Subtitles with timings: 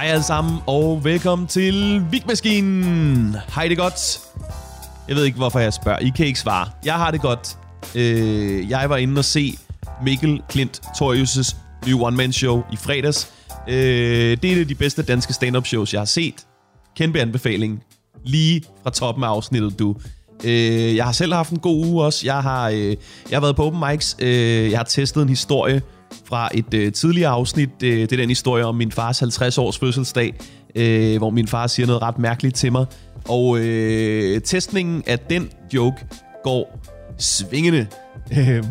[0.00, 3.36] Hej alle sammen, og velkommen til Vigmaskinen.
[3.54, 4.20] Hej det godt.
[5.08, 5.98] Jeg ved ikke, hvorfor jeg spørger.
[5.98, 6.68] I kan ikke svare.
[6.84, 7.58] Jeg har det godt.
[7.94, 9.58] Øh, jeg var inde og se
[10.04, 13.32] Mikkel Klint Torius' nye one-man-show i fredags.
[13.68, 13.74] Øh,
[14.42, 16.46] det er et af de bedste danske stand-up shows, jeg har set.
[16.96, 17.82] Kæmpe anbefaling.
[18.24, 19.96] Lige fra toppen af afsnittet, du.
[20.44, 22.26] Øh, jeg har selv haft en god uge også.
[22.26, 22.96] Jeg har, øh,
[23.30, 24.16] jeg har været på open mics.
[24.18, 25.82] Øh, jeg har testet en historie
[26.24, 27.70] fra et øh, tidligere afsnit.
[27.84, 30.34] Øh, det er den historie om min fars 50-års fødselsdag,
[30.74, 32.86] øh, hvor min far siger noget ret mærkeligt til mig.
[33.28, 35.96] Og øh, testningen af den joke
[36.44, 36.80] går
[37.18, 37.86] svingende.
[38.38, 38.64] Øh,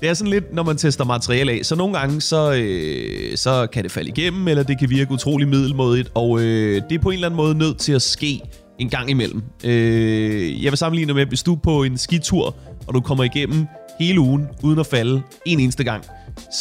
[0.00, 3.66] det er sådan lidt, når man tester materiale af, så nogle gange, så, øh, så
[3.72, 7.08] kan det falde igennem, eller det kan virke utrolig middelmådigt, og øh, det er på
[7.08, 8.40] en eller anden måde nødt til at ske
[8.78, 9.42] en gang imellem.
[9.64, 13.66] Øh, jeg vil sammenligne med, hvis du er på en skitur, og du kommer igennem
[14.00, 16.04] hele ugen, uden at falde en eneste gang,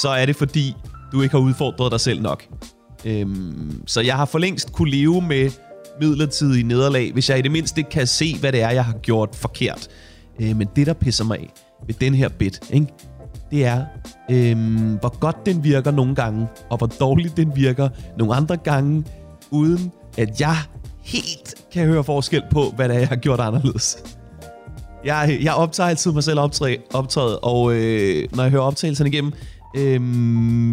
[0.01, 0.75] så er det fordi,
[1.11, 2.43] du ikke har udfordret dig selv nok.
[3.05, 5.51] Øhm, så jeg har for længst kunne leve med
[6.01, 9.35] midlertidige nederlag, hvis jeg i det mindste kan se, hvad det er, jeg har gjort
[9.35, 9.87] forkert.
[10.41, 11.53] Øh, men det, der pisser mig af
[11.87, 12.87] ved den her bit, ikke?
[13.51, 13.85] det er,
[14.31, 19.05] øhm, hvor godt den virker nogle gange, og hvor dårligt den virker nogle andre gange,
[19.51, 20.55] uden at jeg
[21.03, 23.97] helt kan høre forskel på, hvad det er, jeg har gjort anderledes.
[25.05, 29.33] Jeg, jeg optager altid mig selv optræ, optrædet, og øh, når jeg hører optagelserne igennem,
[29.75, 30.01] øh,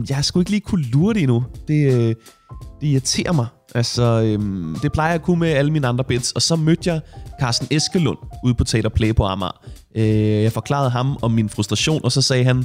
[0.09, 1.45] jeg har sgu ikke lige kunne lure det endnu.
[1.69, 2.15] Det, øh,
[2.81, 3.47] det irriterer mig.
[3.75, 6.33] Altså, øhm, det plejer jeg at kunne med alle mine andre bits.
[6.33, 7.01] Og så mødte jeg
[7.41, 9.65] Carsten Eskelund ude på Teater Play på Amager.
[9.97, 12.65] Øh, jeg forklarede ham om min frustration, og så sagde han,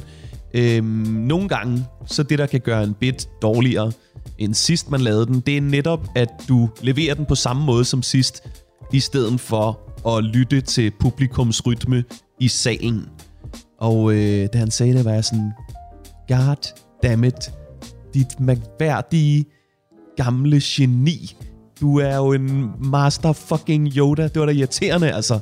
[0.54, 0.84] øhm,
[1.28, 3.92] nogle gange, så det der kan gøre en bit dårligere
[4.38, 7.84] end sidst man lavede den, det er netop, at du leverer den på samme måde
[7.84, 8.48] som sidst,
[8.92, 9.80] i stedet for
[10.16, 12.04] at lytte til publikums rytme
[12.40, 13.08] i salen.
[13.80, 15.52] Og øh, da han sagde det, var jeg sådan,
[16.28, 17.52] God damn it,
[18.14, 19.44] dit mærkværdige
[20.16, 21.36] gamle geni.
[21.80, 24.22] Du er jo en master fucking Yoda.
[24.22, 25.38] Det var da irriterende, altså.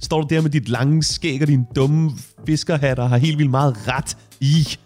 [0.00, 2.10] Står du der med dit lange skæg og din dumme
[2.46, 4.78] fiskerhat og har helt vildt meget ret i.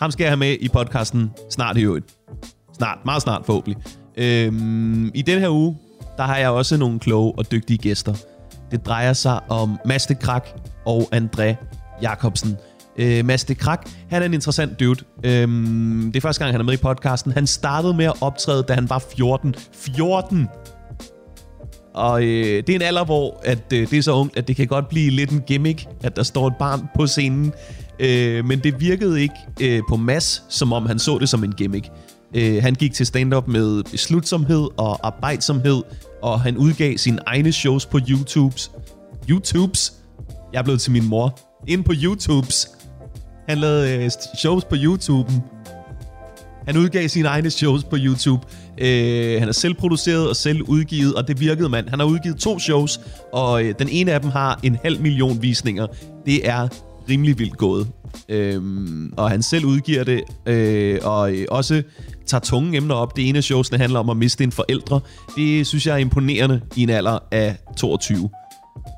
[0.00, 2.06] Ham skal jeg have med i podcasten snart i øvrigt.
[2.72, 3.82] Snart, meget snart forhåbentlig.
[4.16, 5.78] Øhm, I den her uge,
[6.16, 8.14] der har jeg også nogle kloge og dygtige gæster.
[8.70, 10.48] Det drejer sig om Maste Krak
[10.86, 11.54] og André
[12.02, 12.56] Jacobsen.
[12.98, 15.04] Øh, Mads de Krak, han er en interessant dude.
[15.24, 17.32] Øhm, det er første gang, han er med i podcasten.
[17.32, 19.54] Han startede med at optræde, da han var 14.
[19.72, 20.48] 14!
[21.94, 24.56] Og øh, det er en alder, hvor at, øh, det er så ungt, at det
[24.56, 27.52] kan godt blive lidt en gimmick, at der står et barn på scenen.
[27.98, 31.52] Øh, men det virkede ikke øh, på Mads, som om han så det som en
[31.52, 31.88] gimmick.
[32.34, 35.82] Øh, han gik til stand-up med beslutsomhed og arbejdsomhed,
[36.22, 38.70] og han udgav sine egne shows på YouTubes.
[39.30, 39.92] YouTubes?
[40.52, 41.38] Jeg er blevet til min mor.
[41.66, 42.68] Ind på YouTubes.
[43.48, 45.32] Han lavede øh, shows på YouTube.
[46.66, 48.46] Han udgav sine egne shows på YouTube.
[48.78, 51.88] Øh, han er selv produceret og selv udgivet, og det virkede mand.
[51.88, 53.00] Han har udgivet to shows,
[53.32, 55.86] og øh, den ene af dem har en halv million visninger.
[56.26, 56.68] Det er
[57.08, 57.88] rimelig vildt gået.
[58.28, 58.62] Øh,
[59.16, 61.82] og han selv udgiver det, øh, og øh, også
[62.26, 63.16] tager tunge emner op.
[63.16, 65.00] Det ene af showsene handler om at miste en forældre.
[65.36, 68.30] Det synes jeg er imponerende i en alder af 22.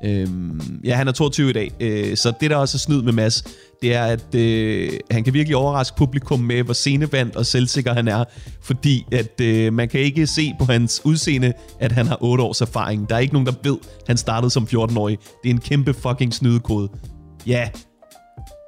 [0.05, 3.13] Øhm, ja, han er 22 i dag, øh, så det der også er snyd med
[3.13, 3.43] Mads,
[3.81, 8.07] det er, at øh, han kan virkelig overraske publikum med, hvor scenevandt og selvsikker han
[8.07, 8.23] er,
[8.61, 12.61] fordi at øh, man kan ikke se på hans udseende, at han har 8 års
[12.61, 13.09] erfaring.
[13.09, 15.17] Der er ikke nogen, der ved, at han startede som 14-årig.
[15.43, 16.89] Det er en kæmpe fucking snydekode.
[17.47, 17.69] Ja.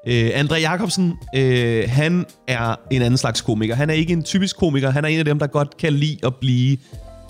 [0.07, 3.75] Øh, André Jacobsen, øh, han er en anden slags komiker.
[3.75, 4.89] Han er ikke en typisk komiker.
[4.89, 6.77] Han er en af dem, der godt kan lide at blive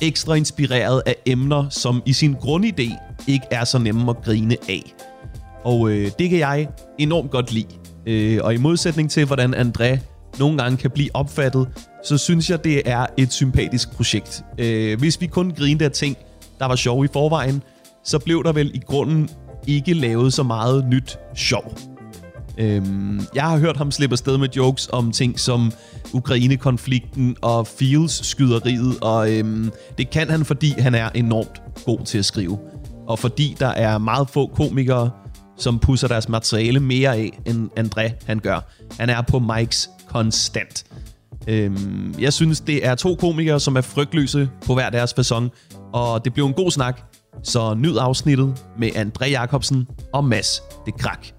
[0.02, 2.94] ekstra inspireret af emner, som i sin grundidé
[3.28, 4.94] ikke er så nemme at grine af.
[5.64, 7.68] Og øh, det kan jeg enormt godt lide.
[8.06, 9.98] Øh, og i modsætning til, hvordan André
[10.40, 11.68] nogle gange kan blive opfattet,
[12.06, 14.44] så synes jeg, det er et sympatisk projekt.
[14.58, 16.18] Øh, hvis vi kun grinede af ting,
[16.60, 17.64] der var sjov i forvejen,
[18.04, 19.30] så blev der vel i grunden
[19.68, 21.78] ikke lavet så meget nyt sjov.
[22.58, 25.72] Øhm, jeg har hørt ham slippe afsted med jokes om ting som
[26.14, 32.26] Ukraine-konflikten og Fields-skyderiet, og øhm, det kan han, fordi han er enormt god til at
[32.26, 32.60] skrive.
[33.08, 35.12] Og fordi der er meget få komikere,
[35.60, 38.60] som pusser deres materiale mere af, end André han gør.
[39.00, 40.84] Han er på mics konstant.
[41.48, 46.26] Øhm, jeg synes, det er to komikere, som er frygtløse på hver deres façon, og
[46.26, 47.02] det blev en god snak.
[47.44, 51.39] Så nyd afsnittet med André Jacobsen og Mads det Krak.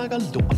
[0.00, 0.56] Snakker lort.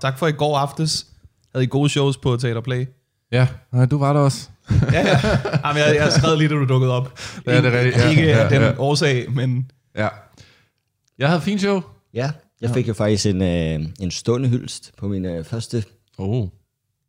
[0.00, 1.06] Tak for i går aftes.
[1.54, 2.86] Havde I gode shows på Teater Play?
[3.32, 4.48] Ja, nej, du var der også.
[4.92, 5.18] Ja, ja.
[5.64, 7.18] Jamen, jeg, jeg skrev lige, da du dukkede op.
[7.46, 7.96] Ja, det er rigtigt.
[7.96, 8.72] Ja, Ikke ja, den ja.
[8.78, 10.08] årsag, men Ja.
[11.18, 11.80] Jeg havde fint show.
[12.14, 15.84] Ja, jeg fik jo faktisk en, øh, en stående hyldest på min øh, første.
[16.18, 16.48] Oh.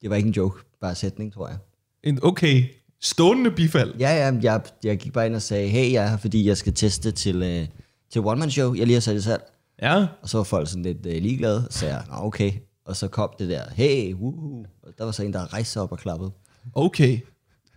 [0.02, 1.58] Det var ikke en joke, bare sætning, tror jeg.
[2.04, 2.64] en okay
[3.02, 3.94] stående bifald.
[4.00, 6.58] Ja, ja, jeg, jeg gik bare ind og sagde, hey, jeg er her, fordi jeg
[6.58, 7.68] skal teste til, øh,
[8.12, 8.74] til one-man-show.
[8.74, 9.44] Jeg lige har sat i salg.
[9.82, 10.06] Ja.
[10.22, 11.68] Og så var folk sådan lidt øh, ligeglade.
[11.70, 12.52] Så sagde jeg, Nå, okay.
[12.86, 14.66] Og så kom det der, hey, woohoo.
[14.84, 16.32] Og der var så en, der rejste sig op og klappede.
[16.76, 17.20] Okay.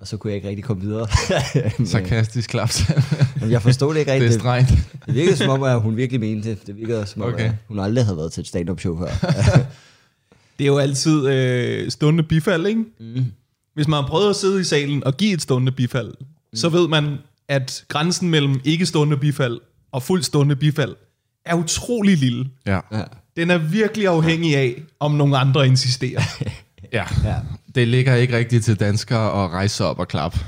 [0.00, 1.06] Og så kunne jeg ikke rigtig komme videre.
[1.86, 2.82] Sarkastisk klaps.
[3.40, 4.40] Men jeg forstod det ikke det er rigtigt.
[4.40, 4.70] strengt.
[5.06, 6.66] Det virkede som om, at hun virkelig mente det.
[6.66, 7.44] Det virkede som om, Okay.
[7.44, 9.08] at hun aldrig havde været til et stand-up show før.
[10.58, 12.84] Det er jo altid øh, stående bifald, ikke?
[13.00, 13.24] Mm.
[13.74, 16.26] Hvis man har prøvet at sidde i salen og give et stående bifald, mm.
[16.54, 17.18] så ved man,
[17.48, 19.60] at grænsen mellem ikke stående bifald
[19.92, 20.96] og fuld stående bifald
[21.50, 22.46] er utrolig lille.
[22.66, 22.80] Ja.
[22.92, 23.02] ja.
[23.36, 26.22] Den er virkelig afhængig af, om nogle andre insisterer.
[26.92, 27.04] ja.
[27.24, 27.34] Ja.
[27.74, 30.38] Det ligger ikke rigtigt til danskere at rejse op og klappe.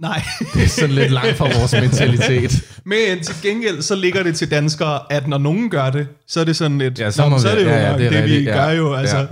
[0.00, 0.22] Nej.
[0.54, 2.64] Det er sådan lidt langt fra vores mentalitet.
[2.84, 6.44] Men til gengæld, så ligger det til danskere, at når nogen gør det, så er
[6.44, 8.10] det sådan lidt, Ja, så, "Nå, så er vi, det jo ja, ja, det, er
[8.10, 8.94] det, vi rigtigt, gør ja, jo.
[8.94, 9.26] Altså, Ja.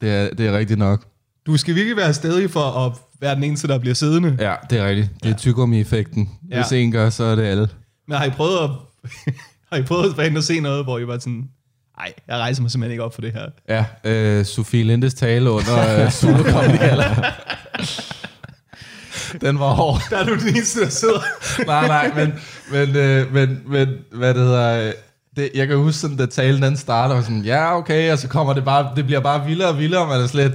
[0.00, 1.04] Det, er, det er rigtigt nok.
[1.46, 4.36] Du skal virkelig være stedig for at være den eneste, der bliver siddende.
[4.40, 5.10] Ja, det er rigtigt.
[5.22, 6.30] Det er tyggegummi-effekten.
[6.50, 6.56] Ja.
[6.62, 7.68] Hvis en gør, så er det alle.
[8.08, 8.70] Men har I prøvet at,
[9.72, 11.48] har I prøvet at og se noget, hvor I var sådan,
[11.98, 13.46] nej, jeg rejser mig simpelthen ikke op for det her.
[13.68, 17.04] Ja, øh, Sofie Lindes tale under øh, Zulu Comedy Gala.
[19.40, 20.00] Den var hård.
[20.10, 21.20] Der er du den eneste, der sidder.
[21.66, 22.34] nej, nej, men,
[22.72, 24.86] men, øh, men, men hvad det hedder...
[24.88, 24.92] øh,
[25.36, 28.28] Det, jeg kan huske, sådan, da talen den starter, og sådan, ja, okay, og så
[28.28, 30.52] kommer det bare, det bliver bare vildere og vildere, og man er slet,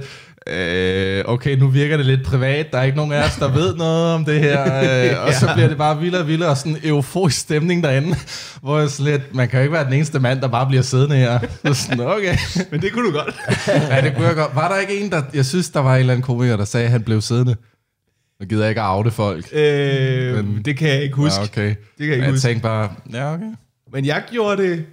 [0.48, 3.74] øh, okay, nu virker det lidt privat, der er ikke nogen af os, der ved
[3.76, 4.62] noget om det her,
[5.20, 8.16] øh, og så bliver det bare vildere og vildere, og sådan en euforisk stemning derinde,
[8.62, 11.16] hvor jeg slet, man kan jo ikke være den eneste mand, der bare bliver siddende
[11.16, 11.38] her.
[11.66, 12.36] Så sådan, okay.
[12.70, 13.34] Men det kunne du godt.
[13.90, 14.54] ja, det kunne jeg godt.
[14.54, 16.84] Var der ikke en, der, jeg synes, der var en eller anden komiker, der sagde,
[16.86, 17.56] at han blev siddende?
[18.40, 19.48] Nu gider jeg ikke at oute folk.
[19.52, 21.38] Øh, Men- det kan jeg ikke huske.
[21.40, 21.68] Ja, okay.
[21.68, 22.48] Det kan jeg ikke jeg huske.
[22.48, 23.50] tænkte bare, ja, okay.
[23.92, 24.84] Men jeg gjorde det,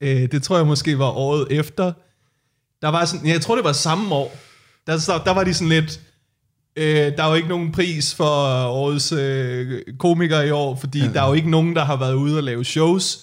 [0.00, 1.92] øh, det tror jeg måske var året efter.
[2.82, 4.36] Der var sådan, jeg tror det var samme år.
[4.86, 6.00] Der, der, der var de sådan lidt,
[6.76, 11.22] øh, der er jo ikke nogen pris for årets øh, komiker i år, fordi der
[11.22, 13.18] er jo ikke nogen, der har været ude og lave shows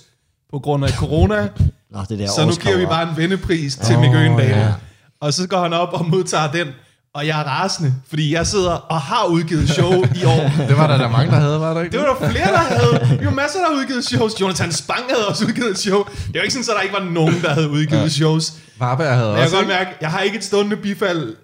[0.52, 1.50] på grund af corona.
[1.92, 4.50] Nå, det der så nu giver vi bare en vennepris til oh, Mikke Øgendal.
[4.50, 4.74] ja.
[5.22, 6.68] Og så går han op og modtager den,
[7.14, 10.52] og jeg er rasende, fordi jeg sidder og har udgivet show i år.
[10.70, 11.98] Det var der da mange, der havde, var der ikke?
[11.98, 12.94] Det var der flere, der havde.
[13.26, 14.42] Var masser, der havde udgivet shows.
[14.42, 16.04] Jonathan Spang havde også udgivet et show.
[16.04, 18.08] Det var ikke sådan, at der ikke var nogen, der havde udgivet ja.
[18.10, 18.54] shows.
[18.80, 21.36] Varberg havde jeg også, kan godt mærke, jeg har ikke et stående bifald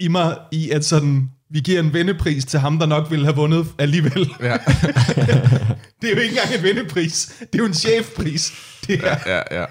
[0.00, 3.36] i mig, i at sådan, vi giver en vennepris til ham, der nok ville have
[3.36, 4.30] vundet alligevel.
[4.40, 4.52] Ja,
[6.02, 7.26] Det er jo ikke engang en vennepris.
[7.40, 8.52] Det er jo en chefpris.
[8.86, 9.16] Det er.
[9.26, 9.64] ja, ja.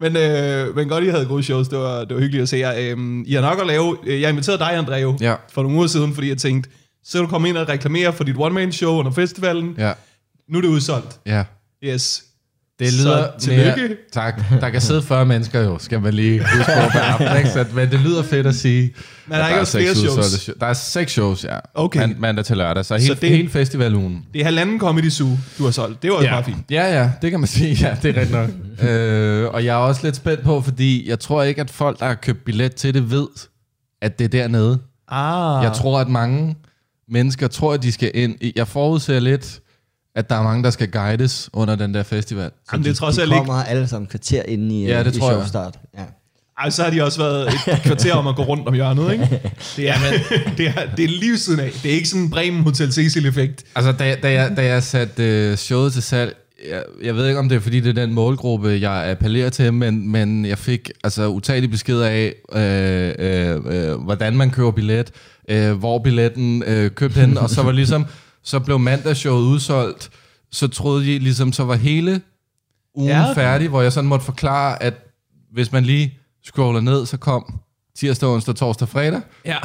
[0.00, 1.68] Men, øh, men godt, I havde gode shows.
[1.68, 2.74] Det var, det var hyggeligt at se jer.
[2.78, 3.96] Øhm, I har nok at lave...
[4.06, 5.34] øh, Jeg inviterede dig, André, jo, Ja.
[5.52, 6.70] for nogle uger siden, fordi jeg tænkte,
[7.04, 9.74] så du komme ind og reklamere for dit one-man-show under festivalen.
[9.78, 9.92] ja,
[10.48, 11.20] Nu er det udsolgt.
[11.26, 11.44] ja.
[11.84, 12.24] Yes.
[12.84, 13.82] Det Så lyder tillykke.
[13.88, 14.42] mere, tak.
[14.60, 17.50] Der kan sidde 40 mennesker jo, skal man lige huske på hver aften, ikke?
[17.50, 18.94] Så, men det lyder fedt at sige.
[19.26, 20.18] Men der er ikke også seks flere shows?
[20.18, 21.58] udsolgte show- Der er seks shows, ja.
[21.74, 22.00] Okay.
[22.00, 24.24] Man, mandag til lørdag, så, Så hele, det- det, hele festivalugen.
[24.32, 26.02] Det er halvanden Comedy Zoo, du har solgt.
[26.02, 26.34] Det var også Ja.
[26.34, 26.58] bare fint.
[26.70, 27.74] ja, ja, det kan man sige.
[27.88, 28.38] Ja, det er rigtigt
[28.80, 28.88] nok.
[28.88, 32.06] øh, og jeg er også lidt spændt på, fordi jeg tror ikke, at folk, der
[32.06, 33.26] har købt billet til det, ved,
[34.02, 34.78] at det er dernede.
[35.08, 35.64] Ah.
[35.64, 36.56] Jeg tror, at mange
[37.08, 38.34] mennesker tror, at de skal ind.
[38.40, 39.60] i- Jeg forudser lidt,
[40.16, 42.50] at der er mange, der skal guides under den der festival.
[42.72, 43.36] Jamen, det er trods De alt ikke...
[43.38, 45.38] kommer alle sammen kvarter inde i, Ja, øh, det i tror jeg.
[45.40, 45.78] showstart.
[45.98, 46.02] Ja.
[46.58, 49.28] Ej, så har de også været et kvarter om at gå rundt om hjørnet, ikke?
[49.76, 49.94] Det er,
[50.56, 51.70] det er, det er lige siden af.
[51.82, 53.64] Det er ikke sådan en Bremen Hotel Cecil-effekt.
[53.74, 56.36] Altså, da, da, jeg, da jeg satte øh, showet til salg,
[56.70, 59.72] jeg, jeg ved ikke, om det er, fordi det er den målgruppe, jeg appellerer til,
[59.72, 65.10] men, men jeg fik altså utallige beskeder af, øh, øh, øh, hvordan man køber billet,
[65.48, 68.06] øh, hvor billetten øh, købt hen, og så var ligesom,
[68.44, 70.10] så blev mandagsshowet udsolgt,
[70.52, 72.20] så troede de ligesom, så var hele
[72.94, 73.20] ugen Ja.
[73.26, 73.32] ja.
[73.32, 74.94] færdig, hvor jeg sådan måtte forklare, at
[75.52, 77.54] hvis man lige scroller ned, så kom
[77.98, 79.56] tirsdag, onsdag, torsdag, fredag, Ja.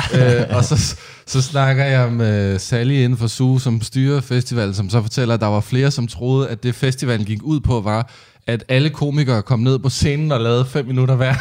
[0.41, 4.89] øh, og så, så snakker jeg med Sally inden for SUGE, som styrer festivalen, som
[4.89, 8.09] så fortæller, at der var flere, som troede, at det festivalen gik ud på, var,
[8.47, 11.35] at alle komikere kom ned på scenen og lavede fem minutter hver.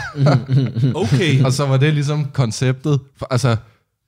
[0.94, 1.40] Okay.
[1.44, 3.56] og så var det ligesom konceptet, for, altså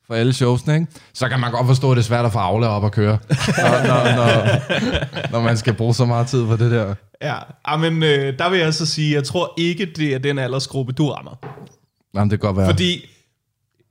[0.08, 0.86] for alle showsene, ikke?
[1.14, 3.18] Så kan man godt forstå, at det er svært at få Aula op at køre,
[3.30, 6.94] når, når, når, når man skal bruge så meget tid på det der.
[7.22, 7.34] Ja,
[7.64, 10.92] ah, men øh, der vil jeg så sige, jeg tror ikke, det er den aldersgruppe,
[10.92, 11.46] du rammer.
[12.14, 12.66] Jamen, det kan godt være.
[12.66, 13.04] Fordi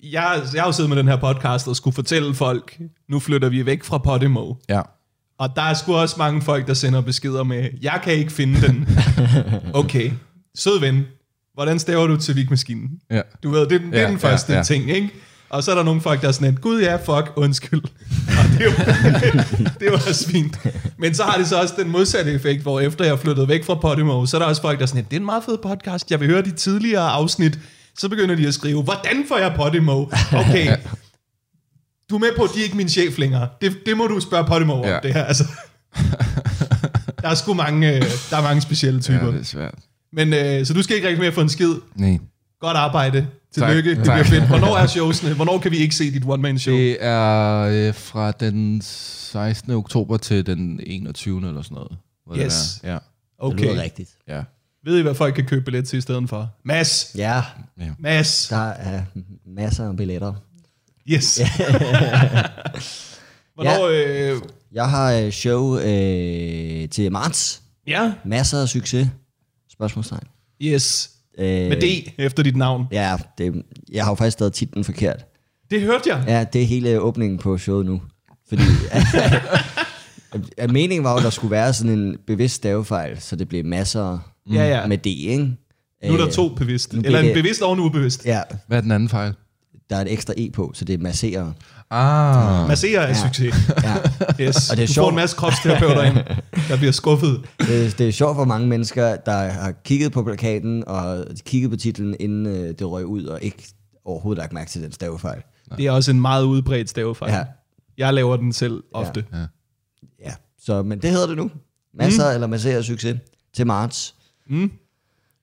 [0.03, 2.77] jeg, jeg har jo siddet med den her podcast og skulle fortælle folk,
[3.09, 4.53] nu flytter vi væk fra Podimo.
[4.69, 4.81] Ja.
[5.39, 8.61] Og der er sgu også mange folk, der sender beskeder med, jeg kan ikke finde
[8.67, 8.87] den.
[9.73, 10.11] Okay,
[10.57, 11.05] sød ven.
[11.53, 12.89] hvordan staver du til vigmaskinen?
[13.11, 13.21] Ja.
[13.43, 14.63] Du ved, det, er den- det er Ja, den første ja, ja.
[14.63, 15.09] ting, ikke?
[15.49, 17.83] Og så er der nogle folk, der er sådan et, gud ja, fuck, undskyld.
[18.27, 18.71] Og det, er jo,
[19.79, 20.57] det var også fint.
[20.97, 23.75] Men så har det så også den modsatte effekt, hvor efter jeg flyttet væk fra
[23.75, 25.57] Podimo, så er der også folk, der er sådan et, det er en meget fed
[25.57, 27.59] podcast, jeg vil høre de tidligere afsnit.
[27.97, 30.05] Så begynder de at skrive, hvordan får jeg Podimo?
[30.33, 30.77] Okay,
[32.09, 33.49] du er med på, at de er ikke min chef længere.
[33.61, 34.99] Det, det må du spørge Podimo om, Ja.
[35.03, 35.23] det her.
[35.23, 35.43] Altså.
[37.21, 39.31] Der er sgu mange, øh, der er mange specielle Ja, typer.
[39.31, 39.75] det er svært.
[40.13, 41.73] Men øh, så du skal ikke rigtig mere få en skid.
[41.95, 42.17] Nej.
[42.59, 43.27] Godt arbejde.
[43.51, 43.95] Tillykke.
[43.95, 43.97] Tak.
[43.97, 44.47] Det bliver fedt.
[44.47, 45.33] Hvornår er showsene?
[45.35, 46.75] Hvornår kan vi ikke se dit one-man-show?
[46.75, 49.71] Det er øh, fra den 16.
[49.71, 51.47] oktober til den 21.
[51.47, 51.97] eller sådan noget.
[52.33, 52.79] Det Yes.
[52.83, 52.91] være.
[52.93, 52.97] Ja.
[52.97, 53.03] Det
[53.39, 53.63] Okay.
[53.71, 54.09] lyder rigtigt.
[54.27, 54.43] Ja.
[54.85, 56.49] Ved I, hvad folk kan købe billet til i stedet for?
[56.65, 57.11] Mads.
[57.17, 57.41] Ja,
[57.99, 58.47] Mads.
[58.47, 59.01] der er
[59.45, 60.33] masser af billetter.
[61.09, 61.39] Yes.
[63.55, 63.87] Hvornår...
[64.33, 67.61] Øh, Jeg har øh, show øh, til marts.
[67.87, 68.13] ja.
[68.25, 69.07] Masser af succes.
[69.71, 70.23] Spørgsmålstegn.
[70.61, 71.09] Yes.
[71.39, 72.85] Øh, Med D efter dit navn.
[72.91, 75.25] Ja, det, jeg har jo faktisk stadig titlen forkert.
[75.71, 76.23] Det hørte jeg.
[76.27, 78.01] Ja, det er hele åbningen på showet nu.
[78.49, 78.61] Fordi
[80.57, 83.65] at meningen var jo, at der skulle være sådan en bevidst stavefejl, så det blev
[83.65, 84.19] masser
[84.53, 84.87] Ja, ja.
[84.87, 85.43] med D, ikke?
[86.05, 86.93] Nu er der Øh, to bevidst.
[86.93, 88.25] Eller en bevidst og en ubevidst.
[88.25, 89.33] Ja, Hvad er den anden fejl?
[89.89, 91.51] Der er et ekstra E på, så det er masserer.
[91.89, 92.67] Ah.
[92.67, 93.13] Masserer er Ja.
[93.27, 93.55] succes.
[93.83, 93.95] Ja.
[94.45, 94.69] Yes.
[94.71, 95.09] Og det er du får sjovt.
[95.09, 96.15] en masse kropsterapeuter ind,
[96.69, 97.41] der bliver skuffet.
[97.59, 101.77] Det, det er sjovt for mange mennesker, der har kigget på plakaten og kigget på
[101.77, 103.67] titlen, inden øh, det røg ud, og ikke
[104.05, 105.41] overhovedet lagt mærke til den stavefejl.
[105.77, 107.31] Det er også en meget udbredt stavefejl.
[107.33, 107.43] Ja.
[107.97, 109.25] Jeg laver den selv ofte.
[109.33, 109.37] Ja.
[110.25, 110.33] Ja,
[110.65, 111.51] så, men det hedder det nu.
[111.93, 112.33] Masser mm.
[112.33, 113.17] eller masserer succes
[113.55, 114.15] til marts.
[114.49, 114.71] Mm.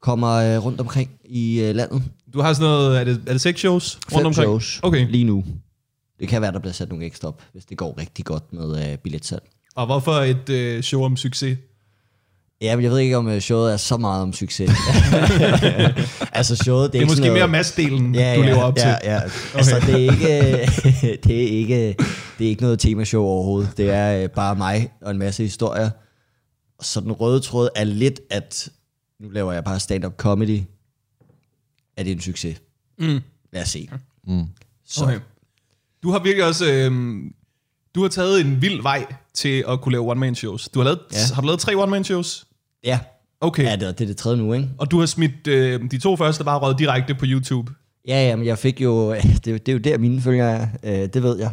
[0.02, 2.02] Kommer øh, rundt omkring i øh, landet.
[2.34, 4.34] Du har sådan noget, er det, er det seks shows rundt Fem omkring?
[4.34, 5.06] shows Okay.
[5.10, 5.44] lige nu.
[6.20, 8.90] Det kan være, der bliver sat nogle ekstra op, hvis det går rigtig godt med
[8.92, 9.42] øh, billetsalg.
[9.76, 11.58] Og hvorfor et øh, show om succes?
[12.60, 14.70] Ja, men jeg ved ikke, om øh, showet er så meget om succes.
[16.32, 17.50] altså showet, det er, Det er ikke måske sådan mere noget...
[17.50, 18.96] massdelen, ja, du ja, lever op ja, til.
[19.04, 19.20] Ja,
[19.54, 20.66] altså det er ikke,
[21.24, 21.96] det er ikke,
[22.38, 23.76] det er ikke noget temashow overhovedet.
[23.76, 25.90] Det er øh, bare mig og en masse historier.
[26.80, 28.68] Så den røde tråd er lidt, at
[29.20, 30.60] nu laver jeg bare stand-up comedy.
[31.96, 32.62] Er det en succes?
[32.98, 33.20] Mm.
[33.52, 33.88] Lad os se.
[34.26, 34.44] Mm.
[34.86, 35.04] Så.
[35.04, 35.18] Okay.
[36.02, 36.72] Du har virkelig også...
[36.72, 36.92] Øh,
[37.94, 40.68] du har taget en vild vej til at kunne lave one-man-shows.
[40.68, 41.34] Du har lavet, ja.
[41.34, 42.46] Har du lavet tre one-man-shows?
[42.84, 42.98] Ja,
[43.40, 43.64] Okay.
[43.64, 44.68] ja det, er det tredje nu, ikke?
[44.78, 47.72] Og du har smidt øh, de to første bare røget direkte på YouTube.
[48.08, 49.14] Ja, ja, men jeg fik jo...
[49.14, 50.50] Det, er jo- det er jo der, mine følgere
[50.82, 51.02] er.
[51.02, 51.50] Øh, det ved jeg.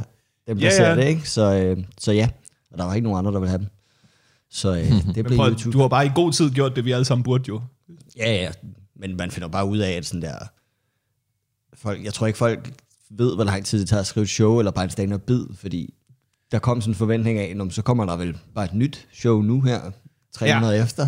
[0.47, 0.95] Dem, der Ja, ja, ja.
[0.95, 1.29] ser det, ikke?
[1.29, 2.29] Så, øh, så ja.
[2.71, 3.67] Og der var ikke nogen andre, der ville have dem.
[4.51, 5.71] Så øh, det blev prøv, YouTube.
[5.73, 7.61] du har bare i god tid gjort det, vi alle sammen burde jo.
[8.17, 8.51] Ja, ja.
[9.01, 10.35] Men man finder bare ud af, at sådan der...
[11.73, 12.73] Folk, jeg tror ikke, folk
[13.09, 15.45] ved, hvor lang tid det tager at skrive et show, eller bare en stand-up bid,
[15.55, 15.93] fordi
[16.51, 19.07] der kom sådan en forventning af, "Nå, men så kommer der vel bare et nyt
[19.13, 19.91] show nu her,
[20.33, 20.83] 300 ja.
[20.83, 21.07] efter.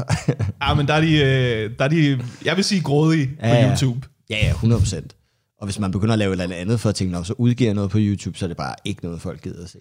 [0.62, 3.56] Ja, men der er de, øh, der er de jeg vil sige, grådige ja, på
[3.56, 3.70] ja.
[3.72, 4.08] YouTube.
[4.30, 5.08] ja, ja, 100%
[5.58, 7.68] Og hvis man begynder at lave et eller andet for at tænke, "Nå, så udgiver
[7.68, 9.80] jeg noget på YouTube, så er det bare ikke noget, folk gider at se.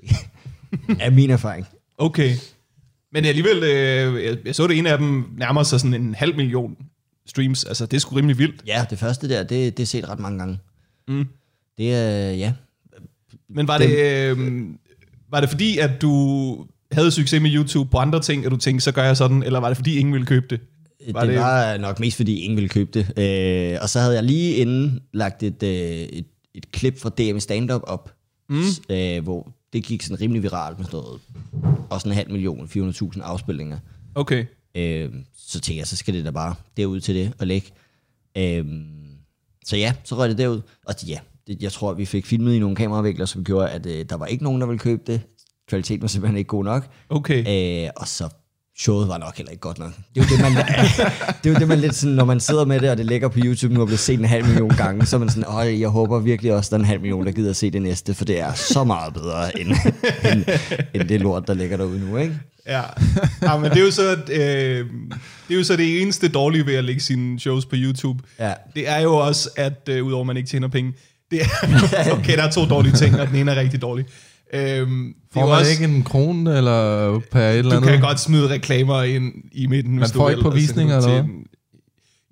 [1.01, 1.67] er min erfaring.
[1.99, 2.35] Okay.
[3.13, 6.37] Men alligevel, øh, jeg, jeg så det ene af dem nærmer sig sådan en halv
[6.37, 6.77] million
[7.27, 7.65] streams.
[7.65, 8.63] Altså, det er sgu rimelig vildt.
[8.67, 10.59] Ja, det første der, det, det er set ret mange gange.
[11.09, 11.27] Mm.
[11.79, 12.53] Det er, ja.
[13.49, 14.65] Men var det, øh,
[15.31, 18.85] var det fordi, at du havde succes med YouTube på andre ting, og du tænkte,
[18.85, 20.61] så gør jeg sådan, eller var det fordi, ingen ville købe det?
[21.07, 23.19] Det, Var det det- var nok mest, fordi ingen ville købe det.
[23.19, 27.39] Øh, og så havde jeg lige inden lagt et, øh, et, et klip fra DM
[27.39, 28.15] Stand-Up op,
[28.49, 28.63] mm.
[28.91, 31.21] øh, hvor det gik sådan rimelig viralt med sådan noget,
[31.91, 32.67] og sådan en halv million,
[33.15, 33.79] 400.000 afspilninger.
[34.15, 34.45] Okay.
[34.75, 37.71] Øh, så tænkte jeg, så skal det da bare derud til det og lægge.
[38.39, 38.65] Øh,
[39.65, 40.61] så ja, så røg det derud.
[40.87, 44.05] Og ja, det, jeg tror, vi fik filmet i nogle kameravinkler, som gjorde, at øh,
[44.09, 45.21] der var ikke nogen, der ville købe det.
[45.69, 46.89] Kvaliteten var simpelthen ikke god nok.
[47.11, 47.85] Okay.
[47.85, 48.29] Øh, og så
[48.79, 49.93] showet var nok heller ikke godt nok.
[50.15, 50.53] Det er jo det, man,
[51.43, 53.29] det er jo det, man lidt sådan, når man sidder med det, og det ligger
[53.29, 55.81] på YouTube nu og bliver set en halv million gange, så er man sådan, åh,
[55.81, 58.15] jeg håber virkelig også, der er en halv million, der gider at se det næste,
[58.15, 59.69] for det er så meget bedre, end,
[60.33, 60.45] end,
[60.95, 62.41] end det lort, der ligger derude nu, ikke?
[62.67, 62.83] Ja.
[63.43, 64.87] ja, men det er jo så, øh,
[65.49, 68.23] det er jo så det eneste dårlige ved at lægge sine shows på YouTube.
[68.39, 68.53] Ja.
[68.75, 70.93] Det er jo også, at øh, udover at man ikke tjener penge,
[71.31, 74.05] det er, okay, der er to dårlige ting, og den ene er rigtig dårlig.
[74.55, 77.91] Øhm, det Får jo man også, ikke en krone eller per et eller du andet?
[77.91, 81.07] kan godt smide reklamer ind i midten, hvis du får vil, ikke på visninger, du
[81.07, 81.45] eller tjene-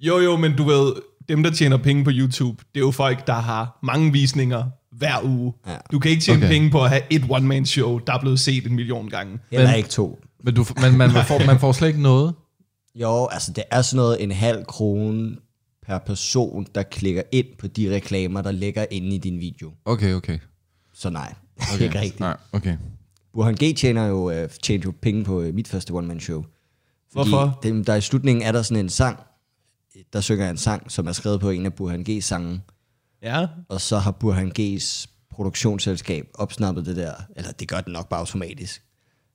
[0.01, 0.93] Jo, jo, men du ved,
[1.29, 4.65] dem, der tjener penge på YouTube, det er jo folk, der har mange visninger
[5.01, 5.53] hver uge.
[5.67, 5.77] Ja.
[5.93, 6.49] Du kan ikke tjene Okay.
[6.49, 9.39] penge på at have et one-man-show, der er blevet set en million gange.
[9.51, 10.19] Eller Men- ikke to.
[10.45, 12.35] Men, du, men man, man, får, man får slet ikke noget.
[12.95, 15.37] Jo, altså det er sådan noget en halv krone
[15.87, 19.73] per person, der klikker ind på de reklamer, der ligger inde i din video.
[19.85, 20.39] Okay, okay.
[20.95, 21.35] Så nej,
[21.75, 21.85] okay.
[21.85, 22.21] ikke rigtigt.
[22.21, 22.77] Nej, okay.
[23.33, 26.45] Burhan G tjener jo, øh, tjener jo penge på øh, mit første one-man-show.
[27.13, 27.59] Hvorfor?
[27.63, 29.19] Dem, der i slutningen er der sådan en sang,
[30.13, 32.61] der synger en sang, som er skrevet på en af Burhan G's sange,
[33.23, 33.47] Ja.
[33.69, 38.21] og så har Burhan G's produktionsselskab opsnappet det der, eller det gør den nok bare
[38.21, 38.83] automatisk.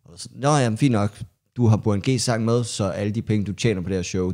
[0.06, 1.22] Og så, Nå jamen, fint nok,
[1.58, 4.04] du har Burhan G's sang med, så alle de penge, du tjener på det her
[4.04, 4.32] show,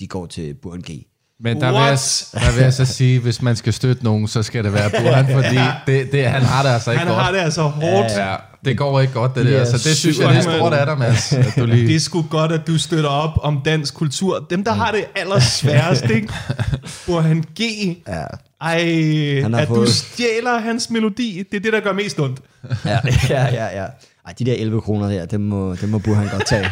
[0.00, 1.06] de går til Burhan G.
[1.42, 2.28] Men der vil, jeg, What?
[2.34, 5.26] der vil jeg så sige, hvis man skal støtte nogen, så skal det være Burhan,
[5.32, 7.22] fordi det, det, han har det altså ikke Han godt.
[7.24, 8.12] har det altså hårdt.
[8.16, 9.60] Ja, det går ikke godt, det De der.
[9.60, 11.32] er Så det synes jeg, det er stort af dig, Mads.
[11.32, 11.86] At du lige...
[11.86, 14.46] Det er sgu godt, at du støtter op om dansk kultur.
[14.50, 16.28] Dem, der har det allersværest, ikke?
[17.06, 17.60] Hvor han G.
[18.08, 18.22] Ja.
[18.60, 22.40] Ej, Han at du fået- stjæler hans melodi, det er det, der gør mest ondt.
[22.84, 22.90] Ja,
[23.30, 23.86] ja, ja, ja.
[24.26, 26.70] Ej, de der 11 kroner der, dem må, dem må Burhan godt tage.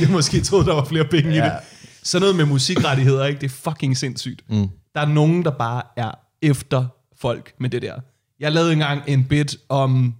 [0.00, 1.34] Jeg måske troede, der var flere penge ja.
[1.34, 1.44] i Ja.
[1.44, 1.52] det.
[2.06, 3.40] Sådan noget med musikrettigheder, ikke?
[3.40, 4.42] det er fucking sindssygt.
[4.48, 4.68] Mm.
[4.94, 6.10] Der er nogen, der bare er
[6.42, 6.86] efter
[7.20, 7.94] folk med det der.
[8.40, 10.14] Jeg lavede engang en bit om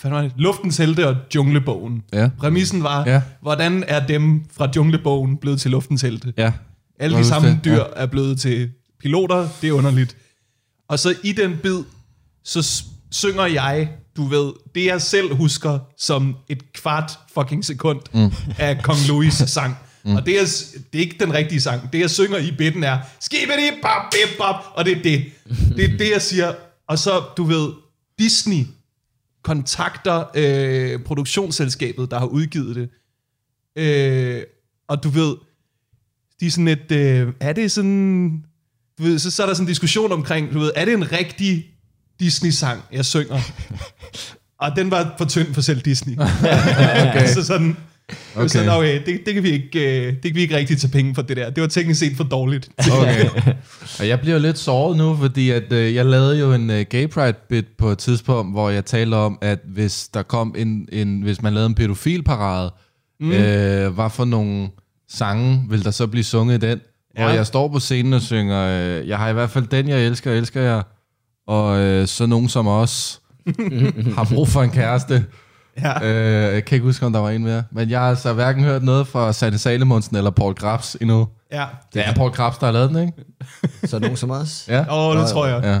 [0.00, 0.32] hvad var det?
[0.36, 2.02] Luftens Helte og Junglebogen.
[2.12, 2.30] Ja.
[2.38, 3.22] Præmissen var, Ja.
[3.40, 6.32] hvordan er dem fra Junglebogen blevet til Luftens Helte?
[6.36, 6.52] Ja.
[6.98, 7.64] Alle de samme det?
[7.64, 7.82] dyr ja.
[7.96, 9.48] er blevet til piloter.
[9.62, 10.16] Det er underligt.
[10.88, 11.78] Og så i den bid,
[12.44, 18.32] så synger jeg, du ved, det jeg selv husker som et kvart fucking sekund mm.
[18.58, 19.76] af Kong Louis sang.
[20.06, 20.16] Mm.
[20.16, 20.44] Og det er,
[20.92, 21.92] det er ikke den rigtige sang.
[21.92, 25.24] Det jeg synger i bitten er, skibidi bop bip bop, og det er det.
[25.76, 26.54] Det er det, jeg siger.
[26.88, 27.72] Og så, du ved,
[28.18, 28.64] Disney
[29.42, 32.88] kontakter øh, produktionsselskabet, der har udgivet det.
[33.78, 34.42] Øh,
[34.88, 35.36] og du ved,
[36.40, 38.44] de er sådan et, øh, er det sådan,
[38.98, 41.12] du ved, så, så er der sådan en diskussion omkring, du ved, er det en
[41.12, 41.66] rigtig
[42.20, 43.40] Disney-sang, jeg synger?
[44.62, 46.16] og den var for tynd for selv Disney.
[47.08, 47.26] okay.
[47.34, 47.76] så sådan,
[48.36, 48.46] okay.
[48.48, 51.14] Sådan, okay, det, det, kan vi ikke, øh, det kan vi ikke rigtig tage penge
[51.14, 51.50] for det der.
[51.50, 52.68] Det var teknisk set for dårligt.
[52.92, 53.28] Okay.
[54.00, 57.08] Og jeg bliver lidt såret nu, fordi at, øh, jeg lavede jo en øh, gay
[57.08, 61.22] pride bit på et tidspunkt, hvor jeg talte om, at hvis der kom en, en
[61.22, 62.72] hvis man lavede en pædofilparade,
[63.20, 63.32] mm.
[63.32, 64.68] øh, hvad for nogle
[65.08, 66.80] sange vil der så blive sunget i den?
[67.18, 67.26] Ja.
[67.26, 70.06] Og jeg står på scenen og synger, øh, jeg har i hvert fald den, jeg
[70.06, 70.82] elsker, elsker jeg,
[71.46, 73.20] og øh, så nogen som os
[74.16, 75.24] har brug for en kæreste.
[75.82, 76.04] Ja.
[76.04, 77.62] Øh, jeg kan ikke huske, om der var en mere.
[77.70, 81.28] Men jeg har altså hverken hørt noget fra Sanne Salomonsen eller Paul Krabs endnu.
[81.52, 81.64] ja.
[81.94, 83.12] Det er Paul Krabs, der har lavet den, ikke?
[83.90, 84.64] Så nogen som os.
[84.68, 84.80] Ja.
[84.80, 84.86] Åh,
[85.16, 85.60] oh, det tror jeg.
[85.64, 85.80] ja.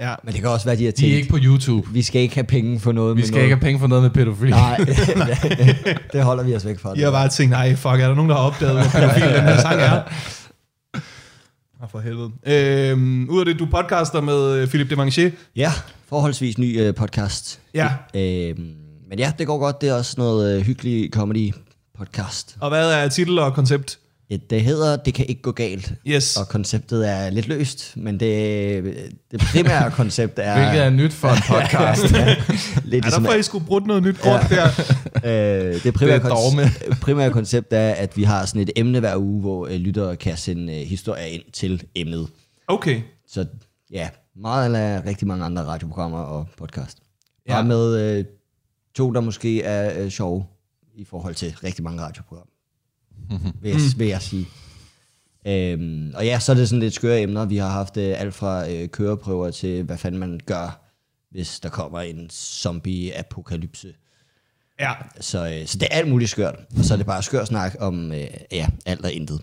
[0.00, 0.14] Ja.
[0.24, 1.88] Men det kan også være, de har De er tænkt, ikke på YouTube.
[1.92, 3.44] vi skal ikke have penge for noget Vi med skal noget.
[3.44, 4.50] ikke have penge for noget med pædofili.
[4.50, 4.76] Nej,
[6.12, 6.92] det holder vi os væk fra.
[6.96, 9.42] Jeg har bare tænkt, nej, fuck, er der nogen, der har opdaget, hvor pædofil den
[9.42, 10.02] her sang er?
[11.82, 12.30] Ah, for helvede.
[12.46, 15.30] Øhm, ud af det, du podcaster med øh, Philip Demanché.
[15.56, 15.72] Ja,
[16.08, 17.60] forholdsvis ny øh, podcast.
[17.74, 17.88] Ja.
[18.14, 18.70] Øhm,
[19.08, 19.80] men ja, det går godt.
[19.80, 21.54] Det er også noget øh, hyggelig comedy
[21.98, 22.56] podcast.
[22.60, 23.98] Og hvad er titel og koncept?
[24.30, 25.92] Ja, det hedder Det kan ikke gå galt.
[26.06, 26.36] Yes.
[26.36, 30.58] Og konceptet er lidt løst, men det, det primære koncept er...
[30.58, 32.02] Hvilket er nyt for en podcast.
[32.12, 34.56] lidt Er ligesom, der for, I skulle brudt noget nyt kort ja.
[34.56, 34.68] der?
[35.70, 36.70] øh, det, primære Det er dogme.
[37.00, 40.36] primære koncept er, at vi har sådan et emne hver uge, hvor øh, lyttere kan
[40.36, 42.28] sende øh, historier ind til emnet.
[42.68, 43.00] Okay.
[43.28, 43.46] Så
[43.92, 46.98] ja, meget af rigtig mange andre radioprogrammer og podcast.
[47.48, 47.52] Ja.
[47.52, 48.24] Bare med øh,
[48.98, 50.44] to, der måske er øh, sjove
[50.94, 52.52] i forhold til rigtig mange radioprogrammer.
[53.62, 54.46] vil, jeg, vil jeg sige.
[55.46, 57.44] Øhm, og ja, så er det sådan lidt skøre emner.
[57.44, 60.84] Vi har haft øh, alt fra øh, køreprøver til, hvad fanden man gør,
[61.30, 63.94] hvis der kommer en zombie-apokalypse.
[64.80, 64.92] Ja.
[65.20, 66.56] Så, øh, så det er alt muligt skørt.
[66.78, 69.40] Og så er det bare skør snak om øh, ja, alt og intet.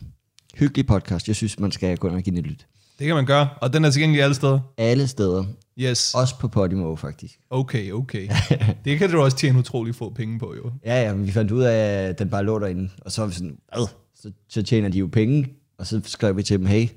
[0.56, 1.28] Hyggelig podcast.
[1.28, 2.68] Jeg synes, man skal gå ind og give den et lyt.
[3.00, 3.50] Det kan man gøre.
[3.62, 4.60] Og den er tilgængelig alle steder.
[4.78, 5.46] Alle steder.
[5.80, 6.14] Yes.
[6.14, 7.40] Også på Podimo, faktisk.
[7.50, 8.30] Okay, okay.
[8.86, 10.72] Det kan du også tjene utrolig få penge på, jo.
[10.86, 11.78] Ja, ja, men vi fandt ud af,
[12.10, 12.90] at den bare lå derinde.
[13.02, 13.88] Og så var vi sådan, Ad?
[14.16, 15.54] Så, så tjener de jo penge.
[15.78, 16.88] Og så skrev vi til dem, hey,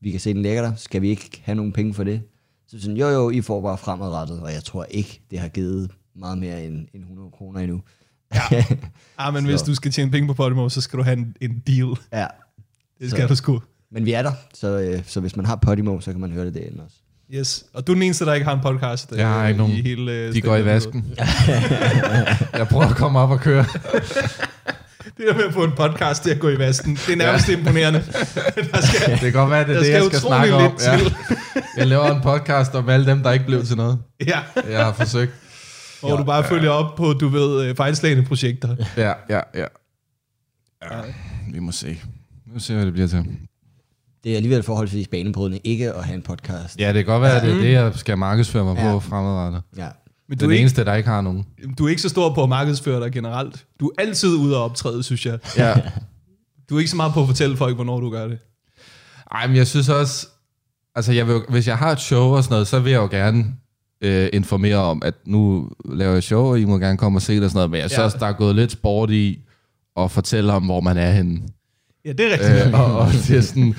[0.00, 0.74] vi kan se, den ligger der.
[0.74, 2.22] Skal vi ikke have nogen penge for det?
[2.68, 4.40] Så sådan, jo jo, I får bare fremadrettet.
[4.40, 7.82] Og jeg tror ikke, det har givet meget mere end, end 100 kroner endnu.
[8.34, 8.64] Ja.
[9.18, 11.62] Ah, men hvis du skal tjene penge på Podimo, så skal du have en, en
[11.66, 11.88] deal.
[12.12, 12.26] ja.
[13.00, 13.60] Det skal Så- du sgu.
[13.90, 16.44] Men vi er der, så, øh, så hvis man har Podimo, så kan man høre
[16.46, 16.96] det derinde også.
[17.32, 17.64] Yes.
[17.74, 19.12] Og du er den eneste, der ikke har en podcast.
[19.12, 19.72] Jeg har øh, ikke nogen.
[19.72, 21.04] I hele, øh, De går i vasken.
[22.58, 23.64] jeg prøver at komme op og køre.
[25.16, 27.48] Det der med at få en podcast til at gå i vasken, det er nærmest
[27.48, 27.56] ja.
[27.56, 27.98] imponerende.
[28.72, 30.76] Der skal, Det kan godt være, det er det, skal jeg skal snakke om.
[30.78, 31.14] til.
[31.76, 33.98] Jeg laver en podcast om alle dem, der ikke blev til noget.
[34.26, 34.38] ja,
[34.70, 35.32] Jeg har forsøgt.
[36.00, 38.76] hvor du bare følger op på, du ved, øh, fejlslagende projekter.
[38.96, 39.66] Ja, ja, ja.
[40.82, 41.00] ja.
[41.52, 41.86] Vi må se.
[42.46, 43.26] Vi må se, hvad det bliver til.
[44.24, 46.80] Det er alligevel forholdsvis banebrydende ikke at have en podcast.
[46.80, 48.92] Ja, det kan godt være, at det er det, jeg skal markedsføre mig Ja.
[48.92, 49.62] på fremadrettet.
[49.76, 49.88] Ja.
[50.28, 51.46] Men Du er er, den ikke, eneste, der ikke har nogen.
[51.78, 53.66] du er ikke så stor på at markedsføre dig generelt.
[53.80, 55.38] Du er altid ude at optræde, synes jeg.
[55.56, 55.74] Ja.
[56.70, 58.38] Du er ikke så meget på at fortælle folk, hvornår du gør det.
[59.32, 60.26] Ej, men jeg synes også...
[60.96, 63.06] Altså, jeg vil, hvis jeg har et show og sådan noget, så vil jeg jo
[63.10, 63.44] gerne
[64.00, 67.34] øh, informere om, at nu laver jeg show, og I må gerne komme og se
[67.36, 67.70] det og sådan noget.
[67.70, 68.04] Men jeg synes Ja.
[68.04, 69.38] også, der er gået lidt sport i
[69.96, 71.40] at fortælle om, hvor man er henne.
[72.04, 72.66] Ja, det er rigtigt.
[72.66, 73.74] Øh, og, og det er sådan,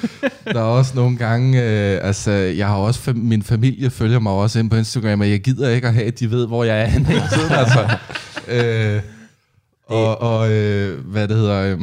[0.45, 4.33] der er også nogle gange, øh, altså jeg har også, fam- min familie følger mig
[4.33, 6.81] også ind på Instagram, og jeg gider ikke at have, at de ved, hvor jeg
[6.81, 7.97] er hele tiden, altså.
[8.47, 9.01] Øh,
[9.87, 11.79] og, og øh, hvad det hedder, øh,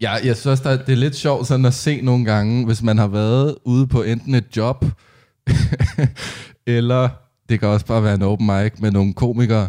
[0.00, 2.82] ja, jeg synes også, der, det er lidt sjovt sådan at se nogle gange, hvis
[2.82, 4.84] man har været ude på enten et job,
[6.66, 7.08] eller
[7.48, 9.68] det kan også bare være en open mic med nogle komikere,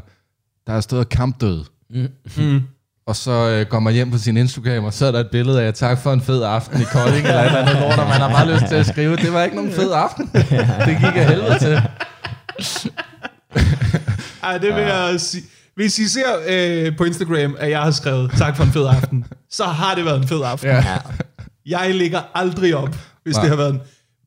[0.68, 1.64] der har stået kampdød.
[2.38, 2.62] Mm.
[3.08, 5.64] Og så øh, går man hjem på sin Instagram, og så er der et billede
[5.64, 8.22] af, tak for en fed aften i Kolding, eller et eller andet lort, og man
[8.22, 10.30] har bare lyst til at skrive, det var ikke nogen fed aften.
[10.86, 11.82] Det gik af helvede til.
[14.44, 15.44] Ej, det vil jeg sige.
[15.76, 19.26] Hvis I ser øh, på Instagram, at jeg har skrevet, tak for en fed aften,
[19.52, 20.70] så har det været en fed aften.
[20.70, 20.84] Ja.
[21.66, 23.42] Jeg lægger aldrig op, hvis Nej.
[23.42, 23.82] det har været en...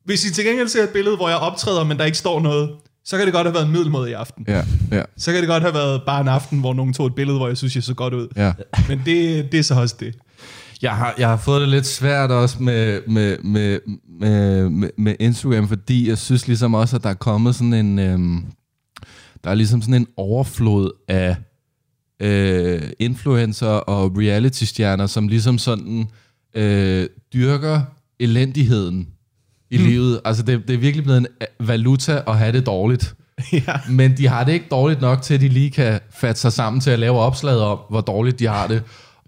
[0.05, 2.69] Hvis I til gengæld ser et billede, hvor jeg optræder, men der ikke står noget,
[3.05, 4.45] så kan det godt have været en middelmåde i aften.
[4.47, 7.15] Ja, ja, Så kan det godt have været bare en aften, hvor nogen tog et
[7.15, 8.27] billede, hvor jeg synes, jeg så godt ud.
[8.35, 8.53] ja.
[8.89, 10.15] Men det, det er så også det.
[10.81, 13.79] Jeg har, jeg har fået det lidt svært også med, med, med,
[14.19, 17.99] med, med, med Instagram, fordi jeg synes ligesom også, at der er kommet sådan en...
[17.99, 18.45] Øhm,
[19.43, 21.35] der er ligesom sådan en overflod af
[22.21, 26.07] øh, influencer og reality-stjerner, som ligesom sådan
[26.55, 27.81] øh, dyrker
[28.19, 29.07] elendigheden
[29.71, 29.83] i mm.
[29.83, 30.21] livet.
[30.25, 33.15] Altså det, det er virkelig blevet en øh, valuta at have det dårligt.
[33.67, 33.73] ja.
[33.89, 36.81] Men de har det ikke dårligt nok til, at de lige kan fatte sig sammen
[36.81, 38.83] til at lave opslaget om, hvor dårligt de har det.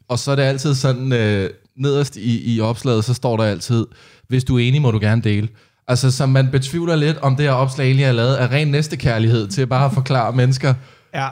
[0.08, 3.86] Og så er det altid sådan, øh, nederst i, i opslaget, så står der altid,
[4.28, 5.48] hvis du er enig, må du gerne dele.
[5.88, 9.48] Altså, så man betvivler lidt, om det her opslag egentlig er lavet af ren næstekærlighed,
[9.48, 10.74] til bare at forklare mennesker,
[11.14, 11.28] ja.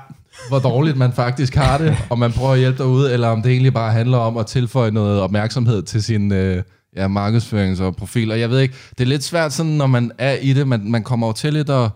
[0.49, 3.51] hvor dårligt man faktisk har det, og man prøver at hjælpe derude, eller om det
[3.51, 6.63] egentlig bare handler om at tilføje noget opmærksomhed til sin øh,
[6.95, 8.31] ja, markedsførings- og profil.
[8.31, 10.91] Og jeg ved ikke, det er lidt svært sådan, når man er i det, man,
[10.91, 11.89] man kommer jo til lidt at,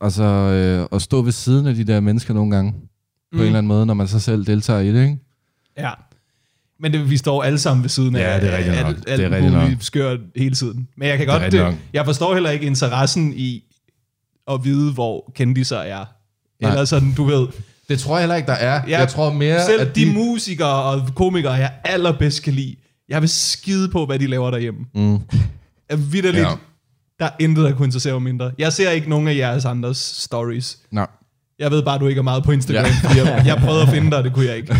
[0.00, 2.76] altså, øh, at stå ved siden af de der mennesker nogle gange, på
[3.32, 3.40] Mm.
[3.40, 5.18] en eller anden måde, når man så selv deltager i det, ikke?
[5.78, 5.90] Ja.
[6.80, 8.86] Men det, vi står alle sammen ved siden af Ja, det er rigtigt nok.
[8.86, 9.82] alt, Det er alt rigtigt muligt nok.
[9.82, 10.88] skørt hele tiden.
[10.96, 11.74] Men jeg kan Det godt, det, nok.
[11.92, 13.62] jeg forstår heller ikke interessen i
[14.50, 16.04] at vide, hvor kendiser er.
[16.62, 16.70] Nej.
[16.70, 17.46] Eller sådan, du ved.
[17.88, 18.82] Det tror jeg heller ikke, der er.
[18.88, 22.76] Ja, jeg tror mere, Selv at de, de musikere og komikere, jeg allerbedst kan lide,
[23.10, 24.80] jeg vil skide på, hvad de laver derhjemme.
[24.94, 25.18] Mm.
[25.90, 26.50] Jeg vidderligt, Ja.
[27.18, 28.52] der er intet, der kunne interessere mig mindre.
[28.58, 30.78] Jeg ser ikke nogen af jeres andres stories.
[30.90, 31.06] Nej.
[31.58, 33.08] Jeg ved bare, du ikke er meget på Instagram, Ja.
[33.08, 34.74] fordi jeg, jeg prøvede at finde dig, det kunne jeg ikke.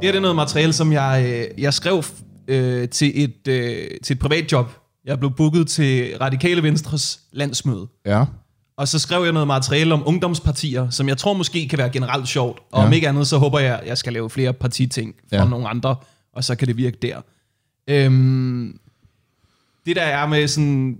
[0.00, 2.02] Det her det er noget materiale, som jeg, øh, jeg skrev
[2.48, 4.70] øh, til, et, øh, til et privat job.
[5.06, 7.86] Jeg blev booket til Radikale Venstres landsmøde.
[8.06, 8.24] Ja.
[8.76, 12.28] Og så skrev jeg noget materiale om ungdomspartier, som jeg tror måske kan være generelt
[12.28, 12.58] sjovt.
[12.72, 12.86] Og Ja.
[12.86, 15.44] om ikke andet, så håber jeg, at jeg skal lave flere partiting fra ja.
[15.48, 15.96] nogle andre,
[16.32, 17.20] og så kan det virke der.
[17.88, 18.78] Øhm,
[19.86, 20.98] det der er med sådan...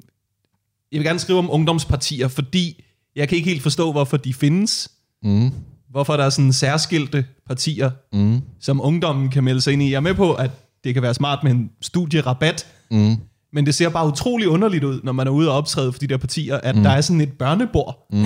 [0.93, 2.85] Jeg vil gerne skrive om ungdomspartier, fordi
[3.17, 4.91] jeg kan ikke helt forstå, hvorfor de findes.
[5.23, 5.51] Mm.
[5.91, 8.41] Hvorfor der er sådan særskilte partier, Mm.
[8.61, 9.91] som ungdommen kan melde sig ind i.
[9.91, 10.51] Jeg er med på, at
[10.85, 13.17] det kan være smart med en studierabat, Mm.
[13.57, 16.07] Men det ser bare utrolig underligt ud, når man er ude og optræde for de
[16.07, 16.83] der partier, at mm.
[16.83, 18.07] der er sådan et børnebord.
[18.13, 18.25] Mm.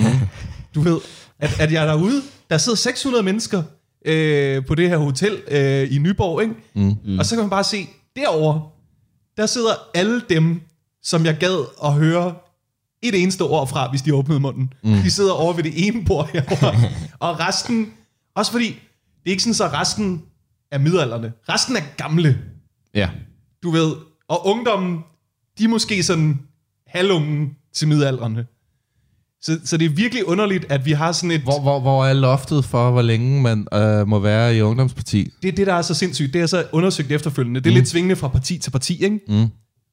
[0.75, 0.99] Du ved,
[1.39, 3.63] at, at jeg er derude, der sidder 600 mennesker
[4.05, 6.55] øh, på det her hotel øh, i Nyborg, ikke?
[6.73, 7.19] Mm.
[7.19, 8.61] og så kan man bare se, derovre,
[9.37, 10.61] der sidder alle dem,
[11.03, 12.33] som jeg gad at høre
[13.03, 14.73] et eneste ord fra, hvis de åbnede munden.
[14.83, 14.93] Mm.
[14.93, 16.75] De sidder over ved det ene bord herovre,
[17.19, 17.93] og resten,
[18.35, 20.21] også fordi, det er ikke sådan, så resten
[20.71, 21.31] er midalderne.
[21.49, 22.37] Resten er gamle
[22.93, 23.09] Ja.
[23.63, 23.95] du ved,
[24.27, 24.99] og ungdommen,
[25.61, 26.39] de er måske sådan
[26.87, 28.45] halvungen til midaldrende.
[29.41, 31.41] Så, så det er virkelig underligt, at vi har sådan et...
[31.41, 35.29] Hvor, hvor, hvor er loftet for, hvor længe man øh, må være i ungdomsparti?
[35.41, 36.33] Det er det, der er så sindssygt.
[36.33, 37.59] Det er så undersøgt efterfølgende.
[37.59, 37.75] Det er mm.
[37.75, 39.19] lidt svingende fra parti til parti, ikke?
[39.27, 39.47] Mm.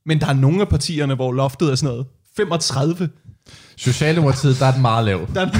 [0.06, 3.08] Men der er nogle af partierne, hvor loftet er sådan noget 35.
[3.76, 5.28] Socialdemokratiet, der er den meget lav.
[5.34, 5.50] Der, er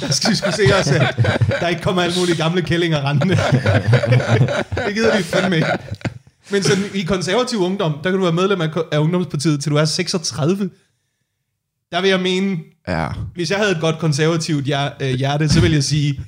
[0.00, 1.16] der skal vi sgu se os, at
[1.60, 3.36] der ikke kommer alle mulige gamle kællinger rendende.
[4.86, 5.68] det gider vi fandme ikke.
[6.50, 9.76] Men sådan, i konservativ ungdom, der kan du være medlem af, af ungdomspartiet, til du
[9.76, 10.70] er 36.
[11.92, 12.56] Der vil jeg mene,
[12.88, 13.08] Ja.
[13.34, 14.68] hvis jeg havde et godt konservativt
[15.02, 16.20] øh, hjerte, så vil jeg sige,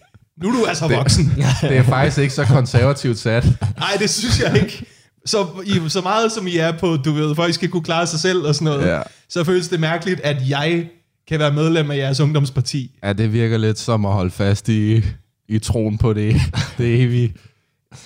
[0.43, 1.25] nu er du altså voksen.
[1.63, 3.45] Det er faktisk ikke så konservativt sat.
[3.79, 4.85] Nej, det synes jeg ikke.
[5.27, 8.21] Så, I, så meget som I er på, du ved, folk skal kunne klare sig
[8.21, 9.01] selv og sådan noget, Ja.
[9.29, 10.89] så føles det mærkeligt, at jeg
[11.29, 12.99] kan være medlem af jeres ungdomsparti.
[13.05, 15.03] Ja, det virker lidt som at holde fast i,
[15.49, 16.37] i troen på det,
[16.79, 17.35] det evige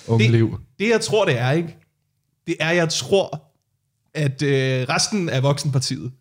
[0.07, 0.59] unge liv.
[0.79, 1.77] Det jeg tror, det er, ikke?
[2.47, 3.43] Det er, jeg tror,
[4.13, 6.11] at øh, resten af voksenpartiet,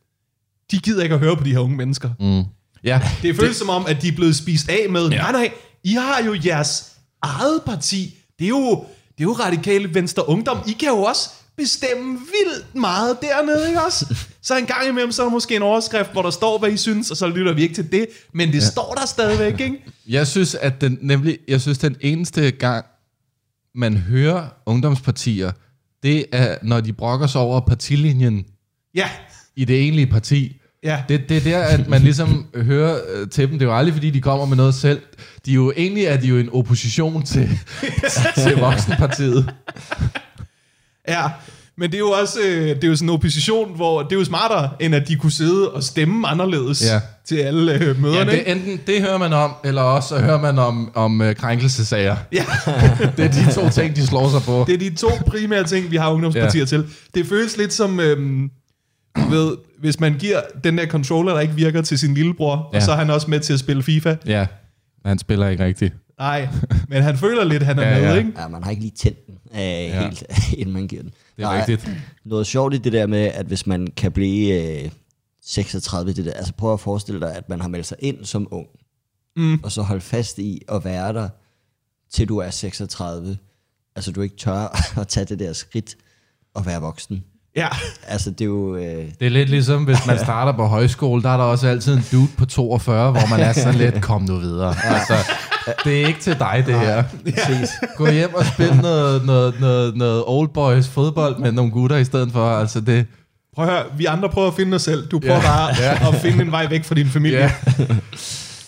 [0.71, 2.11] de gider ikke at høre på de her unge mennesker.
[2.21, 2.45] Mm.
[2.85, 5.17] Ja, Det føles som om, at de er blevet spist af med, ja.
[5.17, 5.53] nej, nej,
[5.85, 8.17] I har jo jeres eget parti.
[8.39, 8.71] Det er jo,
[9.19, 10.59] det er jo radikale venstre ungdom.
[10.69, 14.17] I kan jo også bestemme vildt meget dernede, ikke også?
[14.43, 16.77] Så en gang imellem, så er der måske en overskrift, hvor der står, hvad I
[16.77, 18.61] synes, og så lytter vi ikke til det, men det ja.
[18.61, 19.85] står der stadigvæk, ikke?
[20.09, 22.87] Jeg synes, at den, nemlig, jeg synes, den eneste gang,
[23.75, 25.53] man hører ungdomspartier,
[26.03, 28.45] det er, når de brokker sig over partilinjen
[28.95, 29.09] Ja,
[29.57, 30.57] i det egentlige parti.
[30.85, 31.03] ja.
[31.09, 33.59] Det, det er der, at man ligesom hører øh, til dem.
[33.59, 35.01] Det er jo aldrig, fordi de kommer med noget selv.
[35.47, 37.49] De er jo, egentlig er de jo en opposition til,
[38.45, 39.55] til voksenpartiet.
[41.09, 41.25] Ja,
[41.79, 44.17] men det er jo også øh, det er jo sådan en opposition, hvor det er
[44.17, 47.01] jo smartere, end at de kunne sidde og stemme anderledes Ja.
[47.25, 48.31] til alle øh, Ja, møderne.
[48.31, 52.17] det, enten det hører man om, eller også så hører man om, om uh, krænkelsesager.
[52.33, 52.45] ja.
[53.17, 54.65] Det er de to ting, de slår sig på.
[54.67, 56.67] Det er de to primære ting, vi har ungdomspartier Ja.
[56.67, 56.85] til.
[57.15, 58.51] Det føles lidt som, øhm,
[59.17, 62.63] du ved, hvis man giver den der controller, der ikke virker til sin lillebror, ja.
[62.73, 62.77] Ja.
[62.77, 64.17] og så er han også med til at spille FIFA.
[64.27, 64.47] Ja,
[65.07, 65.95] han spiller ikke rigtigt.
[66.19, 66.49] Nej,
[66.89, 68.15] men han føler lidt, han er Ja, med, ja.
[68.15, 68.31] ikke?
[68.39, 70.03] Ja, man har ikke lige tændt den øh, ja.
[70.03, 70.23] helt,
[70.59, 71.11] inden man giver den.
[71.37, 71.91] Det er Der rigtigt.
[72.25, 74.91] Noget sjovt i det der med, at hvis man kan blive øh,
[75.45, 78.49] 36, det der, altså prøv at forestille dig, at man har meldt sig ind som
[78.51, 78.67] ung,
[79.37, 79.61] mm.
[79.63, 81.29] og så holde fast i at være der,
[82.13, 83.39] til du er 36.
[83.97, 85.97] Altså du ikke tør at tage det der skridt
[86.55, 87.25] og være voksen.
[87.57, 87.69] Ja,
[88.07, 88.77] Altså det er jo...
[88.77, 91.95] Øh, Det er lidt ligesom, hvis man starter på højskole, der er der også altid
[91.95, 94.75] en dude på 42, hvor man er sådan lidt, kom nu videre.
[94.85, 95.15] Altså,
[95.85, 97.05] det er ikke til dig, det her.
[97.25, 97.71] Præcis.
[97.97, 102.05] Gå hjem og spil noget, noget, noget, noget old boys fodbold med nogle gutter i
[102.05, 102.51] stedet for.
[102.51, 103.07] Altså, det,
[103.55, 105.07] prøv at høre, vi andre prøver at finde os selv.
[105.09, 106.09] Du prøver bare Ja.
[106.09, 107.39] at finde en vej væk fra din familie.
[107.39, 107.53] Ja.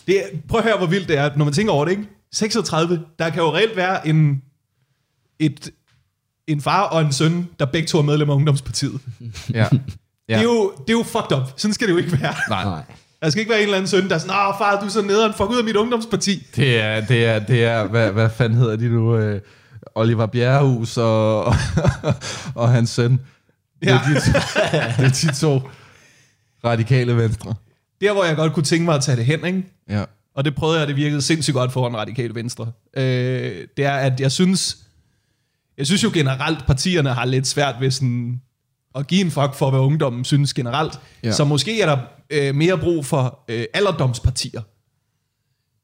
[0.07, 2.05] Det er, prøv at høre, hvor vildt det er, når man tænker over det, ikke?
[2.33, 4.43] 36, der kan jo reelt være en,
[5.39, 5.71] et,
[6.47, 9.01] en far og en søn, der begge to er medlemmer af Ungdomspartiet.
[9.55, 9.59] ja.
[9.59, 9.69] Ja.
[10.29, 10.35] Ja.
[10.35, 11.43] Det, er jo, det er jo fucked up.
[11.57, 12.35] Sådan skal det jo ikke være.
[12.49, 12.83] Nej, nej.
[13.25, 14.91] Der skal ikke være en eller anden søn, der er sådan, åh far, du er
[14.91, 16.47] så nederen, fuck ud af mit ungdomsparti.
[16.57, 19.17] det er, det er, det er hvad, hvad fanden hedder de nu?
[19.17, 19.41] Øh,
[19.95, 21.55] Oliver Bjerrehus og, og,
[22.55, 23.21] og hans søn.
[23.83, 24.15] Det er, Ja.
[24.15, 24.39] de, to-
[25.03, 25.61] det er de to
[26.65, 27.55] radikale venstre.
[28.01, 29.63] Der, hvor jeg godt kunne tænke mig at tage det hen, ikke?
[29.89, 30.05] Ja.
[30.35, 33.03] og det prøvede jeg, det virkede sindssygt godt for den radikale venstre, øh,
[33.77, 34.77] det er, at jeg synes,
[35.79, 38.41] jeg synes jo generelt, partierne har lidt svært ved sådan
[38.95, 41.01] at give en fuck for, hvad ungdommen synes generelt.
[41.25, 41.33] Ja.
[41.33, 41.99] Så måske er der
[42.31, 44.63] øh, mere brug for øh, alderdomspartier.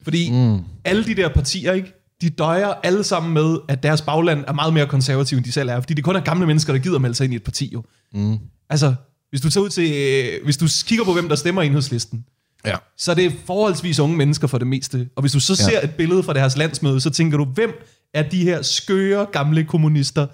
[0.03, 0.59] Fordi mm.
[0.85, 4.75] alle de der partier, ikke, de døjer alle sammen med, at deres bagland er meget
[4.75, 5.81] mere konservativ, end de selv er.
[5.81, 7.85] Fordi det kun er gamle mennesker, der gider melde sig ind i et parti, jo.
[8.15, 8.39] Mm.
[8.71, 8.95] Altså,
[9.31, 12.25] hvis du tager ud til, øh, hvis du kigger på, hvem der stemmer i enhedslisten,
[12.67, 12.77] Ja.
[12.99, 15.09] så det er forholdsvis unge mennesker for det meste.
[15.17, 17.71] Og hvis du så ser et billede fra deres landsmøde, så tænker du, hvem
[18.15, 20.27] er de her skøre gamle kommunister?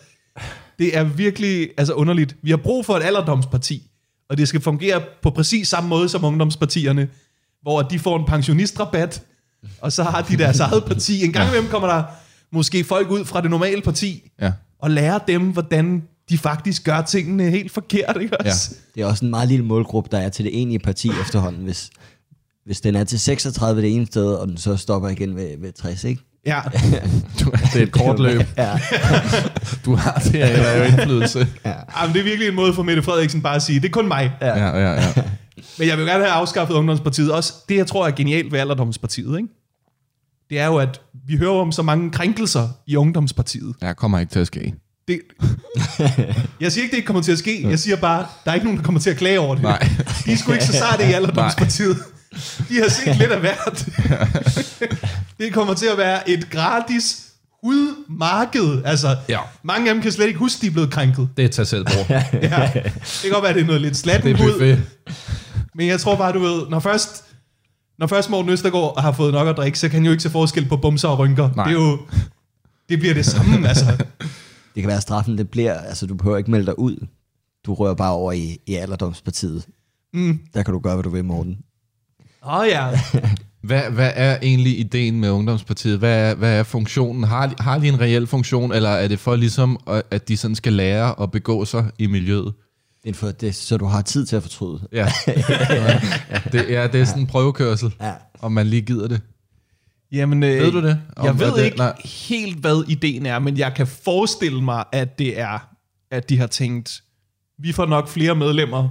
[0.78, 2.36] Det er virkelig altså underligt.
[2.42, 3.90] Vi har brug for et alderdomsparti,
[4.30, 7.08] og det skal fungere på præcis samme måde som ungdomspartierne,
[7.62, 9.22] hvor de får en pensionistrabat,
[9.80, 11.24] og så har de deres eget parti.
[11.24, 12.04] En gang imellem kommer der
[12.52, 14.52] måske folk ud fra det normale parti, Ja.
[14.78, 18.16] og lærer dem, hvordan de faktisk gør tingene helt forkert.
[18.20, 18.74] Ikke også?
[18.94, 21.90] Det er også en meget lille målgruppe, der er til det enige parti efterhånden, hvis,
[22.64, 25.72] hvis den er til 36 det ene sted, og den så stopper igen ved, ved
[25.72, 26.22] 60, ikke?
[26.46, 26.60] Ja.
[27.40, 28.40] Du, det er et kort løb.
[28.58, 28.78] Ja.
[29.84, 31.46] Du har det her, der er jo indflydelse.
[31.64, 34.08] Jamen, det er virkelig en måde for Mette Frederiksen bare at sige, det er kun
[34.08, 34.32] mig.
[34.40, 35.12] Ja, ja, ja.
[35.78, 37.32] Men jeg vil gerne have afskaffet Ungdomspartiet.
[37.32, 39.48] Også det, jeg tror er genialt ved Alderdomspartiet, ikke?
[40.50, 43.74] det er jo, at vi hører om så mange krænkelser i Ungdomspartiet.
[43.80, 44.74] Jeg kommer ikke til at ske.
[45.08, 45.20] Det,
[46.60, 47.68] jeg siger ikke, det ikke kommer til at ske.
[47.68, 49.62] Jeg siger bare, der er ikke nogen, der kommer til at klage over det.
[49.62, 49.88] Nej.
[50.26, 51.96] De er sgu ikke så sarte i Alderdomspartiet.
[52.68, 53.88] De har set lidt af hvert.
[55.38, 57.22] Det kommer til at være et gratis
[57.64, 58.82] hudmarked.
[58.84, 59.38] Altså, Ja.
[59.62, 61.28] mange af dem kan slet ikke huske, de er blevet krænket.
[61.36, 62.12] Det er tag selv, bror.
[62.42, 62.70] Ja.
[62.74, 64.76] Det kan godt være, det er noget lidt Det slatten hud.
[65.74, 67.24] Men jeg tror bare, du ved, når først,
[67.98, 70.30] når først Morten Østergaard har fået nok at drikke, så kan han jo ikke se
[70.30, 71.50] forskel på bumser og rynker.
[71.56, 71.64] Nej.
[71.64, 71.98] Det er jo,
[72.88, 73.84] det bliver det samme, altså.
[74.74, 77.06] Det kan være straffen, det bliver, altså du behøver ikke melde dig ud.
[77.66, 79.66] Du rører bare over i, i alderdomspartiet.
[80.14, 80.40] Mm.
[80.54, 81.58] Der kan du gøre, hvad du vil, Morten.
[82.46, 82.88] Åh oh, ja.
[83.62, 85.98] Hvad, hvad er egentlig ideen med Ungdomspartiet?
[85.98, 87.24] Hvad er, hvad er funktionen?
[87.24, 90.54] Har, har de en reel funktion, eller er det for ligesom, at- at de sådan
[90.54, 92.54] skal lære at begå sig i miljøet?
[93.04, 94.88] Det er for, det, så du har tid til at fortryde.
[94.92, 95.08] Ja.
[96.52, 98.12] det, ja, det er sådan en prøvekørsel, Ja.
[98.42, 99.20] om man lige gider det.
[100.12, 101.00] Jamen, øh, Ved du det?
[101.16, 101.92] Om, Jeg ved det- ikke nej.
[102.04, 105.68] helt, hvad ideen er, men jeg kan forestille mig, at det er,
[106.10, 107.02] at de har tænkt,
[107.58, 108.88] vi får nok flere medlemmer,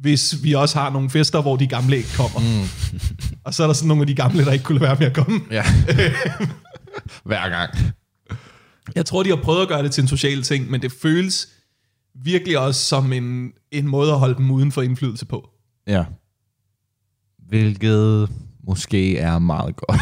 [0.00, 2.40] hvis vi også har nogle fester, hvor de gamle ikke kommer.
[2.40, 2.68] Mm.
[3.44, 5.14] og så er der sådan nogle af de gamle, der ikke kunne være med at
[5.14, 5.40] komme.
[5.50, 5.64] Ja.
[7.24, 7.70] Hver gang.
[8.94, 11.48] Jeg tror, de har prøvet at gøre det til en social ting, men det føles
[12.14, 15.48] virkelig også som en, en måde at holde dem uden for indflydelse på.
[15.86, 16.04] Ja.
[17.48, 18.28] Hvilket
[18.66, 20.00] måske er meget godt.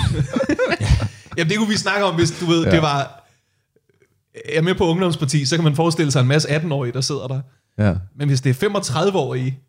[1.37, 2.69] Jamen, det kunne vi snakke om, hvis du ved, ja.
[2.69, 2.75] Ja.
[2.75, 3.29] det var...
[4.45, 7.41] er med på ungdomsparti, så kan man forestille sig en masse 18-årige, der sidder der.
[7.79, 7.95] Ja.
[8.19, 9.61] Men hvis det er 35-årige,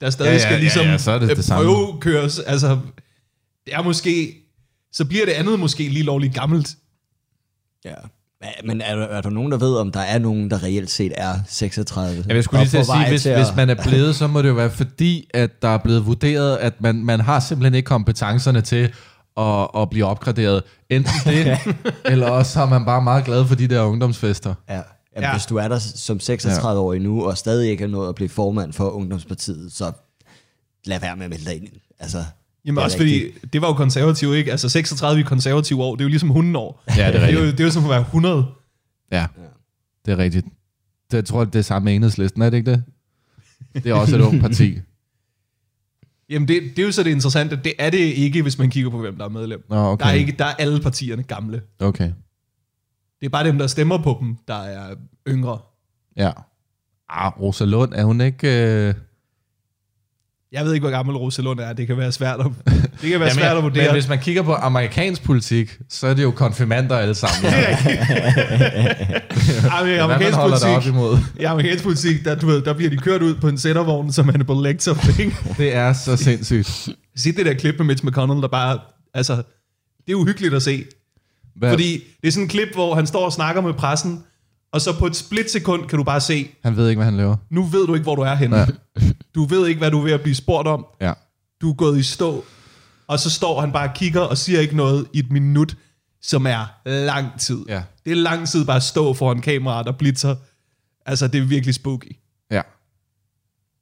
[0.00, 1.64] der stadig Ja, ja, skal ja, ligesom ja, så er det det samme.
[1.66, 2.78] prøvekøres, altså,
[3.66, 4.34] det er måske,
[4.92, 6.76] så bliver det andet måske lige lovligt gammelt.
[7.84, 7.94] Ja.
[8.64, 11.12] Men er, der- er der nogen, der ved, om der er nogen, der reelt set
[11.16, 12.24] er 36?
[12.28, 14.16] Ja, jeg skulle lige og til at sige, hvis, til at- hvis man er blevet,
[14.16, 17.40] så må det jo være fordi, at der er blevet vurderet, at man, man har
[17.40, 18.92] simpelthen ikke kompetencerne til
[19.36, 20.62] at, at blive opgraderet.
[20.90, 21.58] Enten det,
[22.12, 24.54] eller også har man bare meget glad for de der ungdomsfester.
[24.68, 24.80] Ja.
[25.20, 25.34] Jamen, Ja.
[25.34, 28.72] Hvis du er der som 36-årig nu, og stadig ikke er nået at blive formand
[28.72, 29.92] for Ungdomspartiet, så
[30.84, 31.68] lad være med at melde dig ind.
[31.98, 32.18] Altså,
[32.64, 33.32] Jamen det også rigtigt.
[33.34, 34.50] fordi, det var jo konservativ, ikke?
[34.50, 36.82] Altså 36 i konservative år, det er jo ligesom hundenår.
[36.88, 37.58] Ja, det er Det er jo, rigtigt.
[37.58, 38.46] det er jo som at være 100.
[39.12, 39.26] Ja,
[40.06, 40.46] det er rigtigt.
[41.10, 42.84] Det, jeg tror, det er samme med enhedslisten, er det ikke det?
[43.74, 44.78] Det er også et ungt parti.
[46.30, 48.90] Jamen det, det er jo så det interessante, det er det ikke, hvis man kigger
[48.90, 49.64] på, hvem der er medlem.
[49.70, 50.04] Nå, okay.
[50.04, 51.62] Der, er ikke, der er alle partierne gamle.
[51.80, 52.10] Okay,
[53.20, 54.94] Det er bare dem, der stemmer på dem, der er
[55.28, 55.58] yngre.
[56.16, 56.30] ja.
[57.10, 58.48] Ah, Rosa Lund, er hun ikke...
[58.88, 58.94] Øh...
[60.52, 61.72] Jeg ved ikke, hvor gammel Rosa Lund er.
[61.72, 62.46] Det kan være svært at,
[63.02, 63.92] det kan være svært at men vurdere.
[63.92, 67.52] hvis man kigger på amerikansk politik, så er det jo konfirmander alle sammen.
[67.54, 67.84] Ej,
[69.84, 71.18] men i Hvad man amerikansk det politik, imod.
[71.40, 74.28] i amerikansk politik der, du ved, der bliver de kørt ud på en sættervogn, som
[74.28, 75.34] Hannibal Lecter fik.
[75.58, 76.88] Det er så sindssygt.
[77.16, 78.78] Se det der klip med Mitch McConnell, der bare...
[79.14, 79.36] Altså,
[80.06, 80.84] det er uhyggeligt at se.
[81.58, 81.70] Hvad?
[81.70, 84.24] Fordi det er sådan en klip, hvor han står og snakker med pressen,
[84.72, 87.36] og så på et splitsekund kan du bare se, Han ved ikke, hvad han laver.
[87.50, 88.56] nu ved du ikke, hvor du er henne.
[88.56, 88.66] Ja.
[89.34, 90.86] Du ved ikke, hvad du er ved at blive spurgt om.
[91.00, 91.12] Ja.
[91.60, 92.44] Du er gået i stå.
[93.06, 95.76] Og så står han bare og kigger og siger ikke noget i et minut,
[96.22, 97.64] som er lang tid.
[97.68, 97.82] Ja.
[98.04, 100.36] Det er lang tid bare at stå foran kameraet og blitzer.
[101.06, 102.16] Altså, det er virkelig spooky.
[102.50, 102.62] Ja.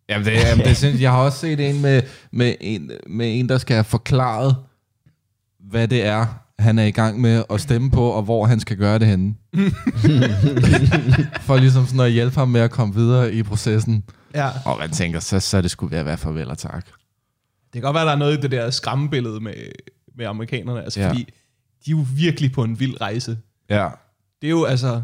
[0.08, 1.02] Jamen, det, jamen, det er sindssygt.
[1.02, 4.56] Jeg har også set en med, med, en med en, der skal have forklaret,
[5.70, 6.26] hvad det er,
[6.58, 9.34] han er i gang med at stemme på, og hvor han skal gøre det henne.
[11.46, 14.04] For ligesom sådan at hjælpe ham med at komme videre i processen.
[14.34, 14.50] Ja.
[14.64, 16.86] Og man tænker, så, så er det skulle være farvel og tak.
[16.86, 19.54] Det kan godt være, der er noget i det der skræmmebillede med,
[20.16, 20.82] med amerikanerne.
[20.82, 21.08] Altså, ja.
[21.08, 21.22] fordi
[21.86, 23.38] de er jo virkelig på en vild rejse.
[23.70, 23.88] Ja.
[24.40, 25.02] Det er jo altså...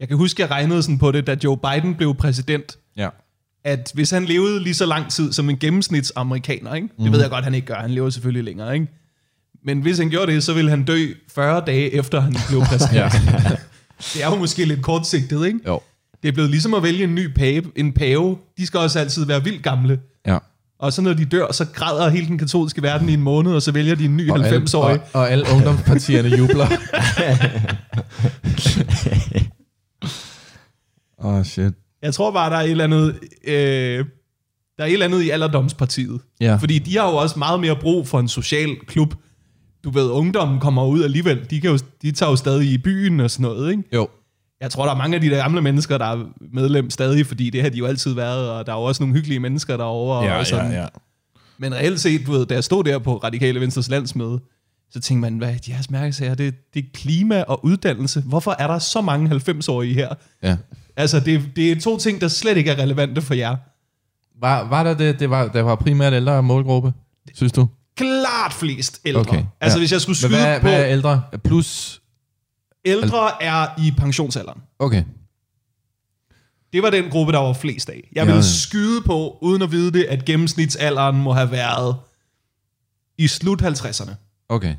[0.00, 3.08] Jeg kan huske, jeg regnede sådan på det, da Joe Biden blev præsident, Ja.
[3.64, 6.88] At hvis han levede lige så lang tid som en gennemsnitsamerikaner, ikke?
[7.02, 8.86] det ved jeg godt, han ikke gør, han lever selvfølgelig længere, ikke?
[9.64, 12.94] men hvis han gjorde det, så ville han dø 40 dage efter han blev præsident.
[12.96, 13.10] Ja.
[14.14, 15.58] Det er jo måske lidt kortsigtet, ikke?
[15.66, 15.80] Jo.
[16.22, 17.62] Det er blevet ligesom at vælge en ny pave.
[17.76, 20.00] En pave, de skal også altid være vildt gamle.
[20.26, 20.38] Ja.
[20.78, 23.62] Og så når de dør, så græder hele den katolske verden i en måned, og
[23.62, 25.00] så vælger de en ny Og alle, 90-årig.
[25.00, 26.66] og, og alle ungdomspartierne jubler.
[31.24, 31.72] Åh, oh, shit.
[32.02, 33.18] Jeg tror bare, der er et eller andet...
[33.44, 34.04] Øh,
[34.78, 36.20] der er et eller andet i alderdomspartiet.
[36.40, 36.56] Ja.
[36.56, 39.14] Fordi de har jo også meget mere brug for en social klub.
[39.84, 41.46] Du ved, ungdommen kommer ud alligevel.
[41.50, 43.82] De, kan jo, de tager jo stadig i byen og sådan noget, ikke?
[43.94, 44.08] Jo.
[44.60, 47.50] Jeg tror, der er mange af de der gamle mennesker, der er medlem stadig, fordi
[47.50, 50.24] det har de jo altid været, og der er jo også nogle hyggelige mennesker derovre.
[50.38, 50.72] og sådan.
[51.58, 54.40] Men reelt set, du ved, da jeg stod der på Radikale Venstres landsmøde,
[54.90, 58.20] så tænkte man, hvad de her mærkesager, det, det er klima og uddannelse.
[58.20, 60.14] Hvorfor er der så mange 90-årige her?
[60.42, 60.56] Ja.
[60.98, 63.56] Altså, det, det er to ting, der slet ikke er relevante for jer.
[64.40, 65.20] Var, var der det?
[65.20, 66.92] Det var, der var primært ældre målgruppe,
[67.34, 67.68] synes du?
[67.96, 69.20] Klart flest ældre.
[69.20, 69.80] Okay, Altså, ja.
[69.80, 71.22] hvis jeg skulle Men skyde hvad, på, hvad er ældre?
[71.44, 72.02] Plus...
[72.84, 74.60] ældre er i pensionsalderen.
[74.78, 75.04] Okay.
[76.72, 78.08] Det var den gruppe, der var flest af.
[78.12, 78.34] Jeg Ja.
[78.34, 81.96] vil skyde på, uden at vide det, at gennemsnitsalderen må have været
[83.18, 84.10] i slut 50'erne.
[84.48, 84.74] Okay.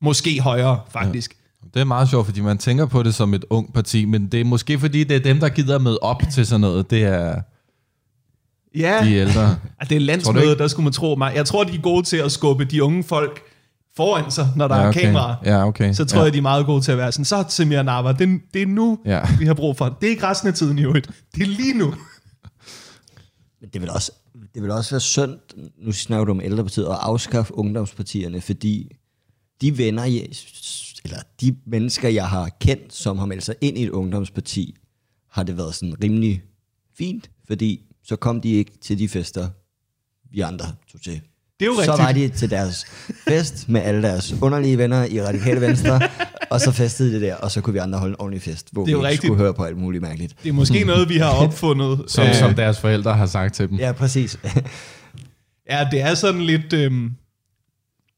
[0.00, 1.36] Måske højere, faktisk.
[1.74, 4.40] Det er meget sjovt, fordi man tænker på det som et ung parti, men det
[4.40, 6.90] er måske fordi, det er dem, der gider møde op til sådan noget.
[6.90, 7.40] Det er
[8.74, 9.56] Ja, de ældre.
[9.88, 11.32] det er landsmødet, der skulle man tro mig.
[11.34, 13.40] Jeg tror, de er gode til at skubbe de unge folk
[13.96, 15.00] foran sig, når der ja, er okay.
[15.00, 15.34] kamera.
[15.44, 15.92] Ja, okay.
[15.92, 16.24] Så tror ja.
[16.24, 18.66] jeg, de er meget gode til at være sådan, så Semir Nava, det, det er
[18.66, 19.20] nu, Ja.
[19.38, 19.96] vi har brug for.
[20.00, 21.10] Det er ikke resten af tiden i øvrigt.
[21.34, 21.94] Det er lige nu.
[23.60, 24.12] Men det vil også,
[24.54, 25.32] det vil også være synd,
[25.78, 28.88] nu snakker du om ældrepartiet, at afskaffe ungdomspartierne, fordi
[29.60, 30.26] de venner, jeg-
[31.04, 34.76] eller de mennesker, jeg har kendt, som har meldt sig ind i et ungdomsparti,
[35.30, 36.42] har det været sådan rimelig
[36.98, 39.48] fint, fordi så kom de ikke til de fester,
[40.30, 41.20] vi andre tog til.
[41.60, 41.98] Det er jo så rigtigt.
[42.06, 42.84] var de til deres
[43.28, 46.00] fest med alle deres underlige venner i Radikale Venstre,
[46.50, 48.84] og så festede de der, og så kunne vi andre holde en ordentlig fest, hvor
[48.84, 49.22] Det er vi rigtigt.
[49.22, 50.36] skulle høre på alt muligt mærkeligt.
[50.42, 52.04] Det er måske noget, vi har opfundet.
[52.10, 53.78] Som, Øh, som deres forældre har sagt til dem.
[53.78, 54.38] Ja, præcis.
[55.70, 56.72] Ja, det er sådan lidt...
[56.72, 57.10] Øhm,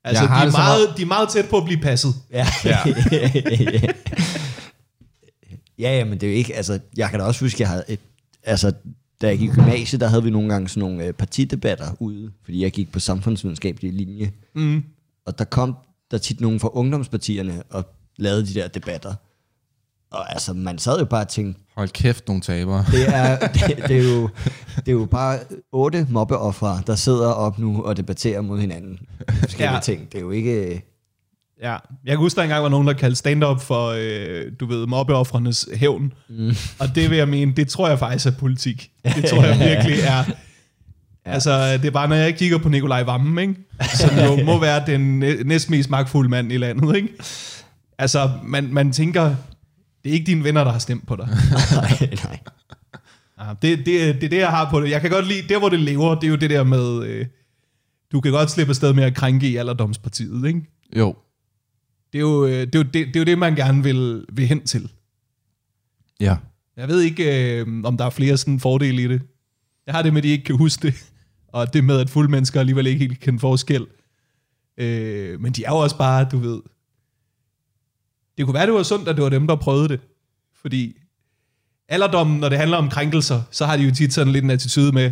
[0.04, 2.14] altså, Jeg de har er, som meget, de er meget tæt på at blive passet.
[2.30, 2.46] Ja.
[2.64, 2.78] Ja.
[5.78, 7.84] ja, ja, men det er jo ikke, altså, jeg kan da også huske, jeg havde
[7.88, 8.00] et,
[8.42, 8.72] altså,
[9.22, 12.30] da jeg gik i gymnasiet, der havde vi nogle gange sådan nogle øh, partidebatter ude,
[12.44, 14.32] fordi jeg gik på samfundsvidenskabelig linje.
[14.54, 14.84] Mm.
[15.26, 15.76] Og der kom
[16.10, 17.84] der tit nogen fra ungdomspartierne, og
[18.16, 19.14] lavede de der debatter.
[20.14, 22.84] Og altså, man sad jo bare og tænkte, Hold kæft, nogle tabere.
[22.90, 24.28] det er, det, det, er jo,
[24.76, 25.38] det er jo bare
[25.72, 28.98] otte mobbeoffere, der sidder op nu og debatterer mod hinanden.
[29.40, 29.80] Forskellige Ja.
[29.80, 30.12] ting.
[30.12, 30.82] Det er jo ikke...
[31.62, 34.86] Ja, jeg kan huske, der engang var nogen, der kaldte stand-up for, øh, du ved,
[34.86, 36.12] mobbeoffrenes hævn.
[36.28, 36.52] Mm.
[36.78, 38.90] Og det vil jeg mene, det tror jeg faktisk er politik.
[39.04, 40.16] Det tror jeg virkelig er...
[41.26, 41.32] Ja.
[41.32, 43.54] Altså, det er bare, når jeg kigger på Nikolaj Vammen, ikke?
[43.94, 46.96] som jo må være den næ- næstmest magtfulde mand i landet.
[46.96, 47.08] Ikke?
[47.98, 49.34] Altså, man, man tænker,
[50.04, 51.28] det er ikke dine venner, der har stemt på dig.
[51.82, 52.38] nej, nej.
[53.38, 54.90] Ja, det, det, det er det, jeg har på det.
[54.90, 57.26] Jeg kan godt lide, der hvor det lever, det er jo det der med, øh,
[58.12, 60.62] du kan godt slippe afsted med at krænke i alderdomspartiet, ikke?
[60.96, 61.16] Jo.
[62.12, 64.24] Det er jo øh, det, er jo det, det, er jo det man gerne vil,
[64.32, 64.90] vil hen til.
[66.20, 66.36] Ja.
[66.76, 69.22] Jeg ved ikke, øh, om der er flere sådan fordele i det.
[69.86, 71.10] Jeg har det med, at de ikke kan huske det,
[71.48, 73.86] og det med, at fulde mennesker alligevel ikke helt kender forskel.
[74.78, 76.60] Øh, men de er jo også bare, du ved...
[78.38, 80.00] Det kunne være, det var sundt, at det var dem, der prøvede det.
[80.60, 80.96] Fordi
[81.88, 84.92] alderdommen, når det handler om krænkelser, så har de jo tit sådan lidt en attitude
[84.92, 85.10] med,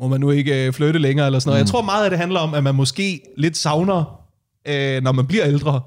[0.00, 1.60] må man nu ikke øh, flytte længere eller sådan noget.
[1.60, 1.64] Mm.
[1.66, 4.20] Jeg tror meget, at det handler om, at man måske lidt savner,
[4.68, 5.80] øh, når man bliver ældre,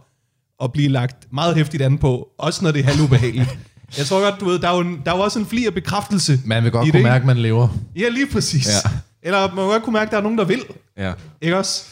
[0.64, 3.58] at blive lagt meget hæftigt an på, også når det er halvubehageligt.
[3.98, 5.66] Jeg tror godt, du ved, der er jo, en, der er jo også en fli
[5.66, 6.39] af bekræftelse.
[6.45, 7.68] Man vil godt kunne det, mærke, at man lever.
[7.95, 8.68] Ja, lige præcis.
[8.68, 8.89] Ja.
[9.22, 10.64] Eller man vil godt kunne mærke, at der er nogen, der vil.
[10.98, 11.14] Ja.
[11.41, 11.86] Ikke også?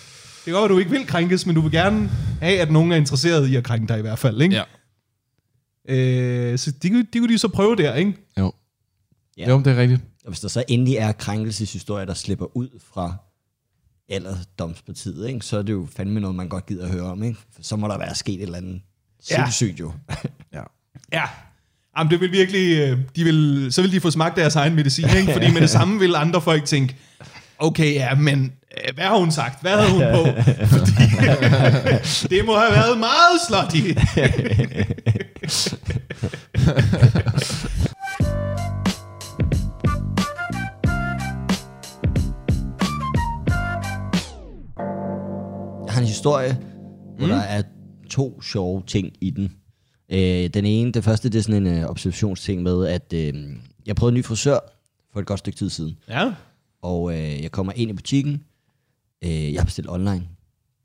[0.45, 2.09] Det kan godt, at du ikke vil krænkes, men du vil gerne
[2.41, 4.41] have, at nogen er interesseret i at krænke dig i hvert fald.
[4.41, 4.55] Ikke?
[4.55, 4.63] Ja.
[5.95, 8.13] Øh, så de, kunne- de kunne de så prøve der, ikke?
[8.39, 8.53] Jo.
[9.37, 9.43] Ja.
[9.43, 9.49] Ja.
[9.49, 10.01] Jo, det er rigtigt.
[10.25, 13.15] Og hvis der så endelig er krænkelseshistorier, der slipper ud fra
[14.09, 17.23] alderdomspartiet, ikke, så er det jo fandme noget, man godt gider at høre om.
[17.23, 17.37] Ikke?
[17.55, 18.81] For så må der være sket et eller andet
[19.31, 19.35] Ja.
[19.35, 19.91] sindssygt jo.
[20.53, 20.61] Ja.
[21.13, 21.23] Ja.
[21.97, 25.05] Jamen, det vil virkelig, øh, de vil, så vil de få smagt deres egen medicin,
[25.17, 25.33] ikke?
[25.33, 26.95] Fordi med det samme vil andre folk tænke,
[27.59, 29.61] okay, ja, men øh, hvad har hun sagt?
[29.61, 30.41] Hvad havde hun på?
[30.75, 30.91] Fordi,
[32.35, 33.87] det må have været meget slutty.
[45.85, 46.57] Jeg har en historie,
[47.17, 47.31] hvor mm.
[47.31, 47.61] der er
[48.09, 49.51] to sjove ting i den.
[50.09, 53.33] Øh, den ene, det første, det er sådan en øh, observationsting med, at øh,
[53.85, 54.57] jeg prøvede en ny frisør
[55.13, 55.97] for et godt stykke tid siden.
[56.09, 56.31] Ja.
[56.85, 58.43] Og øh, jeg kommer ind i butikken.
[59.23, 60.27] Øh, jeg har bestilt online.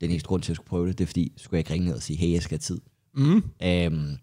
[0.01, 1.73] Den eneste grund til, at jeg skulle prøve det, det er fordi, skulle jeg ikke
[1.73, 2.81] ringe ned og sige, hey, jeg skal have tid.
[3.15, 3.43] Mm.
[3.63, 4.17] Øhm,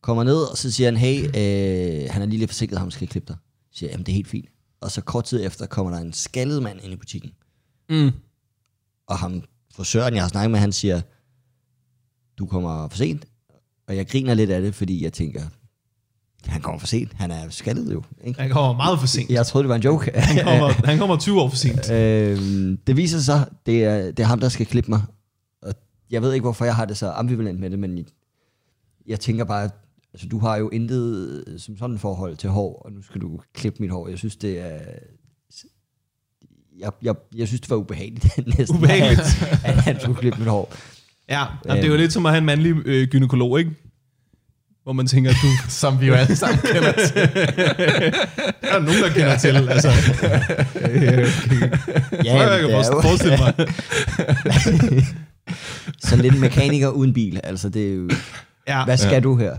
[0.00, 3.04] kommer ned, og så siger han, hey, øh, han er lige lidt forsinket, ham skal
[3.04, 3.36] jeg klippe dig.
[3.70, 4.48] Så siger jeg, jamen det er helt fint.
[4.80, 7.32] Og så kort tid efter kommer der en skaldet mand ind i butikken.
[7.88, 8.10] Mm.
[9.06, 9.42] Og ham,
[9.74, 11.00] frisøren, jeg har snakket med, han siger,
[12.38, 13.26] du kommer for sent.
[13.88, 15.42] Og jeg griner lidt af det, fordi jeg tænker,
[16.46, 17.12] han kommer for sent.
[17.14, 18.02] Han er skaldet jo.
[18.24, 18.40] Ikke?
[18.40, 19.30] Han kommer meget for sent.
[19.30, 20.10] Jeg troede, det var en joke.
[20.14, 21.90] Han kommer, han kommer 20 år for sent.
[21.90, 25.02] øhm, det viser sig, det er, det er ham, der skal klippe mig.
[25.62, 25.74] Og
[26.10, 28.06] jeg ved ikke, hvorfor jeg har det så ambivalent med det, men
[29.06, 29.70] jeg tænker bare,
[30.14, 33.40] altså du har jo intet øh, som sådan forhold til hår, og nu skal du
[33.54, 34.08] klippe mit hår.
[34.08, 34.80] Jeg synes, det er...
[36.78, 38.26] Jeg, jeg, jeg synes, det var ubehageligt
[38.58, 39.20] næsten, Ubehageligt.
[39.20, 40.74] At, at han skulle klippe mit hår.
[41.28, 43.70] Ja, jamen, det er jo lidt som at have en mandlig øh, gynekolog, ikke?
[44.84, 47.14] Hvor man tænker, du, Som vi jo alle sammen kender til.
[48.62, 49.68] der er nogen, der kender til.
[49.68, 49.88] Altså,
[52.24, 53.54] Ja, jeg kan jo forestille mig.
[56.02, 57.40] sådan lidt mekaniker uden bil.
[57.44, 58.10] Altså, det er jo,
[58.68, 59.56] Ja, hvad skal du her?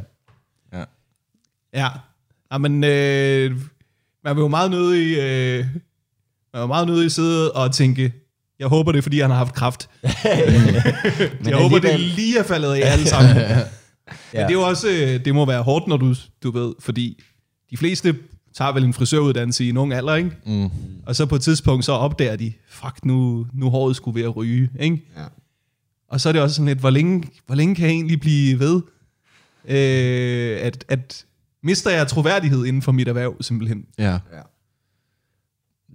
[1.73, 1.87] ja.
[2.53, 3.51] Jamen, øh,
[4.23, 5.65] man vil jo meget nødig, øh,
[6.53, 8.13] man vil meget nødig sidde og tænke,
[8.59, 9.89] jeg håber det er, fordi han har haft kraft.
[11.45, 13.35] Jeg håber, det lige er faldet af alle sammen.
[14.07, 14.39] Men Ja.
[14.41, 17.23] det er jo også, øh, det må være hårdt, når du, du ved, fordi
[17.71, 18.15] de fleste
[18.57, 20.31] tager vel en frisøruddannelse i en ung alder, ikke?
[20.45, 20.69] Mm.
[21.05, 24.35] Og så på et tidspunkt, så opdager de, fuck, nu, nu håret skulle ved at
[24.35, 25.01] ryge, ikke?
[25.17, 25.23] Ja.
[26.09, 28.59] Og så er det også sådan lidt, hvor længe, hvor længe kan jeg egentlig blive
[28.59, 28.81] ved?
[29.67, 31.25] Øh, at, at
[31.63, 33.85] mister jeg troværdighed inden for mit erhverv, simpelthen.
[33.97, 34.17] Ja.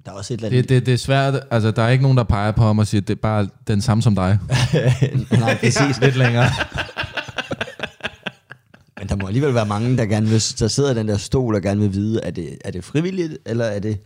[0.04, 0.62] Der er også et eller andet...
[0.62, 1.40] Det, det, det er svært.
[1.50, 3.80] Altså, der er ikke nogen, der peger på ham og siger, det er bare den
[3.80, 4.38] samme som dig.
[5.30, 6.00] Nej, præcis.
[6.02, 6.46] Lidt længere.
[8.98, 11.54] Men der må alligevel være mange, der gerne vil, der sidder i den der stol
[11.54, 14.00] og gerne vil vide, er det, er det frivilligt, eller er det,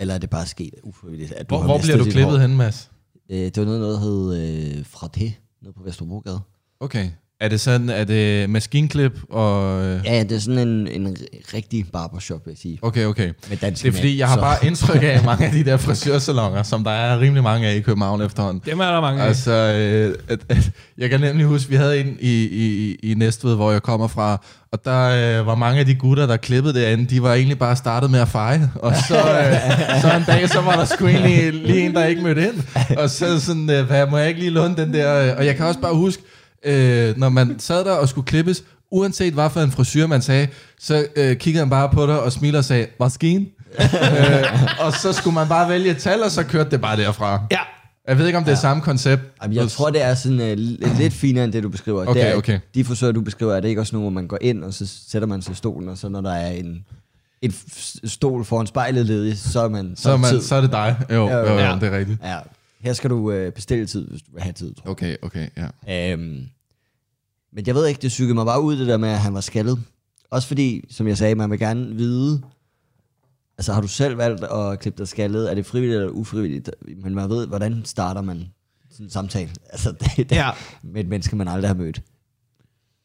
[0.00, 1.32] eller er det bare sket ufrivilligt?
[1.32, 2.46] At Hvor, har hvor mistet bliver du klippet hår?
[2.46, 2.90] hen, Mads?
[3.30, 6.40] Øh, det var noget, noget der hed øh, Fraté, nede på Vesterbrogade.
[6.80, 7.10] Okay.
[7.42, 9.82] Er det sådan, er det maskinklip og...
[9.84, 11.16] øh, Ja, ja, det er sådan en, en
[11.54, 12.78] rigtig barbershop, vil jeg sige.
[12.82, 13.32] Okay, okay.
[13.48, 16.62] Med dansk Det er fordi, jeg har bare indtryk af mange af de der frisørsalonger,
[16.62, 18.62] som der er rimelig mange af i København efterhånden.
[18.66, 19.26] Dem er der mange af.
[19.26, 23.54] Altså, øh, at, at, jeg kan nemlig huske, vi havde en i, i, i Næstved,
[23.54, 27.04] hvor jeg kommer fra, og der øh, var mange af de gutter, der klippede derinde,
[27.14, 30.60] de var egentlig bare startet med at feje, og så, øh, så en dag, så
[30.60, 32.62] var der sgu egentlig lige en, der ikke mødte ind,
[32.98, 35.66] og så sådan, øh, hvad, må jeg ikke lige låne den der, og jeg kan
[35.66, 36.22] også bare huske,
[36.64, 40.48] øh, når man sad der og skulle klippes, uanset hvad for en frisyr man sagde,
[40.80, 43.46] så øh, kiggede han bare på dig og smiler og sagde, maskine.
[43.80, 47.42] øh, og så skulle man bare vælge et tal, og så kørte det bare derfra.
[47.50, 47.58] Ja.
[48.08, 49.22] Jeg ved ikke, om det er samme koncept.
[49.42, 52.06] Jamen, jeg tror, det er sådan uh, lidt, lidt finere end det, du beskriver.
[52.06, 52.58] Okay, det er, okay.
[52.74, 54.86] De forsøger, du beskriver, er det ikke også nogle, hvor man går ind, og så
[55.08, 56.84] sætter man sig i stolen, og så når der er en,
[57.42, 57.54] en
[58.04, 59.92] stol foran spejlet ledig, så er man...
[59.96, 60.42] Så, er man, tid.
[60.42, 60.96] så er det dig.
[61.10, 61.52] Jo, jo, ja.
[61.52, 61.78] jo, Ja.
[61.80, 62.18] det er rigtigt.
[62.24, 62.38] Ja,
[62.82, 65.48] her skal du uh, bestille tid, hvis du vil have tid, tror Okay, okay,
[65.86, 66.12] ja.
[66.12, 66.46] Øhm,
[67.52, 69.40] men jeg ved ikke, det psykede mig bare ud, det der med, at han var
[69.40, 69.78] skaldet.
[70.30, 72.42] Også fordi, som jeg sagde, man vil gerne vide,
[73.58, 76.70] altså har du selv valgt at klippe dig skaldet, er det frivilligt eller ufrivilligt?
[77.02, 78.46] Men man ved, hvordan starter man
[78.90, 79.50] sådan en samtale?
[79.72, 80.50] Altså, det, det, Ja.
[80.82, 82.02] med et menneske, man aldrig har mødt.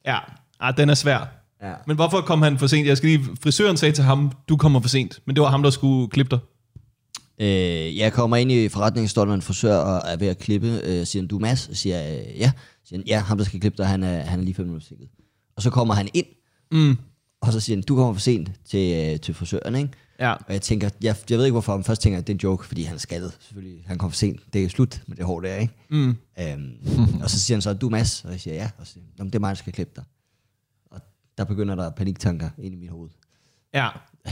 [0.06, 0.18] Ja,
[0.60, 1.20] ah, den er svær.
[1.62, 1.74] Ja.
[1.88, 2.88] Men hvorfor kom han for sent?
[2.88, 5.20] Jeg skal lige, frisøren sagde til ham, du kommer for sent.
[5.26, 6.40] Men det var ham, der skulle klippe dig.
[7.42, 10.82] Øh, jeg kommer ind i forretningen, står der en frisør og er ved at klippe.
[10.84, 11.68] Øh, siger han, du er Mads?
[11.70, 12.52] Og siger jeg, øh, ja.
[12.86, 14.86] Siger han, ja, ham der skal klippe dig, han er, han er lige fem minutter
[14.86, 15.10] forsinket.
[15.56, 16.26] Og så kommer han ind,
[16.72, 16.98] Mm.
[17.42, 19.90] og så siger han, du kommer for sent til, øh, til frisøren, ikke?
[20.20, 20.32] Ja.
[20.34, 22.36] Og jeg tænker, jeg, jeg ved ikke hvorfor, men først tænker jeg, at det er
[22.36, 23.38] en joke, fordi han er skadet.
[23.40, 24.40] Selvfølgelig, han kom for sent.
[24.54, 25.74] Det er slut med det hår der, ikke?
[25.90, 26.16] Mm.
[26.40, 26.72] Øhm,
[27.24, 28.24] og så siger han så, du er Mads?
[28.26, 28.70] Og jeg siger, ja.
[28.78, 30.04] Og så siger, han, "Nå, men det er mig, der skal klippe dig.
[30.92, 31.02] Og
[31.38, 33.10] der begynder der paniktanker ind i mit hoved.
[33.74, 33.90] Ja.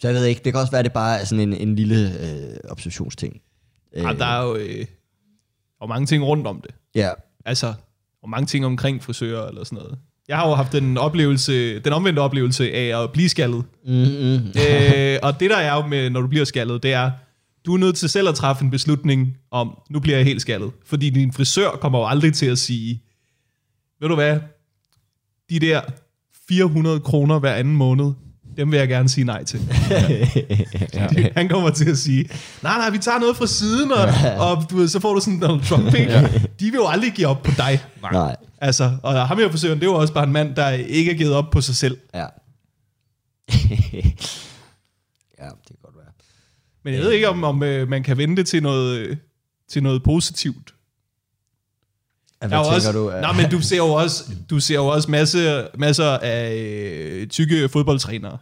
[0.00, 1.76] Så jeg ved ikke, det kan også være, at det bare er sådan en, en
[1.76, 3.40] lille øh, observationsting.
[3.96, 4.86] Ah, der er jo øh,
[5.80, 6.74] og mange ting rundt om det.
[6.94, 7.10] Ja,
[7.48, 7.74] Altså,
[8.22, 9.98] og mange ting omkring frisører eller sådan noget.
[10.28, 13.64] Jeg har jo haft den oplevelse, den omvendte oplevelse af at blive skaldet.
[13.84, 14.34] Mm-hmm.
[14.34, 17.10] øh, og det der er jo med, når du bliver skaldet, det er,
[17.66, 20.70] du er nødt til selv at træffe en beslutning om, nu bliver jeg helt skaldet.
[20.86, 23.02] Fordi din frisør kommer jo aldrig til at sige,
[24.00, 24.40] ved du hvad,
[25.50, 25.80] de der
[26.48, 28.12] 400 kroner hver anden måned,
[28.58, 29.60] dem vil jeg gerne sige nej til.
[30.94, 31.08] ja.
[31.36, 32.30] Han kommer til at sige,
[32.62, 34.08] nej, nej, vi tager noget fra siden, og,
[34.48, 36.48] og du ved, så får du sådan en Donald Trump, ikke?
[36.60, 37.84] De vil jo aldrig give op på dig.
[38.12, 38.36] Nej.
[38.60, 41.14] Altså, og ham her frisøren, det er jo også bare en mand, der ikke er
[41.14, 41.98] givet op på sig selv.
[42.14, 42.20] Ja.
[45.38, 46.12] ja, det kan godt være.
[46.84, 49.16] Men jeg ved ikke, om, om øh, man kan vente til noget, øh,
[49.68, 50.74] til noget positivt.
[52.38, 53.10] Hvad tænker også, du?
[53.10, 57.68] nej, men du ser jo også, du ser jo også masse, masser af øh, tykke
[57.68, 58.38] fodboldtrænere.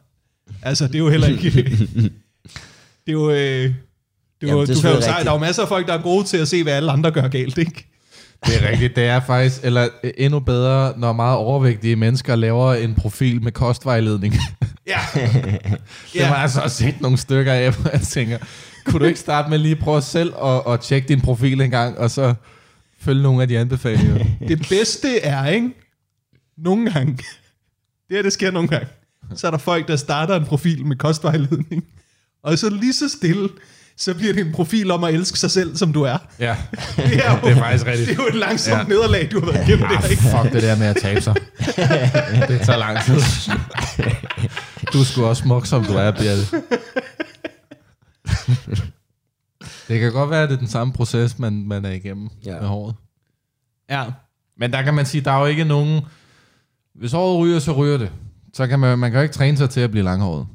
[0.62, 1.50] Altså, det er jo heller ikke...
[3.06, 3.30] det er jo...
[3.30, 5.68] Øh, det er jo, Jamen, det du kan jo sige, der er jo masser af
[5.68, 7.86] folk, der er gode til at se, hvad alle andre gør galt, ikke?
[8.46, 8.96] Det er rigtigt.
[8.96, 13.52] Det er faktisk, eller øh, endnu bedre, når meget overvægtige mennesker laver en profil med
[13.52, 14.34] kostvejledning.
[14.86, 14.98] Ja.
[16.12, 18.38] Det har jeg altså også set nogle stykker af, hvor jeg tænker,
[18.84, 21.70] kunne du ikke starte med lige at prøve selv at, at tjekke din profil en
[21.70, 22.34] gang, og så
[23.00, 24.24] følge nogle af de anbefalinger?
[24.48, 25.70] Det bedste er, ikke?
[26.58, 27.12] Nogle gange.
[28.08, 28.86] Det her, det sker nogle gange.
[29.34, 31.84] Så er der folk, der starter en profil med kostvejledning.
[32.42, 33.48] Og så lige så stille,
[33.96, 36.18] så bliver det en profil om at elske sig selv, som du er.
[36.38, 36.56] Ja,
[36.96, 38.08] Det er, jo, det er faktisk rigtigt.
[38.08, 38.78] Det er jo et langsomt Ja.
[38.78, 38.84] ja.
[38.88, 40.22] nederlag, du har været igennem Ah, der, ikke?
[40.22, 41.34] fuck det der med at tabe sig.
[42.48, 43.20] Det tager lang tid.
[44.92, 46.62] Du skulle også smuk, som du er, Bjerre.
[49.88, 52.54] Det kan godt være, at det er den samme proces, man, man er igennem Ja.
[52.54, 52.60] ja.
[52.60, 52.94] med håret.
[53.90, 54.04] Ja.
[54.58, 56.00] Men der kan man sige, der er jo ikke nogen...
[56.94, 58.10] Hvis håret ryger, så ryger det.
[58.56, 60.46] Så kan man, man kan jo ikke træne sig til at blive langhåret.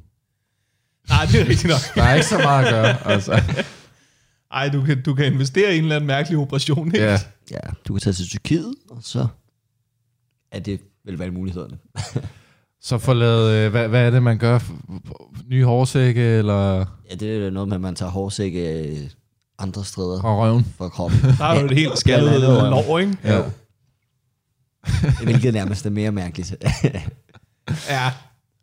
[1.10, 1.95] Nej, det er rigtigt nok.
[1.95, 3.08] Der er ikke så meget at gøre.
[3.08, 3.41] Altså.
[4.52, 7.06] Ej, du kan, du kan investere i en eller anden mærkelig operation, ikke?
[7.06, 7.18] Ja.
[7.52, 9.28] Ja, du kan tage til Tyrkiet, og så
[10.52, 11.78] er det vel valgmulighederne.
[12.84, 14.60] Så få lavet, øh, hvad, hvad er det, man gør?
[15.49, 18.97] Nye hårsække eller Ja, det er noget med, at man tager hårsække øh,
[19.60, 20.66] andre steder og røven?
[20.78, 21.20] fra kroppen.
[21.38, 23.18] Der er jo et helt skaldet lov, ikke?
[23.24, 23.41] Ja.
[25.24, 26.56] Hvilket nærmest er mere mærkeligt.
[27.89, 28.12] Ja.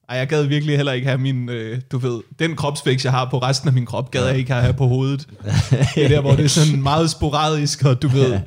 [0.08, 3.30] Ej, jeg gad virkelig heller ikke have min, øh, du ved, den kropsvækst, jeg har
[3.30, 5.28] på resten af min krop, gad jeg ikke have på hovedet.
[5.94, 8.40] Det er der, hvor det er sådan meget sporadisk, og du ved,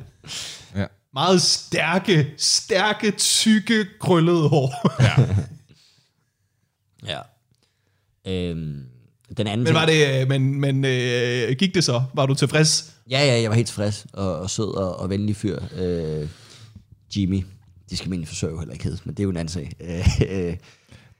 [0.76, 0.84] Ja.
[1.14, 4.74] meget stærke, stærke, tykke, krøllede hår.
[7.06, 7.18] ja.
[8.26, 8.82] Øhm,
[9.36, 12.02] den anden Men ting, var det, øh, men, men øh, gik det så?
[12.14, 12.92] Var du tilfreds?
[13.10, 15.58] Ja, ja, jeg var helt tilfreds og, og sød og, og venlig fyr.
[15.76, 16.28] Øh,
[17.16, 17.44] Jimmy.
[17.92, 19.72] De skal min forsøge heller ikke hedde, men det er jo en anden sag.
[19.80, 20.54] Øh, øh,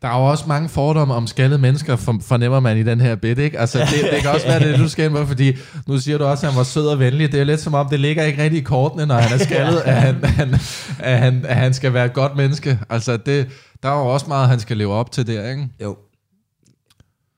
[0.03, 3.15] Der er jo også mange fordomme om skaldede mennesker, for, fornemmer man i den her
[3.15, 3.59] bit, ikke?
[3.59, 5.53] Altså, det, det kan også være det, du skal ind på, fordi
[5.87, 7.33] nu siger du også, at han var sød og venlig.
[7.33, 9.81] Det er lidt som om, det ligger ikke rigtig i kortene, når han er skaldet,
[9.81, 10.55] at han, han,
[10.99, 12.79] at han, at han skal være et godt menneske.
[12.91, 13.49] Altså, det,
[13.83, 15.69] der er jo også meget, han skal leve op til der, ikke?
[15.83, 15.97] jo.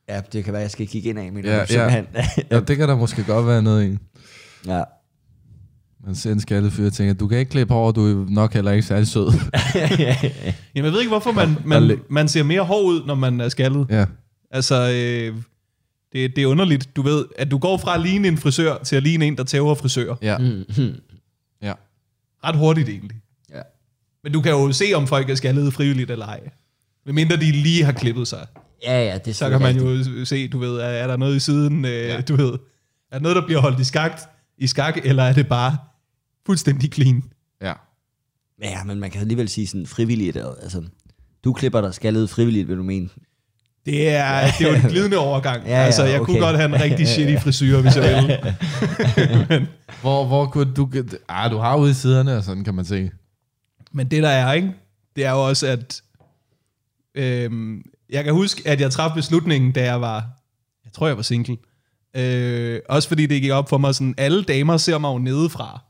[0.09, 2.03] Ja, det kan være, jeg skal kigge ind af, men Ja, ja.
[2.51, 3.99] Ja, det kan der måske godt være noget i.
[4.66, 4.82] ja.
[6.07, 8.55] Man ser en skaldet fyr og tænker, du kan ikke klippe hår, du er nok
[8.55, 9.26] heller ikke særlig sød.
[10.74, 13.48] Jamen, jeg ved ikke, hvorfor man, man, man ser mere hård ud, når man er
[13.48, 13.86] skaldet.
[13.90, 14.07] ja.
[14.50, 15.36] Altså, øh,
[16.12, 16.96] det, det er underligt.
[16.96, 19.44] Du ved, at du går fra at ligne en frisør til at ligne en, der
[19.44, 20.16] tæver frisører.
[20.22, 20.38] Ja.
[20.38, 20.94] Mm, hmm.
[21.62, 21.72] ja.
[22.44, 23.16] ret hurtigt egentlig.
[23.55, 23.61] Ja.
[24.24, 26.40] Men du kan jo se, om folk er skaldede frivilligt eller ej.
[27.07, 28.46] Medmindre de lige har klippet sig.
[28.82, 30.18] Ja, ja, det er Så kan man rigtigt.
[30.18, 32.20] jo se, du ved, er, er der noget i siden, øh, ja.
[32.20, 32.52] du ved,
[33.12, 34.20] er der noget, der bliver holdt i skak,
[34.59, 35.76] i skak, eller er det bare
[36.47, 37.22] fuldstændig clean?
[37.62, 37.72] Ja.
[38.62, 40.36] Ja, men man kan alligevel sige sådan frivilligt.
[40.36, 40.82] Altså,
[41.45, 43.09] du klipper dig skaldet frivilligt, vil du mene.
[43.86, 45.66] Det er, det er jo en glidende overgang.
[45.66, 46.40] Ja, ja, altså, jeg kunne okay.
[46.40, 48.57] godt have en rigtig shitty frisyr, hvis jeg ville.
[50.01, 50.90] Hvor, hvor kunne du...
[51.28, 53.11] Ah, du har ude i siderne, og sådan kan man se.
[53.92, 54.72] Men det der er, ikke?
[55.16, 56.03] Det er jo også, at
[57.14, 60.26] øhm, jeg kan huske, at jeg træffede beslutningen, da jeg var,
[60.84, 61.57] jeg tror, jeg var single.
[62.16, 65.80] Øh, også fordi det gik op for mig, sådan, alle damer ser mig jo nedefra.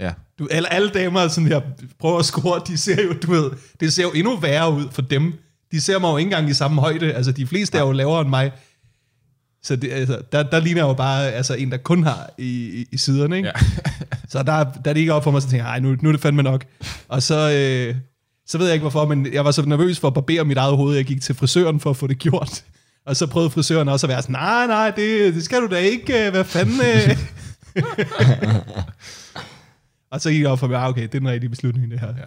[0.00, 0.12] Ja.
[0.38, 1.62] Du, alle, alle damer, sådan jeg
[1.98, 5.02] prøver at score, de ser jo, du ved, det ser jo endnu værre ud for
[5.02, 5.34] dem.
[5.72, 7.12] De ser mig jo ikke engang i samme højde.
[7.12, 8.52] Altså, de fleste er jo lavere end mig.
[9.62, 12.80] Så det, altså, der, der ligner jeg jo bare altså, en, der kun har i,
[12.80, 13.48] i, i siderne, ikke?
[13.48, 13.52] Ja.
[14.28, 16.20] Så der, der det ikke op for mig, så tænkte jeg, nu, nu er det
[16.20, 16.64] fandme nok.
[17.08, 17.94] Og så, øh,
[18.46, 20.76] så ved jeg ikke hvorfor, men jeg var så nervøs for at barbere mit eget
[20.76, 20.96] hoved.
[20.96, 22.64] Jeg gik til frisøren for at få det gjort.
[23.06, 25.76] Og så prøvede frisøren også at være sådan, nej, nej, det, det skal du da
[25.76, 26.80] ikke, øh, hvad fanden...
[30.10, 32.00] Og så gik det op for mig, ah, okay, det er den rigtige beslutning, det
[32.00, 32.08] her.
[32.08, 32.22] Ja.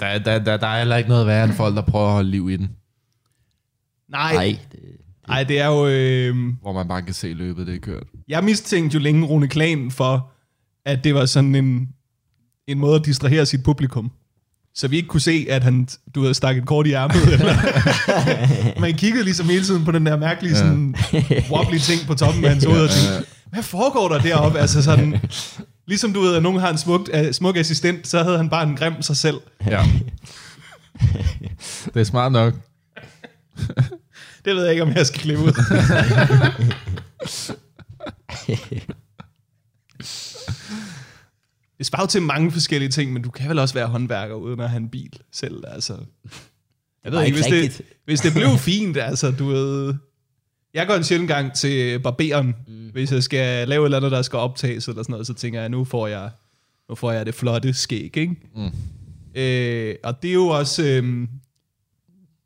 [0.00, 2.30] Der, der, der, der er heller ikke noget værre end folk, der prøver at holde
[2.30, 2.70] liv i den.
[4.10, 4.80] Nej, Nej, det,
[5.28, 5.86] nej, det er jo...
[5.86, 8.02] Øh, Hvor man bare kan se løbet, det er kørt.
[8.28, 10.30] jeg mistænkte jo længe Rune Klan for,
[10.84, 11.88] at det var sådan en,
[12.66, 14.12] en måde at distrahere sit publikum.
[14.74, 17.32] Så vi ikke kunne se, at han, du ved, stak et kort i ærmet.
[17.32, 17.54] Eller.
[18.80, 20.94] Man kiggede ligesom hele tiden på den der mærkelige, sådan,
[21.50, 24.58] wobbly ting på toppen af hans hoved, og tænkte, hvad foregår der deroppe?
[24.58, 25.20] Altså sådan,
[25.92, 28.68] ligesom du ved, at nogen har en smuk, uh, smuk assistent, så havde han bare
[28.68, 29.36] en grim sig selv.
[29.66, 29.84] Ja.
[31.94, 32.54] det er smart nok.
[34.44, 35.52] Det ved jeg ikke, om jeg skal klippe ud.
[41.78, 44.70] Det sparer til mange forskellige ting, men du kan vel også være håndværker uden at
[44.70, 45.92] have en bil selv, altså.
[47.04, 49.94] Jeg ved var ikke, hvis det, hvis det blev fint, altså, du ved...
[50.74, 52.88] Jeg går en sjældent gang til barberen, mm.
[52.92, 55.60] hvis jeg skal lave et eller andet, der skal optages eller sådan noget, så tænker
[55.60, 56.30] jeg, nu får jeg,
[56.88, 58.36] nu får jeg det flotte skæg, ikke?
[58.56, 58.70] Mm.
[59.34, 60.84] Øh, og det er jo også...
[60.84, 61.28] Øh,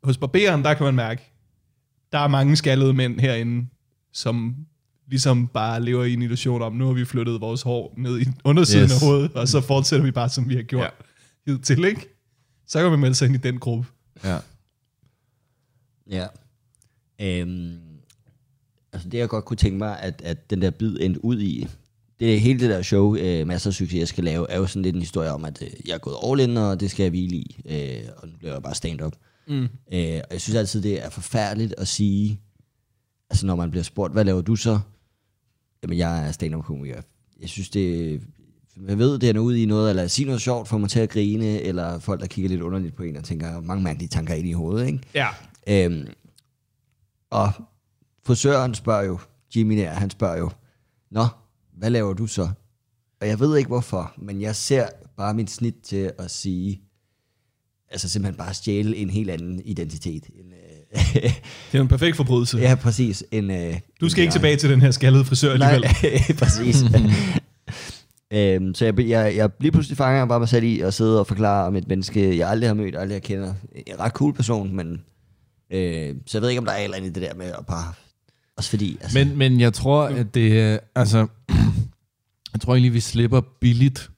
[0.03, 1.31] hos barberen, der kan man mærke,
[2.11, 3.67] der er mange skaldede mænd herinde,
[4.13, 4.55] som
[5.07, 8.25] ligesom bare lever i en illusion om, nu har vi flyttet vores hår ned i
[8.43, 8.93] undersiden Yes.
[9.03, 10.83] af hovedet, og så fortsætter vi bare, som vi har gjort
[11.47, 11.51] ja.
[11.51, 12.07] hidtil, ikke?
[12.67, 13.87] Så kan man melde sig ind i den gruppe.
[14.23, 14.37] Ja.
[16.09, 16.27] Ja.
[17.21, 17.79] Øhm,
[18.93, 21.67] altså det jeg godt kunne tænke mig, at, at den der bid endte ud i,
[22.19, 24.81] det hele det der show, øh, masser af succes, jeg skal lave, er jo sådan
[24.81, 27.09] lidt en historie om, at øh, jeg er gået all in, og det skal jeg
[27.09, 29.15] hvile i, øh, og nu bliver jeg bare stand-up.
[29.47, 29.63] Mm.
[29.63, 29.69] Øh,
[30.23, 32.39] og jeg synes altid, det er forfærdeligt at sige,
[33.29, 34.79] altså når man bliver spurgt, hvad laver du så?
[35.83, 37.01] Jamen jeg er stand-up-komiker.
[37.41, 38.21] Jeg synes det,
[38.87, 41.09] jeg ved, det er ud i noget, eller sige noget sjovt, får mig til at
[41.09, 44.47] grine, eller folk, der kigger lidt underligt på en, og tænker mange mærkelige tanker ind
[44.47, 44.99] i hovedet, ikke?
[45.13, 45.27] Ja.
[45.67, 46.07] Øhm,
[47.29, 47.51] og
[48.27, 49.19] frisøren spørger jo,
[49.55, 50.49] Jimmy der, han spørger jo,
[51.11, 51.25] Nå,
[51.77, 52.49] hvad laver du så?
[53.21, 56.81] Og jeg ved ikke hvorfor, men jeg ser bare mit snit til at sige,
[57.89, 60.23] altså simpelthen bare stjæle en helt anden identitet.
[60.39, 61.31] End, øh,
[61.71, 62.57] Det er en perfekt forbrydelse.
[62.67, 63.23] ja, præcis.
[63.31, 65.81] En, øh, Du skal en ikke tilbage til den her skaldede frisør alligevel.
[65.81, 66.83] Nej, præcis.
[68.33, 71.27] øhm, så jeg, jeg, jeg lige pludselig fanger bare mig selv i at sidde og
[71.27, 73.53] forklare om et menneske, jeg aldrig har mødt, aldrig har kender.
[73.87, 75.01] En ret cool person, men...
[75.71, 77.65] Øh, så jeg ved ikke, om der er eller andet i det der med at
[77.67, 77.93] bare...
[78.57, 78.97] Også fordi...
[79.01, 81.27] Altså, Men, men jeg tror, at det er, altså,
[82.53, 84.09] jeg tror egentlig, vi slipper billigt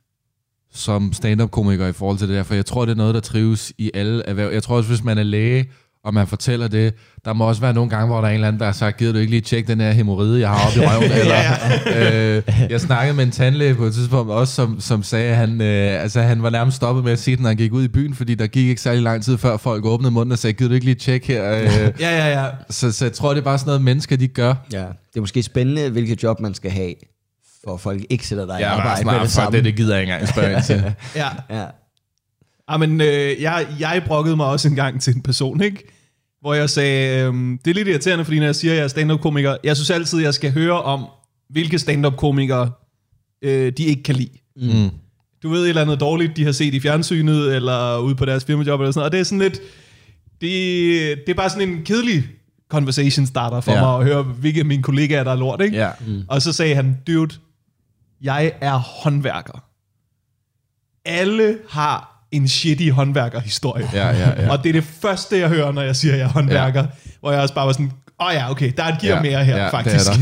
[0.72, 3.74] som stand-up-komiker i forhold til det der, for jeg tror, det er noget, der trives
[3.78, 4.52] i alle erhverv.
[4.52, 5.72] Jeg tror også, hvis man er læge,
[6.04, 6.94] og man fortæller det,
[7.26, 8.98] der må også være nogle gange, hvor der er en eller anden, der har sagt,
[8.98, 11.12] gider du ikke lige tjekke den her hemorrhide, jeg har oppe i røven?
[11.22, 15.36] eller, øh, jeg snakkede med en tandlæge på et tidspunkt også, som, som sagde, at
[15.36, 17.84] han, øh, altså, han var nærmest stoppet med at sige det, når han gik ud
[17.84, 20.54] i byen, fordi der gik ikke særlig lang tid før folk åbnede munden og sagde,
[20.54, 21.52] gider du ikke lige tjekke her?
[21.54, 21.66] Øh,
[22.00, 22.46] Ja, ja, ja.
[22.70, 24.54] så, så jeg tror, det er bare sådan noget, mennesker de gør.
[24.74, 26.94] ja, det er måske spændende, hvilket job man skal have,
[27.66, 29.58] for folk ikke sætter dig i Ja, bare arbejde samme.
[29.58, 30.84] det, det gider jeg ikke engang spørge ind til.
[31.16, 31.28] ja.
[31.50, 31.66] Ja.
[32.70, 35.84] Ah, men, øh, jeg, jeg brokkede mig også en gang til en person, ikke?
[36.42, 37.34] Hvor jeg sagde, øh,
[37.66, 40.20] det er lidt irriterende, fordi når jeg siger, at jeg er stand-up-komiker, jeg synes altid,
[40.20, 41.06] jeg skal høre om,
[41.50, 42.72] hvilke stand-up-komikere
[43.42, 44.38] øh, de ikke kan lide.
[44.56, 44.90] Mm.
[45.44, 48.46] Du ved et eller andet dårligt, de har set i fjernsynet, eller ude på deres
[48.46, 49.06] firmajob, eller sådan noget.
[49.06, 49.60] Og det er sådan lidt,
[50.42, 52.24] det, det er bare sådan en kedelig
[52.70, 53.82] conversation starter for ja.
[53.82, 55.78] mig, at høre, hvilke af mine kollegaer, der er lort, ikke?
[55.78, 55.90] Ja.
[56.08, 56.24] Mm.
[56.28, 57.36] Og så sagde han, dude,
[58.22, 59.64] jeg er håndværker.
[61.06, 63.90] Alle har en shitty håndværkerhistorie.
[63.94, 64.52] Ja, ja, ja.
[64.52, 66.82] Og det er det første, jeg hører, når jeg siger, at jeg er håndværker.
[66.82, 66.88] Ja.
[67.20, 69.22] Hvor jeg også bare var sådan, Åh oh ja, okay, der er et gear Ja,
[69.22, 70.06] mere her, ja, det faktisk.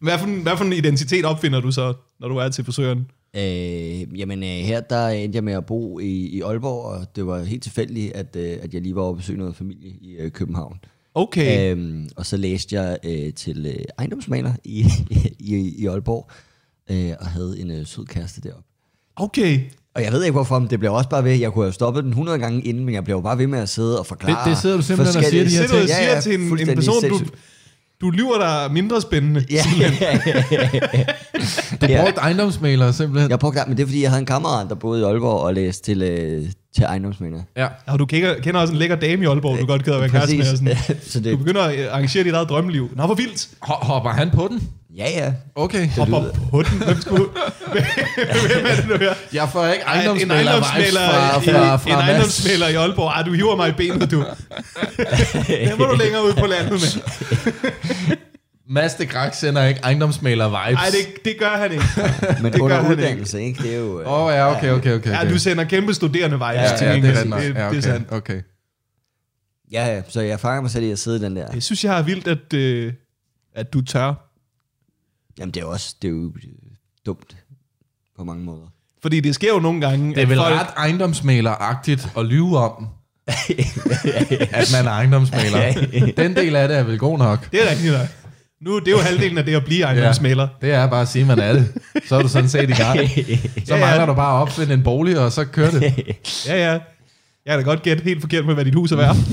[0.00, 3.06] hvad, for, en- hvad for en identitet opfinder du så, når du er til frisøren?
[3.36, 7.26] Øh, jamen øh, her der endte jeg med at bo i, i Aalborg, og det
[7.26, 10.16] var helt tilfældigt, at, øh, at jeg lige var oppe og besøge noget familie i
[10.18, 10.78] øh, København.
[11.14, 11.70] Okay.
[11.70, 14.84] Øhm, og så læste jeg øh, til øh, ejendomsmaler i,
[15.38, 16.30] i, i Aalborg,
[16.90, 18.64] øh, og havde en øh, sød kæreste deroppe.
[19.22, 19.60] Okay.
[19.94, 21.32] Og jeg ved ikke hvorfor, men det blev også bare ved.
[21.32, 23.68] Jeg kunne have stoppet den 100 gange inden, men jeg blev bare ved med at
[23.68, 24.44] sidde og forklare.
[24.44, 25.82] Det- det sidder du simpelthen og siger, de her Det ting.
[25.82, 27.20] og siger til en, en person, du,
[28.00, 29.44] du lyver der er mindre spændende.
[29.50, 29.62] Ja,
[31.80, 32.02] Du Ja.
[32.04, 33.30] brugte ejendomsmalere simpelthen.
[33.30, 35.54] jeg brugte, men det er fordi, jeg havde en kammerat, der boede i Aalborg og
[35.54, 36.44] læste til, øh,
[36.74, 37.42] til ejendomsmaler.
[37.56, 37.66] Ja.
[37.86, 40.36] Og du kender, kender også en lækker dame i Aalborg, du godt gider være kæreste
[40.36, 40.44] med.
[40.44, 40.76] Sådan.
[41.10, 42.90] så Du det, begynder at arrangere dit eget drømmeliv.
[42.96, 43.48] Nå, hvor vildt.
[43.64, 44.68] Ho- Hopper han på den?
[44.96, 45.32] ja, ja.
[45.54, 45.88] Okay.
[45.88, 46.78] Hopper på den.
[46.78, 47.24] Hvem skulle...
[48.46, 49.14] Hvem er det nu her?
[49.32, 53.06] Jeg får ikke Ej, en ejendomsmaler ejendomsmæler, fra, en ejendomsmæler i Aalborg.
[53.10, 54.16] Ej, du hiver mig i benet, du.
[55.68, 58.16] Den må du længere ud på landet med.
[58.72, 60.80] Mads de Grak sender ikke ejendomsmaler vibes.
[60.80, 61.84] Nej, det, det gør han ikke.
[62.42, 63.02] Men Det gør under han ikke.
[63.02, 63.62] uddannelse, ikke?
[63.62, 64.00] Det er jo...
[64.00, 65.10] øh, Åh oh, ja, okay, okay, okay.
[65.10, 65.32] Ja, okay.
[65.32, 67.80] du sender kæmpe studerende vibes ja, til ja, det er det, det, Ja, det er
[67.80, 68.06] sandt.
[68.12, 68.42] okay, okay.
[69.72, 71.46] Ja, ja, så jeg fanger mig selv i at sidde i den der.
[71.54, 72.92] Jeg synes, jeg er vildt, at, øh,
[73.54, 74.14] at du tør.
[75.38, 76.42] Jamen, det er også det er jo øh,
[77.06, 77.36] dumt
[78.18, 78.66] på mange måder.
[79.02, 80.54] Fordi det sker jo nogle gange, Det er vel folk...
[80.54, 82.88] ret ejendomsmaleragtigt at lyve om,
[84.52, 86.12] at man er ejendomsmaler.
[86.16, 87.50] Den del af det er vel god nok.
[87.52, 88.06] Det er rigtigt nok.
[88.64, 90.48] Nu, det er jo halvdelen af det at blive ejendomsmælder.
[90.60, 91.72] Det er bare at sige, at man er det.
[92.08, 92.98] Så er du sådan set i gang.
[93.66, 93.80] Så Ja, ja.
[93.86, 95.94] mangler du bare at opfinde en bolig, og så kører det.
[96.46, 96.78] Ja, ja.
[97.46, 99.16] Jeg kan da godt gætte helt forkert med, hvad dit hus er værd.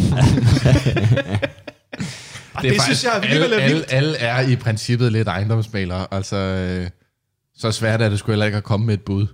[2.61, 3.85] Det, det synes jeg alligevel alle, er vildt.
[3.89, 6.07] alle, alle er i princippet lidt ejendomsmalere.
[6.11, 6.87] Altså, øh,
[7.57, 9.27] så svært er det sgu heller ikke at komme med et bud.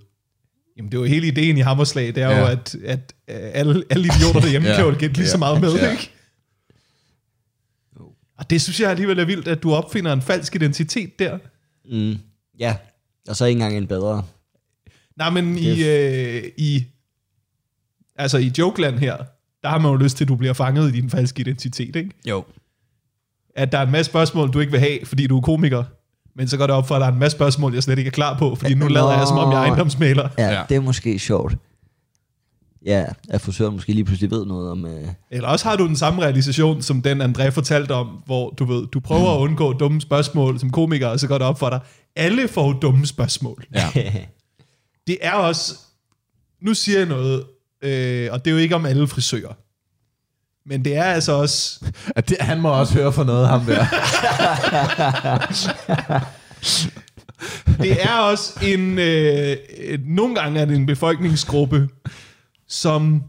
[0.78, 2.40] Jamen, det er jo hele ideen i Hammerslag, det er ja.
[2.40, 2.52] jo, Ja.
[2.52, 4.74] at, at øh, alle, alle idioter derhjemme ja.
[4.74, 4.80] Ja.
[4.82, 5.40] kan jo gætte lige så Ja.
[5.40, 5.92] meget med, Ja.
[5.92, 6.12] ikke?
[8.44, 11.38] Og det synes jeg alligevel er vildt, at du opfinder en falsk identitet der.
[11.92, 12.18] Mm,
[12.60, 12.76] ja,
[13.28, 14.24] og så ikke engang en bedre.
[15.18, 16.84] Nej, men i, øh, i,
[18.16, 19.18] altså i Jokeland her,
[19.64, 22.10] der har man jo lyst til, at du bliver fanget i din falske identitet, ikke?
[22.30, 22.44] Jo.
[23.56, 25.84] At der er en masse spørgsmål, du ikke vil have, fordi du er komiker.
[26.36, 28.08] Men så går det op for, at der er en masse spørgsmål, jeg slet ikke
[28.08, 28.94] er klar på, fordi nu Nå.
[28.94, 30.30] lader jeg, som om jeg er ejendomsmaler.
[30.38, 30.52] Ja, Ja.
[30.54, 31.56] ja, det er måske sjovt.
[32.86, 34.86] Ja, at frisøren måske lige pludselig ved noget om...
[34.86, 38.66] Øh, Eller også har du den samme realisation, som den André fortalte om, hvor du
[38.66, 41.70] ved, du prøver at undgå dumme spørgsmål som komiker, og så går det op for
[41.70, 41.80] dig.
[42.16, 43.66] Alle får dumme spørgsmål.
[43.76, 43.90] Ja.
[45.08, 45.76] Det er også,
[46.62, 47.44] nu siger jeg noget,
[47.82, 49.54] øh, og det er jo ikke om alle frisører.
[50.66, 53.86] Men det er altså også, At det, han må også høre for noget, ham der.
[57.84, 59.58] det er også en, øh,
[60.06, 61.90] nogle gange er det en befolkningsgruppe,
[62.74, 63.24] som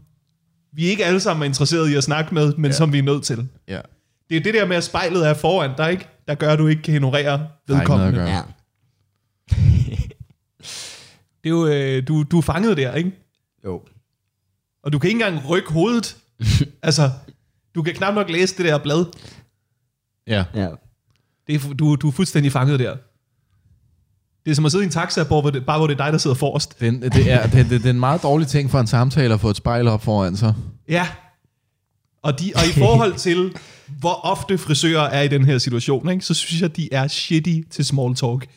[0.73, 2.77] vi ikke alle sammen er interesseret i at snakke med, men ja.
[2.77, 3.47] som vi er nødt til.
[3.67, 3.81] ja.
[4.29, 6.07] Det er det der med, at spejlet er foran dig, ikke?
[6.27, 7.27] der gør, at du ikke kan ignorere ikke
[7.67, 8.07] noget vedkommende.
[8.07, 8.27] at gøre.
[8.27, 8.41] ja.
[11.43, 13.11] Det er jo, øh, du, du er fanget der, ikke?
[13.65, 13.81] Jo.
[14.83, 16.17] Og du kan ikke engang rykke hovedet.
[16.83, 17.11] altså,
[17.75, 19.05] du kan knap nok læse det der blad.
[20.27, 20.45] Ja.
[20.55, 20.69] Ja.
[21.47, 22.97] Det er, du, du er fuldstændig fanget der.
[24.45, 26.13] Det er som at sidde i en taxa, hvor det, bare hvor det er dig,
[26.13, 26.79] der sidder forrest.
[26.79, 29.33] Det, er- det, er, det, det, det er en meget dårlig ting for en samtale
[29.33, 30.53] at få et spejl op foran sig.
[30.89, 31.07] Ja.
[32.23, 33.53] Og, de, og i forhold til,
[33.99, 37.55] hvor ofte frisører er i den her situation, ikke, så synes jeg, de er shitty
[37.71, 38.47] til small talk.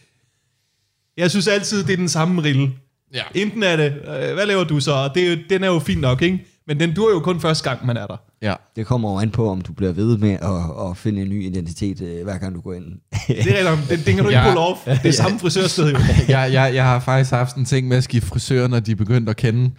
[1.16, 2.70] Jeg synes altid, det er den samme rille.
[3.14, 3.22] Ja.
[3.34, 5.10] Enten er det, øh, hvad laver du så?
[5.14, 6.46] Det, er jo- den er jo fin nok, ikke?
[6.66, 8.16] Men den dur jo kun første gang, man er der.
[8.42, 8.54] Ja.
[8.76, 11.44] Det kommer jo an på, om du bliver ved med at, at finde en ny
[11.46, 12.84] identitet, øh, hver gang du går ind.
[13.28, 14.46] Det er rigtigt, den, den kan du ikke Ja.
[14.46, 14.80] pull off.
[15.02, 15.98] Det er samme frisørsted jo.
[16.28, 19.30] Jeg, jeg, jeg har faktisk haft en ting med at skifte frisør, når de begyndte
[19.30, 19.70] at kende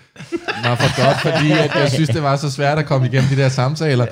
[0.64, 3.36] mig for godt, fordi at jeg synes, det var så svært at komme igennem de
[3.42, 4.06] der samtaler.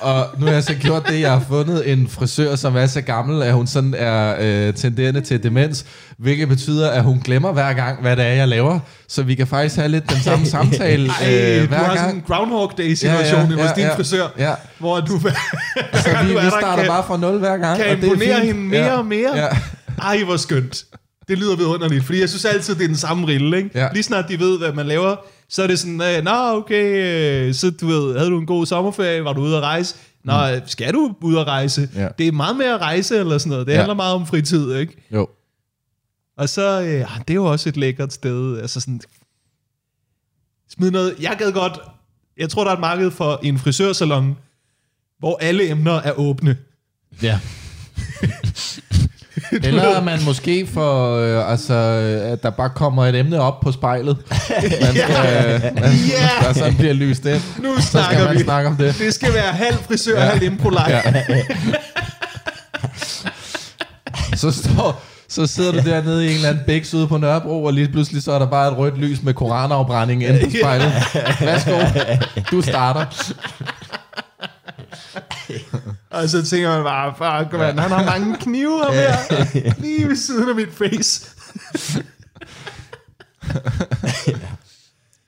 [0.00, 3.00] Og nu har jeg så gjort det, jeg har fundet en frisør, som er så
[3.00, 4.36] gammel, at hun sådan er
[4.68, 5.84] øh, tenderende til demens,
[6.18, 8.78] hvilket betyder, at hun glemmer hver gang, hvad det er, jeg laver.
[9.08, 12.04] Så vi kan faktisk have lidt den samme samtale Ej, øh, du hver har sådan
[12.04, 12.16] gang.
[12.16, 13.93] en Groundhog Day-situation Ja, ja, ja, din ja.
[13.96, 14.54] Frisør, Ja.
[14.78, 15.28] hvor du, Så
[16.26, 17.80] vi, vi starter bare fra nul hver gang.
[17.82, 18.46] kan og det er imponere fint.
[18.46, 18.96] hende mere ja.
[18.98, 19.36] og mere.
[19.36, 19.48] Ja.
[20.02, 20.84] Ej, hvor skønt.
[21.28, 23.56] Det lyder vidunderligt, fordi jeg synes altid, det er den samme rille.
[23.56, 23.70] Ikke?
[23.74, 23.88] Ja.
[23.92, 25.16] Lige snart de ved, hvad man laver,
[25.48, 27.04] så er det sådan, øh, nå okay,
[27.48, 29.94] øh, så du ved, havde du en god sommerferie, var du ude at rejse?
[30.24, 30.60] Nå, mm.
[30.66, 31.88] skal du ud at rejse?
[31.94, 32.08] Ja.
[32.18, 33.66] Det er meget mere at rejse eller sådan noget.
[33.66, 33.76] Det Ja.
[33.78, 35.06] handler meget om fritid, ikke?
[35.12, 35.28] Jo.
[36.38, 38.58] Og så, øh, ah, det er jo også et lækkert sted.
[38.60, 39.00] Altså sådan,
[40.70, 41.14] smid noget.
[41.20, 41.78] Jeg gad godt,
[42.38, 44.36] jeg tror, der er et marked for en frisørsalon,
[45.18, 46.56] hvor alle emner er åbne.
[47.22, 47.38] Ja.
[49.52, 53.72] Eller man måske får, øh, altså, øh, at der bare kommer et emne op på
[53.72, 54.16] spejlet.
[54.30, 56.28] Man skal, man, Ja.
[56.46, 57.40] der sådan bliver lyst ind.
[57.62, 58.42] Nu Så skal snakker man vi.
[58.42, 58.98] snakke om det.
[58.98, 60.28] Det skal være halv frisør, Ja.
[60.28, 61.02] halv impro Ja.
[64.36, 65.02] Så, står,
[65.34, 68.22] så sidder du dernede i en eller anden bæks ude på Nørrebro, og lige pludselig
[68.22, 70.92] så er der bare et rødt lys med koranafbrænding inde på spejlet.
[71.40, 71.78] Værsgo,
[72.50, 73.06] du starter.
[76.10, 79.16] Og så tænker man bare, fuck man, han har mange knive ham her,
[79.82, 81.30] lige ved siden af mit face.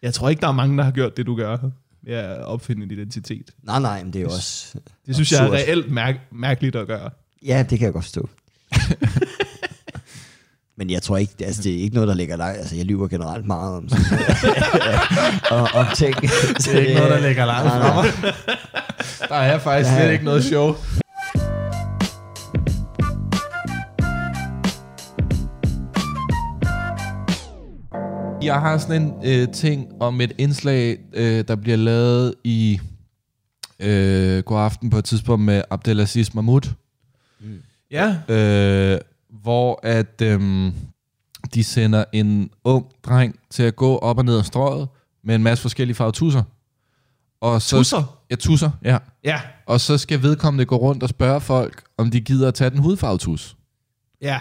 [0.03, 1.57] Jeg tror ikke, der er mange, der har gjort det, du gør.
[2.07, 3.51] Ja, opfinde en identitet.
[3.63, 4.75] Nej, nej, men det er jo også...
[5.07, 5.59] Det synes jeg er Absurd.
[5.59, 7.11] reelt mærk- mærkeligt at gøre.
[7.47, 8.29] Ja, det kan jeg godt forstå.
[10.79, 12.59] Men jeg tror ikke, altså det er ikke noget, der ligger dig.
[12.59, 13.89] Altså jeg lyver generelt meget om,
[15.51, 16.15] og, om ting.
[16.21, 18.33] Det er ikke noget, der ligger langt Nej, nej.
[19.29, 20.75] Der er faktisk slet ikke noget show.
[28.43, 32.81] Jeg har sådan en øh, ting om et indslag, øh, der bliver lavet i
[33.81, 36.61] øh, God Aften på et tidspunkt med Abdelaziz Mahmoud,
[37.91, 39.01] Ja, øh,
[39.43, 40.73] hvor at øh,
[41.55, 44.89] de sender en ung dreng til at gå op og ned ad strøget
[45.25, 46.43] med en masse forskellige farvede tusser.
[47.41, 48.19] Og så, Tusser?
[48.31, 48.99] Ja, tusser, ja.
[49.25, 52.71] ja, Og så skal vedkommende gå rundt og spørge folk, om de gider at tage
[52.71, 53.57] den hudfarvede tus.
[54.23, 54.39] ja.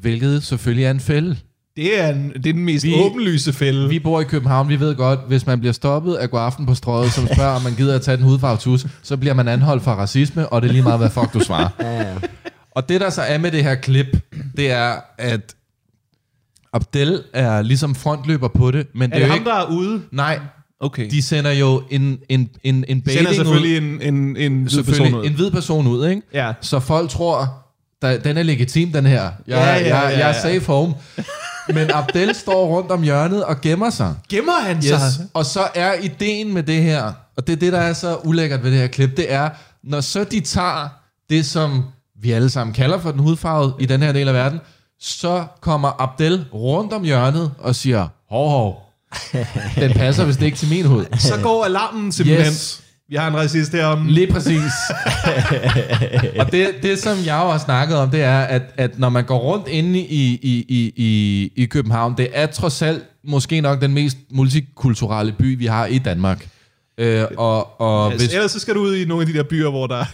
[0.00, 1.36] Hvilket selvfølgelig er en fælde.
[1.76, 3.88] Det er, en, det er den mest Vi- åbenlyse fælde.
[3.88, 6.74] Vi bor i København, vi ved godt, hvis man bliver stoppet af gå aften på
[6.74, 9.82] strøget, som spørger, om man gider at tage den hudfarvede tus, så bliver man anholdt
[9.82, 11.68] for racisme, og det er lige meget, hvad fuck du svarer.
[11.80, 12.14] Ja, ja.
[12.74, 14.06] Og det, der så er med det her klip,
[14.56, 15.54] det er, at
[16.72, 19.50] Abdel er ligesom frontløber på det, men er det det er ham, ikke...
[19.50, 20.02] der er ude?
[20.10, 20.38] Nej,
[20.82, 21.04] Okay.
[21.04, 23.88] De de sender jo en, en, en, en sender baiting selvfølgelig ud.
[24.02, 25.26] en, en, en hvid person ud.
[25.26, 26.22] en hvid person ud, ikke?
[26.34, 26.52] Ja.
[26.60, 27.64] Så folk tror,
[28.02, 29.22] der, den er legitim, den her.
[29.22, 30.40] Jeg, Ja, ja, jeg, ja, jeg er ja.
[30.40, 30.94] safe home.
[31.68, 34.14] Men Abdel står rundt om hjørnet og gemmer sig.
[34.28, 34.92] Gemmer han sig?
[34.94, 35.20] Yes.
[35.34, 38.64] Og så er ideen med det her, og det er det, der er så ulækkert
[38.64, 39.50] ved det her klip, det er,
[39.82, 40.88] når så de tager
[41.30, 41.84] det, som
[42.22, 44.60] vi alle sammen kalder for den hudfarvede i den her del af verden,
[45.00, 48.92] så kommer Abdel rundt om hjørnet og siger, hov, hov,
[49.76, 51.04] den passer vist ikke til min hud.
[51.18, 52.46] Så går alarmen simpelthen.
[52.46, 52.82] Yes.
[53.08, 54.06] Vi har en racist herom.
[54.06, 54.72] Lige præcis.
[56.40, 59.24] og det, det, som jeg jo har snakket om, det er, at, at når man
[59.24, 63.80] går rundt inde i, i, i, i, i København, det er trods alt måske nok
[63.80, 66.48] den mest multikulturelle by, vi har i Danmark.
[66.98, 69.42] Øh, og, og Altså, hvis, Ellers så skal du ud i nogle af de der
[69.42, 70.04] byer, hvor der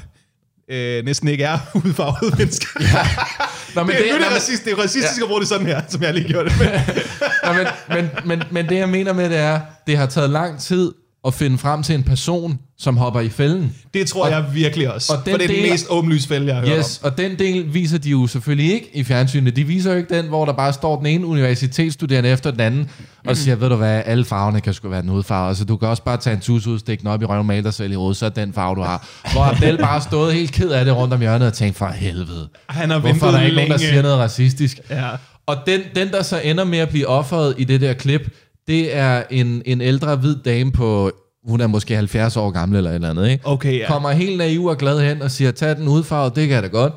[0.71, 2.67] øh, næsten ikke er udfarvede mennesker.
[2.81, 3.07] Ja.
[3.75, 5.23] Nå, men det, det, det, er men- racist, det er racistisk ja.
[5.25, 6.69] at bruge det sådan her, som jeg lige gjorde det med.
[7.45, 10.61] Nå, men, men, men, men det, jeg mener med det er, det har taget lang
[10.61, 10.93] tid
[11.27, 13.75] at finde frem til en person, som hopper i fælden.
[13.95, 15.13] Det tror Og- jeg virkelig også.
[15.13, 17.39] og den for det er den mest åbenlyse fælde, jeg har hørt Yes, og den
[17.39, 19.57] del viser de jo selvfølgelig ikke i fjernsynet.
[19.57, 22.91] De viser jo ikke den, hvor der bare står den ene universitetsstuderende efter den anden,
[23.27, 25.49] og siger, ved du hvad, alle farverne kan sgu være den hudfarve.
[25.49, 27.47] Altså, du kan også bare tage en tus ud, stikke den op i røven og
[27.47, 29.07] male dig selv i hovedet, så er den farve, du har.
[29.33, 32.43] Hvor Abdel bare stod helt ked af det rundt om hjørnet og tænkte, for helvede.
[32.43, 32.49] om.
[32.69, 33.89] Han har Hvorfor er der ikke nogen, der længe.
[33.91, 34.81] siger noget racistisk?
[34.91, 35.09] Ja.
[35.47, 38.21] Og den, den, der så ender med at blive offeret i det der klip,
[38.69, 41.11] det er en, en ældre hvid dame på,
[41.45, 43.47] hun er måske 70 år gammel eller et eller andet, ikke?
[43.47, 43.87] Okay, ja.
[43.89, 46.69] kommer helt naiv og glad hen og siger, tag den hudfarve, det kan jeg da
[46.69, 46.93] godt.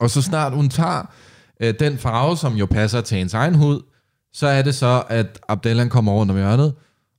[0.00, 1.12] Og så snart hun tager
[1.60, 3.82] øh, den farve, som jo passer til hendes egen hud,
[4.32, 6.74] så er det så, at Abdellan kommer rundt om hjørnet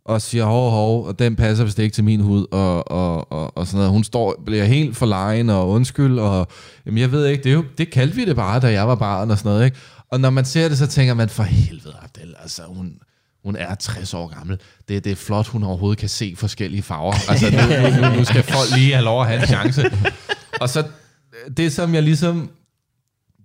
[0.05, 3.57] og siger, hov, hov, og den passer vist ikke til min hud, og, og, og,
[3.57, 3.91] og sådan noget.
[3.91, 6.47] Hun står, bliver helt forlegen og undskyld, og
[6.85, 8.95] jamen, jeg ved ikke, det, er jo, det kaldte vi det bare, da jeg var
[8.95, 9.77] barn og sådan noget, ikke?
[10.11, 12.97] Og når man ser det, så tænker man, for helvede, Abdel, altså hun,
[13.45, 14.59] hun er 60 år gammel.
[14.87, 17.13] Det, det er flot, hun overhovedet kan se forskellige farver.
[17.29, 19.91] Altså, nu, nu, nu, skal folk lige have lov at have en chance.
[20.61, 20.83] Og så
[21.57, 22.49] det, som jeg ligesom...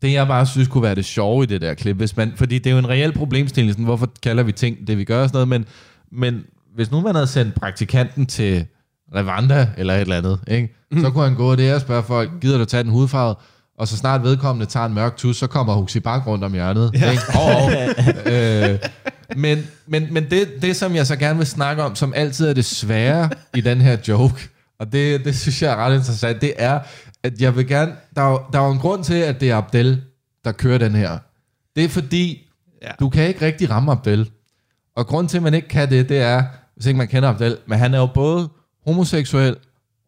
[0.03, 2.59] Det, jeg bare synes kunne være det sjove i det der klip, hvis man, fordi
[2.59, 5.29] det er jo en reel problemstilling, sådan, hvorfor kalder vi ting det, vi gør og
[5.29, 5.65] sådan noget, men,
[6.13, 6.45] men
[6.75, 8.67] hvis nu man havde sendt praktikanten til
[9.15, 10.75] Rwanda eller et eller andet, ikke?
[10.91, 11.01] Mm.
[11.01, 13.35] så kunne han gå der og spørge folk, gider du tage den hudfarve?
[13.79, 16.91] Og så snart vedkommende tager en mørk tus, så kommer Huxi Bak rundt om hjørnet.
[16.95, 17.11] Ja.
[17.11, 17.23] Ikke?
[17.39, 17.73] Oh, oh.
[18.27, 18.79] øh,
[19.37, 22.53] men men, men det, det, som jeg så gerne vil snakke om, som altid er
[22.53, 26.53] det svære i den her joke, og det, det synes jeg er ret interessant, det
[26.57, 26.81] er,
[27.23, 27.93] at jeg vil gerne...
[28.17, 30.03] Der er, jo- der er jo en grund til, at det er Abdel,
[30.45, 31.19] der kører den her.
[31.77, 32.47] Det er fordi,
[32.83, 32.91] Ja.
[33.01, 34.31] du kan ikke rigtig ramme Abdel.
[34.97, 36.45] Og grund til, at man ikke kan det, det er,
[36.77, 38.49] hvis ikke man kender Abdel, men han er jo både
[38.87, 39.57] homoseksuel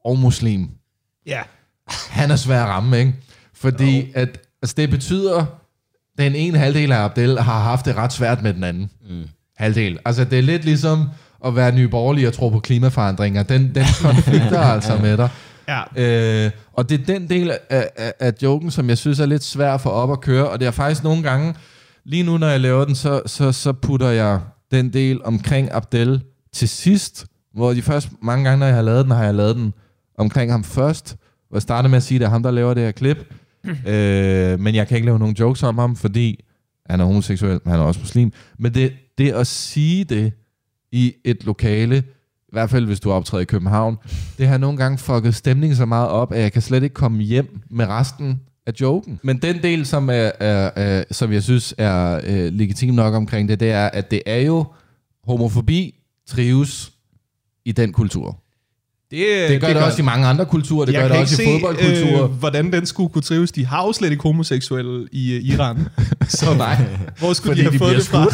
[0.05, 0.69] og muslim.
[1.27, 1.41] Ja.
[2.11, 3.15] Han er svær at ramme, ikke?
[3.55, 5.47] Fordi at, altså det betyder,
[6.25, 8.91] den ene halvdel af Abdel har haft det ret svært med den anden.
[9.11, 9.23] Mm.
[9.57, 9.99] Halvdel.
[10.05, 11.09] Altså det er lidt ligesom
[11.45, 13.43] at være nyborgerlig og tro på klimaforandringer.
[13.43, 15.29] Den, den konflikter altså med dig.
[15.69, 15.83] Ja.
[16.45, 19.45] Øh, og det er den del af, af, af joken, som jeg synes er lidt
[19.45, 21.55] svær få op at køre, og det er faktisk nogle gange,
[22.05, 26.23] lige nu når jeg laver den, så, så, så putter jeg den del omkring Abdel
[26.53, 29.57] til sidst, hvor de første mange gange, når jeg har lavet den, har jeg lavet
[29.57, 29.75] den
[30.19, 31.17] omkring ham først,
[31.49, 33.35] hvor jeg startede med at sige, at det er ham, der laver det her klip,
[33.87, 36.45] øh, men jeg kan ikke lave nogen jokes om ham, fordi
[36.91, 38.33] han er homoseksuel, men han er også muslim.
[38.59, 40.33] Men det, det at sige det
[40.93, 41.97] i et lokale,
[42.39, 43.97] i hvert fald hvis du optræder i København,
[44.39, 47.23] det har nogle gange fucket stemningen så meget op, at jeg kan slet ikke komme
[47.23, 49.21] hjem med resten af joken.
[49.23, 53.49] Men den del, som, er, er, er, som jeg synes er øh, legitim nok omkring
[53.49, 54.65] det, det er, at det er jo
[55.25, 55.95] homofobi
[56.27, 56.93] trives
[57.65, 58.42] i den kultur.
[59.13, 61.43] Det, Det gør det, det også i mange andre kulturer, det jeg gør det også
[61.43, 62.25] i fodboldkulturer.
[62.25, 63.53] Øh, hvordan den skulle kunne trives.
[63.53, 65.89] De har jo slet ikke homoseksuelle i uh, Iran.
[66.29, 66.77] Så Nej.
[67.19, 68.25] hvor skulle Fordi de have de fået det fra?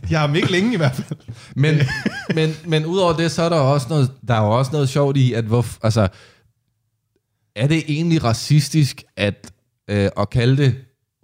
[0.08, 1.18] de har ikke længe i hvert fald.
[1.56, 1.80] Men,
[2.36, 5.16] men, men udover det, så er der også noget, der er jo også noget sjovt
[5.16, 6.08] i, at hvor, altså,
[7.56, 9.52] er det egentlig racistisk at,
[9.90, 10.74] øh, at kalde det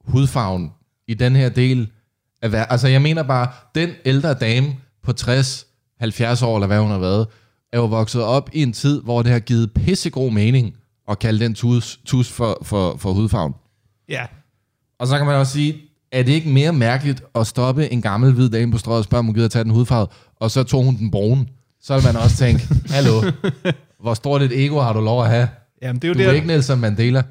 [0.05, 0.71] hudfarven
[1.09, 1.89] i den her del
[2.43, 5.67] af Altså jeg mener bare, den ældre dame på 60,
[6.01, 7.27] 70 år, eller hvad hun har været,
[7.75, 10.75] er jo vokset op i en tid, hvor det har givet pissegod mening
[11.11, 13.53] at kalde den tus, tus for, for, for hudfarven.
[14.09, 14.23] Ja.
[14.99, 15.77] Og så kan man også sige,
[16.13, 19.19] er det ikke mere mærkeligt at stoppe en gammel hvid dame på strøget og spørge,
[19.19, 20.07] om hun gider tage den hudfarve,
[20.37, 21.47] og så tog hun den brune?
[21.83, 23.23] Så vil man også tænke, hallo,
[24.01, 25.49] hvor stort et ego har du lov at have?
[25.83, 27.23] Jamen, det er jo Du der, er ikke Nelson Mandela.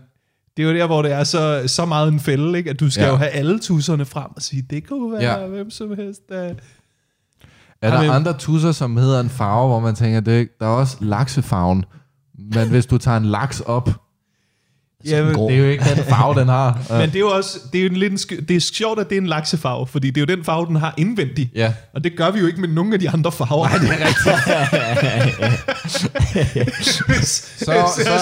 [0.58, 2.70] det er jo der, hvor det er så, så meget en fælde, ikke?
[2.70, 3.10] at du skal Ja.
[3.10, 5.48] jo have alle tusserne frem og sige, det kunne være ja.
[5.48, 6.30] hvem som helst.
[6.30, 6.54] Der.
[7.84, 10.66] Er der Jamen- andre tusser, som hedder en farve, hvor man tænker, det er, der
[10.66, 11.86] er også laksefarven.
[12.56, 13.90] Men hvis du tager en laks op,
[15.06, 15.50] Jamen, grå.
[15.50, 16.82] det er jo ikke den farve, den har.
[17.00, 19.10] Men det er jo også det er jo en lidt en det er sjovt, at
[19.10, 21.50] det er en laksefarve, fordi det er jo den farve, den har indvendigt.
[21.56, 21.74] Ja.
[21.94, 23.68] Og det gør vi jo ikke med nogen af de andre farver.
[23.70, 24.24] Nej, det er rigtigt.
[26.84, 27.72] Så, så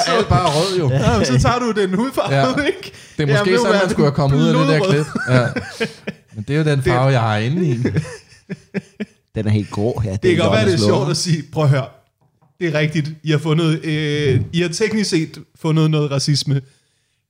[0.09, 0.89] er alt bare rød jo.
[0.89, 2.41] Ja, men så tager du den hudfarve, Ja.
[2.47, 2.66] ja.
[2.66, 2.91] ikke?
[3.18, 5.05] Det er måske du sådan, man skulle have kommet ud af det der klip.
[5.30, 5.47] Ja.
[6.36, 7.78] Men det er jo den farve, jeg har inde i.
[9.36, 10.01] Den er helt grå.
[10.05, 11.88] Ja, Det kan godt være, det er sjovt at sige, prøv at høre,
[12.59, 16.61] det er rigtigt, I har fundet, øh, I har teknisk set fundet noget racisme,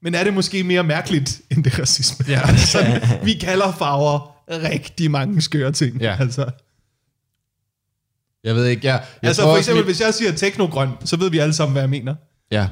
[0.04, 2.26] men er det måske mere mærkeligt, end det racisme?
[2.30, 2.42] Ja.
[2.50, 6.02] altså, vi kalder farver rigtig mange skøre ting.
[6.02, 6.18] Ja.
[6.20, 6.50] Altså,
[8.44, 11.18] Jeg ved ikke, jeg, jeg altså tror for eksempel, mit- hvis jeg siger teknogrøn, så
[11.18, 12.16] ved vi alle sammen, hvad jeg mener.
[12.52, 12.68] Ja.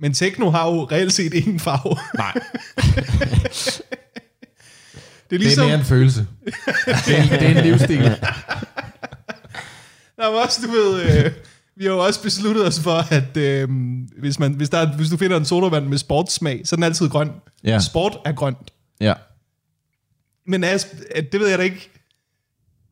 [0.00, 1.96] Men techno har jo reelt set ingen farve.
[2.14, 2.32] Nej,
[5.38, 6.26] Det er det er ligesom, mere en følelse.
[7.06, 8.02] Det er, en- det er en livsstil.
[10.16, 11.30] der er også, du ved, øh,
[11.76, 13.68] vi har jo også besluttet os for, at øh,
[14.18, 16.84] hvis, man, hvis, der er, hvis du finder en sodavand med sportssmag, så er den
[16.84, 17.30] altid grøn.
[17.64, 17.78] Ja.
[17.80, 18.70] Sport er grønt.
[19.00, 19.14] Ja.
[20.46, 20.86] Men at
[21.32, 21.90] det ved jeg da ikke.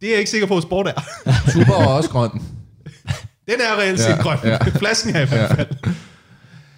[0.00, 1.02] Det er jeg ikke sikker på, at sport er.
[1.52, 2.30] Super er også grøn.
[3.48, 4.38] Den er reelt set Ja, grøn.
[4.44, 4.58] ja.
[4.78, 5.68] Flasken er i hvert fald.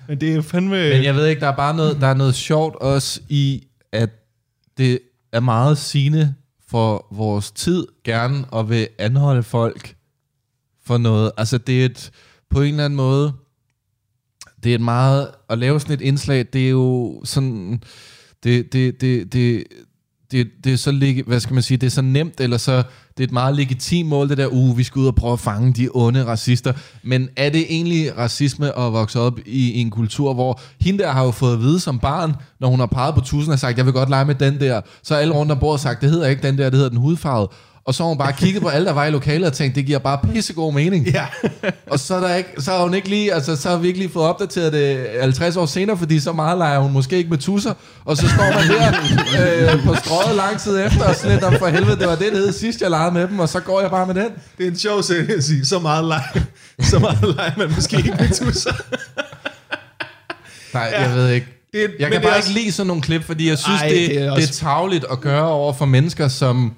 [0.08, 0.70] Men det er fandme...
[0.88, 4.10] Men jeg ved ikke, der er bare noget, der er noget sjovt også i, at
[4.78, 4.98] det
[5.34, 6.34] er meget sigende
[6.68, 9.96] for vores tid gerne at vil anholde folk
[10.84, 11.32] for noget.
[11.36, 12.10] Altså det er et,
[12.50, 13.32] på en eller anden måde,
[14.62, 17.82] det er et meget, at lave sådan et indslag, det er jo sådan,
[18.42, 19.64] det, det, det, det,
[20.30, 22.82] det, det er så, hvad skal man sige, det er så nemt, eller så,
[23.16, 25.40] det er et meget legitimt mål, det der, uh, vi skal ud og prøve at
[25.40, 26.72] fange de onde racister.
[27.02, 31.10] Men er det egentlig racisme at vokse op i, i en kultur, hvor hende der
[31.10, 33.78] har jo fået at vide som barn, når hun har peget på tusind og sagt,
[33.78, 36.10] jeg vil godt lege med den der, så er alle rundt om bordet sagt, det
[36.10, 37.50] hedder ikke den der, det hedder den hudfarvede.
[37.86, 39.86] Og så har hun bare kigget på alle, der var i lokalet og tænkt, det
[39.86, 41.06] giver bare pissegod mening.
[41.06, 41.26] Ja.
[41.90, 43.98] Og så, er der ikke, så har hun ikke lige, altså, så har vi ikke
[43.98, 47.38] lige fået opdateret det 50 år senere, fordi så meget leger hun måske ikke med
[47.38, 47.74] tusser.
[48.04, 51.66] Og så står man der øh, på strøget lang tid efter, og sådan lidt for
[51.66, 53.90] helvede, det var det, det hed sidst, jeg legede med dem, og så går jeg
[53.90, 54.28] bare med den.
[54.58, 55.64] Det er en sjov sætning at sige.
[55.66, 56.22] Så meget leg.
[56.82, 58.72] Så meget leg, man måske ikke med tusser.
[60.74, 61.46] Nej, jeg ved ikke.
[61.72, 63.96] Det, Jeg kan bare også- ikke lide sådan nogle klip, fordi jeg synes, Ej, det,
[64.10, 66.72] det er er også- det er tavligt at gøre over for mennesker, som...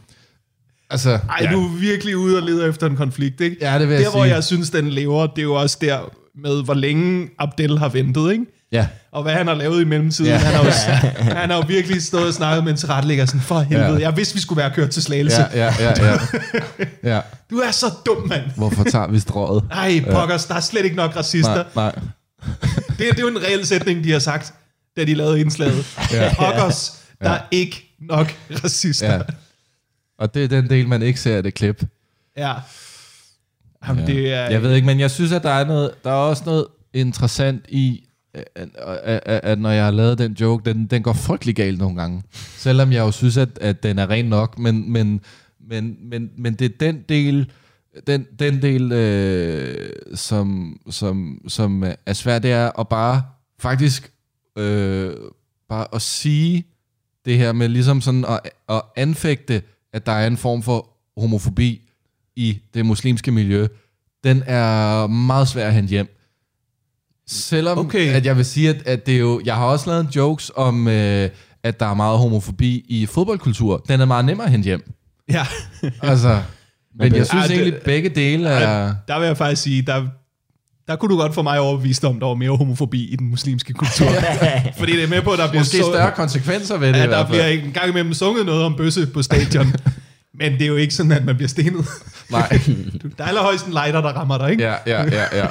[0.91, 1.53] Altså, Ej, ja.
[1.53, 3.57] du er virkelig ude og leder efter en konflikt, ikke?
[3.61, 4.35] Ja, det vil jeg Der, hvor sige.
[4.35, 5.99] jeg synes, den lever, det er jo også der
[6.43, 8.45] med, hvor længe Abdel har ventet, ikke?
[8.73, 8.87] ja.
[9.13, 10.31] Og hvad han har lavet i mellemtiden.
[10.31, 10.37] Ja.
[10.37, 10.45] Ja.
[10.45, 10.71] Han, har jo,
[11.41, 13.93] han har jo virkelig stået og snakket med en tilrettelægger sådan, for helvede, Ja.
[13.93, 13.99] ja.
[14.01, 15.41] jeg vidste, vi skulle være kørt til slagelse.
[15.55, 15.75] Ja, Ja.
[15.81, 16.87] ja, ja, ja.
[17.15, 17.21] ja.
[17.51, 18.43] Du er så dum, mand.
[18.57, 19.65] Hvorfor tager vi strået?
[19.73, 21.55] Ej, pokkers, der er slet ikke nok racister.
[21.55, 21.95] Nej, nej.
[22.89, 24.55] Det, det er jo en reel sætning, de har sagt,
[24.97, 25.87] da de lavede indslaget.
[26.13, 26.25] Ja.
[26.25, 26.35] Ja.
[26.35, 27.37] Pokkers, der Ja.
[27.37, 28.35] er ikke nok
[28.65, 29.13] racister.
[29.15, 29.21] Ja.
[30.19, 31.83] Og det er den del, man ikke ser af det klip.
[32.37, 32.55] ja.
[33.89, 34.13] Jamen, Ja.
[34.15, 34.51] det er...
[34.51, 37.65] Jeg ved ikke, men jeg synes, at der er, noget, der er også noget interessant
[37.69, 38.69] i, at,
[39.25, 42.23] at, at, når jeg har lavet den joke, den, den går frygtelig galt nogle gange.
[42.57, 45.21] Selvom jeg jo synes, at, at den er ren nok, men, men,
[45.69, 47.51] men, men, men det er den del,
[48.07, 53.23] den, den del, øh, som, som, som er svært, det er at bare
[53.59, 54.13] faktisk
[54.59, 55.13] øh,
[55.69, 56.65] bare at sige
[57.25, 59.63] det her med ligesom sådan at, at anfægte,
[59.97, 60.89] at der er en form for
[61.21, 61.89] homofobi
[62.37, 63.67] i det muslimske miljø,
[64.25, 66.09] den er meget svær at hente hjem.
[67.29, 68.13] Selvom Okay.
[68.13, 70.51] at jeg vil sige, at, at det er jo, jeg har også lavet en jokes
[70.57, 71.31] om, øh,
[71.63, 73.85] at der er meget homofobi i fodboldkultur.
[73.89, 74.93] Den er meget nemmere at hente hjem.
[75.31, 75.47] Ja,
[76.03, 76.43] Altså,
[76.95, 78.95] men jeg synes Ej, det- egentlig, begge dele er...
[79.09, 80.07] der vil jeg faktisk sige, der,
[80.89, 83.73] der kunne du godt få mig overbevist om, der var mere homofobi i den muslimske
[83.73, 84.07] kultur.
[84.79, 87.27] Fordi det er med på, at der bliver, Måske større konsekvenser ved det at der
[87.27, 89.67] bliver en gang imellem sunget noget om bøsse på stadion.
[90.41, 91.87] Men det er jo ikke sådan, at man bliver stenet.
[92.31, 92.49] Nej,
[93.19, 94.63] Der er allerhøjst en lighter, der rammer dig, ikke?
[94.63, 95.47] ja, ja, ja, ja.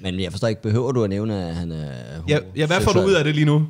[0.00, 1.92] Men jeg forstår ikke, behøver du at nævne, at han er
[2.28, 3.66] Ja, ja hvad får du ud af det lige nu?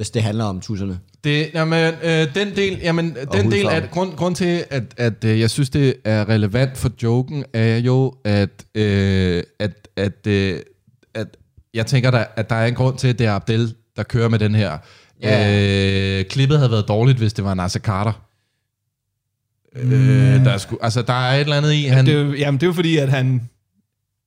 [0.00, 0.98] Hvis det handler om tusserne.
[1.24, 5.40] Det, jamen, øh, den del, jamen, den del af, grund, grund til, at, at øh,
[5.40, 10.60] jeg synes, det er relevant for joken, er jo, at, øh, at, at, øh,
[11.14, 11.26] at
[11.74, 14.28] jeg tænker, der, at der er en grund til, at det er Abdel, der kører
[14.28, 14.78] med den her.
[15.22, 16.18] Ja.
[16.18, 18.26] Øh, klippet havde været dårligt, hvis det var Nasser Carter.
[19.76, 22.06] Øh, der, er sgu, altså, der er et eller andet i, han...
[22.06, 23.48] Det er jamen, det er jo fordi, at han...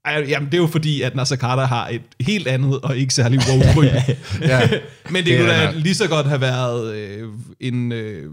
[0.05, 3.13] Ej, Jamen, det er jo fordi, at Nasser Carter har et helt andet og ikke
[3.13, 3.83] særlig woke ry.
[4.41, 4.69] ja,
[5.09, 7.27] Men det, Det kunne da lige så godt have været øh,
[7.59, 8.29] en, øh,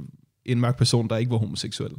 [0.47, 1.91] en mørk person, der ikke var homoseksuel.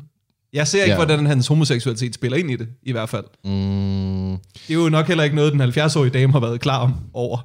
[0.54, 0.96] Jeg ser ikke, Ja.
[1.06, 3.24] hvordan hans homoseksualitet spiller ind i det, i hvert fald.
[3.44, 6.94] mm, Det er jo nok heller ikke noget, den 70-årige dame har været klar om
[7.14, 7.38] over.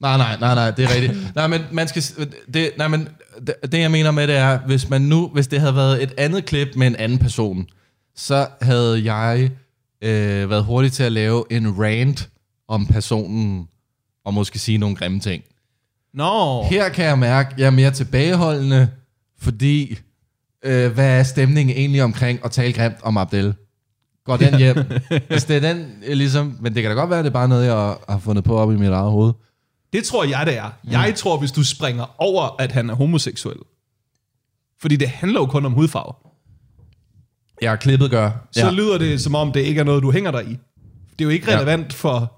[0.00, 1.12] Nej, nej, nej, nej, det er rigtigt.
[1.36, 2.02] Nej, men man skal,
[2.54, 3.08] det, nej, men
[3.46, 6.12] det, det jeg mener med det er, hvis man nu, hvis det havde været et
[6.18, 7.66] andet klip med en anden person,
[8.16, 9.50] så havde jeg
[10.04, 12.30] øh, været hurtig til at lave en rant
[12.68, 13.68] om personen,
[14.24, 15.42] og måske sige nogle grimme ting.
[16.14, 18.88] Nå, Her kan jeg mærke, at jeg er mere tilbageholdende,
[19.38, 19.98] fordi,
[20.64, 23.54] øh, hvad er stemningen egentlig omkring at tale grimt om Abdel?
[24.24, 24.76] Går den hjem?
[25.30, 27.34] Hvis det er den, øh, ligesom, men det kan da godt være, at det er
[27.34, 27.74] bare noget, jeg
[28.08, 29.32] har- fundet på op i mit eget hoved.
[29.92, 30.70] det tror jeg, det er.
[30.90, 33.56] Jeg tror, hvis du springer over, at han er homoseksuel.
[34.80, 36.12] Fordi det handler jo kun om hudfarve.
[37.64, 38.30] Ja, klippet gør.
[38.52, 38.70] Så Ja.
[38.70, 40.58] lyder det, som om det ikke er noget, du hænger dig i.
[41.12, 41.56] Det er jo ikke Ja.
[41.56, 42.32] relevant for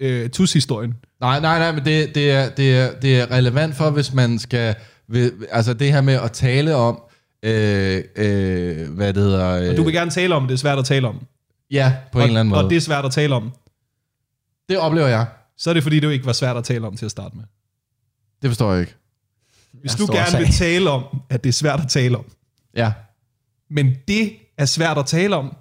[0.00, 0.94] øh, TUS-historien.
[1.20, 4.38] Nej, nej, nej, men det, det, er, det, er, det er relevant for, hvis man
[4.38, 4.74] skal...
[5.08, 7.00] ved- Altså det her med at tale om,
[7.42, 9.70] øh, øh, hvad det hedder...
[9.70, 11.26] Øh, Du vil gerne tale om, det er svært at tale om.
[11.70, 12.64] Ja, på og, en eller anden måde.
[12.64, 13.52] Og det er svært at tale om.
[14.68, 15.26] det oplever jeg.
[15.58, 17.36] Så er det, fordi det jo ikke var svært at tale om til at starte
[17.36, 17.44] med.
[18.42, 18.94] Det forstår jeg ikke.
[19.72, 22.24] Hvis Jeg du gerne vil tale om, at det er svært at tale om,
[22.76, 22.92] Ja.
[23.70, 25.56] Men det er svært at tale om,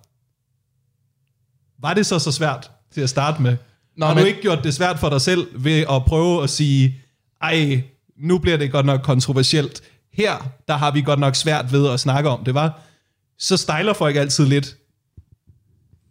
[1.79, 3.57] var det så så svært til at starte med?
[3.97, 6.49] Nå, Har men- du ikke gjort det svært for dig selv ved at prøve at
[6.49, 6.95] sige,
[7.41, 7.83] ej,
[8.17, 9.81] nu bliver det godt nok kontroversielt.
[10.13, 12.81] Her, der har vi godt nok svært ved at snakke om det, var.
[13.39, 14.77] Så stejler folk altid lidt.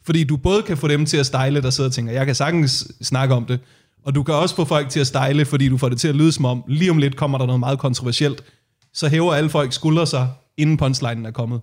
[0.04, 2.34] Fordi du både kan få dem til at stejle, der sidder og tænker, jeg kan
[2.34, 3.60] sagtens snakke om det,
[4.02, 6.16] og du kan også få folk til at stejle, fordi du får det til at
[6.16, 8.44] lyde som om, lige om lidt kommer der noget meget kontroversielt.
[8.92, 10.28] Så hæver alle folk skuldre sig,
[10.58, 11.60] inden punchlinen er kommet.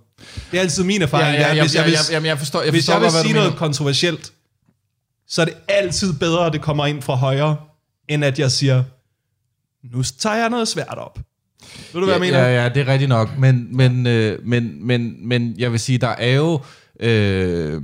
[0.52, 1.36] Det er altid min erfaring.
[1.38, 3.02] Ja, ja, ja, hvis jeg ja, vil- ja, jamen, jeg forstår, jeg hvis forstår jeg
[3.02, 3.58] vil hvad sige du noget mener.
[3.60, 4.34] kontroversielt,
[5.28, 7.58] så er det altid bedre, at det kommer ind fra højre,
[8.08, 8.84] end at jeg siger,
[9.94, 11.20] nu tager jeg noget svært op.
[11.94, 12.38] Ved du, hvad jeg mener?
[12.40, 13.38] Ja, ja, det er rigtigt nok.
[13.38, 16.62] Men, men, øh, men, men, men jeg vil sige, der er jo...
[17.00, 17.82] Øh,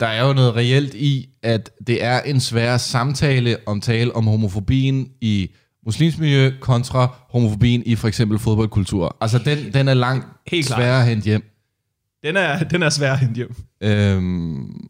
[0.00, 4.26] der er jo noget reelt i, at det er en svær samtale om tale om
[4.26, 5.50] homofobien i
[5.88, 9.16] muslimsk miljø kontra homofobien i for eksempel fodboldkultur.
[9.20, 10.78] Altså, den, den er langt Helt klart.
[10.78, 11.50] sværere at hente hjem.
[12.22, 13.54] Den, er, den er svær at hente hjem.
[13.80, 14.88] Øhm,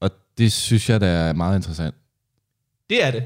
[0.00, 1.94] og det synes jeg, der er meget interessant.
[2.90, 3.22] Det er det.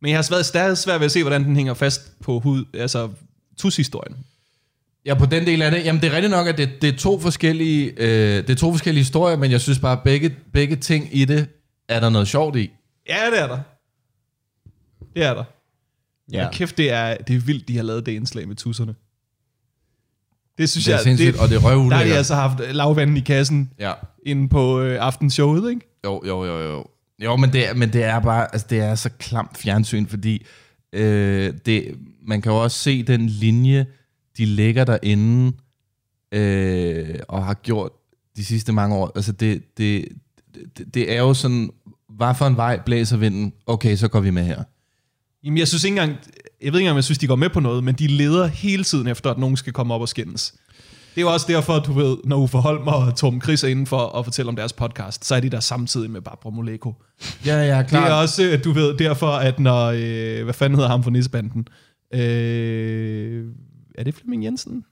[0.00, 3.10] Men jeg har stadig svært ved at se, hvordan den hænger fast på hud, altså
[3.58, 4.16] tus-historien.
[5.06, 5.84] Ja, på den del af det.
[5.84, 8.70] Jamen, det er rigtigt nok, at det, det, er, to forskellige, øh, det er to
[8.70, 11.48] forskellige historier, men jeg synes bare, at begge, begge ting i det
[11.88, 12.70] er der noget sjovt i.
[13.08, 13.58] Ja, det er der.
[15.14, 15.44] Det er der.
[16.32, 16.42] Ja.
[16.42, 16.48] Ja.
[16.52, 18.94] kæft, det er, det er vildt, de har lavet det indslag med tusserne.
[20.58, 23.16] Det synes Det er jeg, sindssygt, og det er der har de altså haft lavvanden
[23.16, 23.92] i kassen Ja.
[24.26, 26.00] inde på øh, aftenshowet, ikke?
[26.04, 26.84] Jo, jo, jo, jo.
[27.18, 30.46] Jo, men det, er, men det er bare, altså det er så klamt fjernsyn, fordi
[30.92, 31.94] øh, det,
[32.26, 33.86] man kan jo også se den linje,
[34.38, 35.52] de lægger derinde,
[36.32, 37.90] øh, og har gjort
[38.36, 39.12] de sidste mange år.
[39.14, 40.08] Altså det, det,
[40.78, 41.70] det, det er jo sådan,
[42.08, 43.52] hvad for en vej blæser vinden?
[43.66, 44.62] Okay, så går vi med her.
[45.44, 46.10] Jamen, jeg synes ikke engang,
[46.62, 48.46] jeg ved ikke engang, om jeg synes, de går med på noget, men de leder
[48.46, 50.54] hele tiden efter, at nogen skal komme op og skændes.
[51.14, 53.86] Det er jo også derfor, du ved, når Uffe Holm og Torben Chris er inde
[53.86, 56.94] for at fortælle om deres podcast, så er de der samtidig med Barbara Moleko.
[57.46, 61.02] Ja, ja, Det er også, du ved, derfor, at når, øh, hvad fanden hedder ham
[61.02, 61.68] fra Nissebanden?
[62.14, 63.44] Øh,
[63.94, 64.84] er det Flemming Jensen?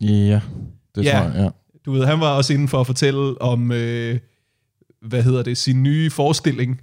[0.00, 0.40] Ja,
[0.94, 1.10] det Ja.
[1.12, 1.48] tror jeg, ja.
[1.86, 4.18] du ved, han var også inden for at fortælle om, øh,
[5.02, 6.80] hvad hedder det, sin nye forestilling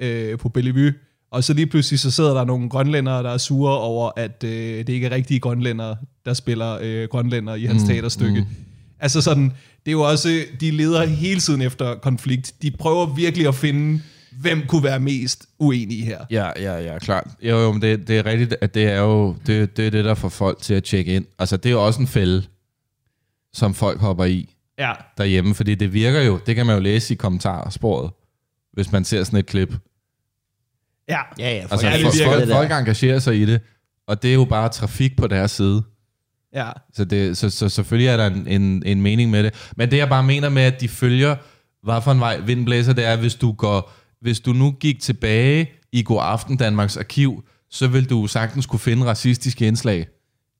[0.00, 0.92] øh, på Bellevue.
[1.32, 4.78] Og så lige pludselig så sidder der nogle grønlændere, der er sure over, at øh,
[4.78, 8.40] det ikke er rigtige grønlændere, der spiller øh, grønlænder i hans mm, teaterstykke.
[8.40, 8.46] Mm.
[9.00, 9.44] Altså sådan,
[9.84, 12.52] det er jo også, de leder hele tiden efter konflikt.
[12.62, 14.02] De prøver virkelig at finde,
[14.40, 16.18] hvem kunne være mest uenige her.
[16.30, 17.26] Ja, ja, ja, klart.
[17.42, 20.04] Jo, jo, men det, det er rigtigt, at det er jo det, det, er det,
[20.04, 21.24] der får folk til at tjekke ind.
[21.38, 22.42] Altså, det er jo også en fælde,
[23.52, 24.48] som folk hopper i
[24.78, 28.10] Ja, derhjemme, fordi det virker jo, det kan man jo læse i kommentarsporet,
[28.72, 29.74] hvis man ser sådan et klip.
[31.08, 31.20] Ja.
[31.38, 33.60] Ja, ja, for Altså, Ja, det folk, folk, engagerer sig i det,
[34.06, 35.82] og det er jo bare trafik på deres side.
[36.54, 36.70] ja.
[36.94, 39.70] Så, det, så, så selvfølgelig er der en, en, en mening med det.
[39.76, 41.36] Men det jeg bare mener med, at de følger,
[41.84, 45.00] hvad for en vej vinden blæser, det er, hvis du, går, hvis du nu gik
[45.00, 50.06] tilbage i God Aften Danmarks arkiv, så vil du sagtens kunne finde racistiske indslag,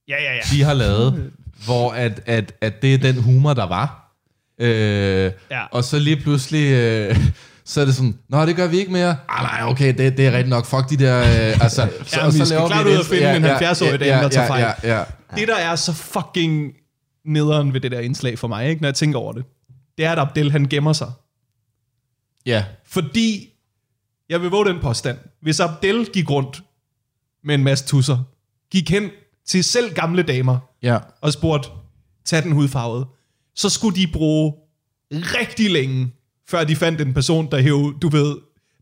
[0.08, 0.40] Ja, ja, ja.
[0.52, 1.32] de har lavet,
[1.64, 4.14] hvor at, at, at det er den humor, der var.
[4.60, 5.64] Øh, Ja.
[5.72, 7.16] Og så lige pludselig, øh,
[7.64, 9.16] så er det sådan, nå, det gør vi ikke mere.
[9.28, 10.64] Ah, nej, okay, det, det er rigtigt nok.
[10.66, 11.18] Fuck de der...
[11.20, 14.28] Øh, altså, så, Ja, vi skal klart et ud indslag- finde en 70-årig dame, der
[14.28, 14.74] tager fejl.
[14.82, 15.04] Ja, ja,
[15.36, 16.72] Det, der er så fucking
[17.24, 19.44] nederen ved det der indslag for mig, ikke, når jeg tænker over det,
[19.98, 21.10] det er, at Abdel han gemmer sig.
[22.46, 22.64] ja.
[22.86, 23.48] Fordi,
[24.28, 26.62] jeg vil våge den påstand, hvis Abdel gik rundt
[27.44, 28.18] med en masse tusser,
[28.70, 29.10] gik hen
[29.46, 30.98] til selv gamle damer ja.
[31.20, 31.68] og spurgte,
[32.24, 33.06] tag den hudfarvede,
[33.54, 34.52] så skulle de bruge
[35.12, 36.10] rigtig længe,
[36.50, 38.34] før de fandt en person, der hævde, du ved,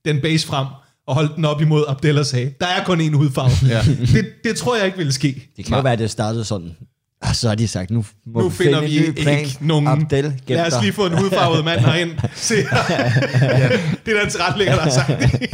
[0.04, 0.66] den base frem
[1.06, 3.68] og holdt den op imod Abdel og sagde, der er kun én hudfarve.
[3.74, 3.82] Ja.
[4.14, 5.48] det, det tror jeg ikke ville ske.
[5.56, 6.76] Det kan jo være, at det startede sådan.
[7.22, 9.38] Og så har de sagt, nu må Nu vi finder finde vi en ny plan.
[9.38, 9.86] ikke nogen...
[9.88, 12.10] Abdel, Lad os lige få en hudfarvet mand herind.
[12.34, 12.66] Se her.
[14.06, 15.50] Det er den tilrettelægger, der har sagt det.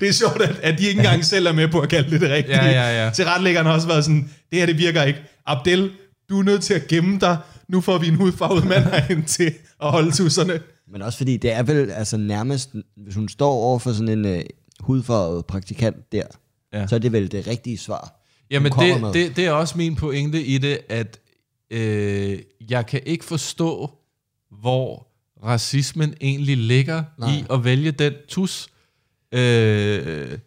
[0.00, 2.20] Det er sjovt, at, at de ikke engang selv er med på at kalde det
[2.20, 2.64] det rigtige.
[2.64, 3.10] Ja, ja, ja.
[3.10, 5.18] Tilrettelæggeren har også været sådan, det her det virker ikke.
[5.46, 5.90] Abdel,
[6.30, 7.36] du er nødt til at gemme dig.
[7.68, 9.52] Nu får vi en hudfarvet mand herind til
[9.82, 10.52] at holde tusserne.
[10.92, 14.34] Men også fordi, det er vel altså nærmest, hvis hun står over for sådan en
[14.34, 14.40] uh,
[14.80, 16.26] hudfarvet praktikant der,
[16.72, 16.86] Ja.
[16.86, 18.20] så er det vel det rigtige svar.
[18.50, 19.08] Jamen, med.
[19.08, 21.20] det, det, det er også min pointe i det, at
[21.70, 22.38] øh,
[22.70, 23.90] jeg kan ikke forstå,
[24.50, 25.06] hvor
[25.44, 27.30] racismen egentlig ligger Nej.
[27.30, 27.38] Nej.
[27.40, 28.68] i at vælge den tus.
[29.32, 30.38] Øh,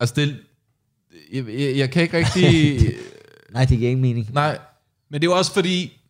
[0.00, 0.36] altså, det,
[1.32, 2.78] jeg, jeg, jeg kan ikke rigtig...
[3.52, 4.30] Nej, det giver ingen mening.
[4.32, 4.58] nej,
[5.10, 6.00] Men det er jo også fordi,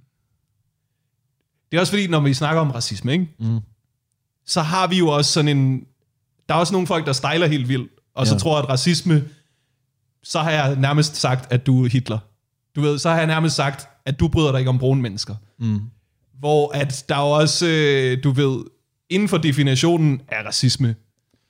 [1.75, 3.27] det er også fordi, når vi snakker om racisme, ikke?
[3.41, 3.59] Mm.
[4.47, 5.81] så har vi jo også sådan en,
[6.49, 8.39] der er også nogle folk, der stejler helt vildt, og så Ja.
[8.39, 9.25] tror, at racisme,
[10.25, 12.19] så har jeg nærmest sagt, at du er Hitler.
[12.77, 15.35] Du ved, så har jeg nærmest sagt, at du bryder dig ikke om brune mennesker.
[15.61, 15.81] Mm.
[16.39, 18.65] Hvor at der er også, øh, du ved,
[19.11, 20.95] inden for definitionen af racisme,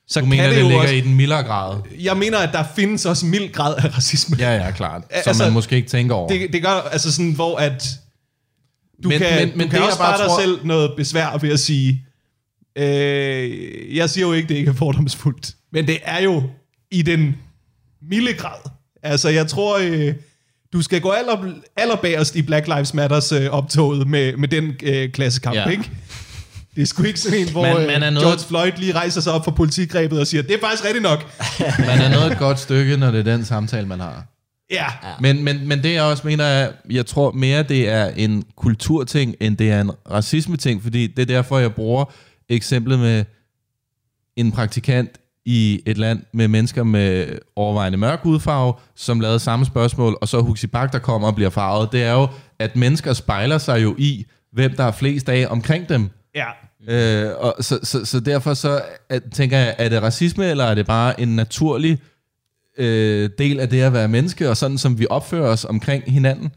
[0.08, 1.80] så du kan mener, det, det, jo ligger også, i den mildere grad.
[2.00, 4.36] jeg mener, at der findes også mild grad af racisme.
[4.38, 5.02] Ja, ja, klart.
[5.02, 6.28] Som altså, man måske ikke tænker over.
[6.28, 8.00] Det, det gør altså sådan, hvor at
[9.04, 10.90] du Men- kan, men- men, men du kan det, også bare dig tror- selv noget
[10.96, 12.06] besvær ved at sige,
[12.78, 16.42] øh, jeg siger jo ikke, det ikke er fordomsfuldt, men det er jo
[16.90, 17.36] i den
[18.10, 18.58] milde grad.
[19.02, 20.14] Altså, jeg tror, øh,
[20.72, 25.10] du skal gå aller, allerbagerst i Black Lives Matters øh, optoget med, med den øh,
[25.10, 25.68] klassekamp, Ja.
[25.68, 25.90] ikke?
[26.76, 28.92] Det er sgu ikke sådan en, hvor Man- man, man er noget- George Floyd lige
[28.94, 31.30] rejser sig op fra politigrebet og siger, det er faktisk rigtigt nok.
[31.78, 34.26] Man er noget et godt stykke, når det er den samtale, man har.
[34.74, 34.86] Ja,
[35.20, 39.34] Men, men, men det jeg også mener er, jeg tror mere det er en kulturting,
[39.40, 42.04] end det er en racisme-ting, fordi det er derfor, jeg bruger
[42.48, 43.24] eksemplet med
[44.36, 45.10] en praktikant
[45.46, 50.40] i et land med mennesker med overvejende mørk hudfarve, som lavede samme spørgsmål, og så
[50.40, 51.92] Huxi Bak, der kommer og bliver farvet.
[51.92, 52.28] Det er jo,
[52.58, 56.10] at mennesker spejler sig jo i, hvem der er flest af omkring dem.
[56.34, 56.46] ja.
[56.88, 60.74] Øh, og så, så, så derfor så at, tænker jeg, er det racisme, eller er
[60.74, 61.98] det bare en naturlig
[62.78, 66.50] øh, del af det at være menneske, og sådan som vi opfører os omkring hinanden?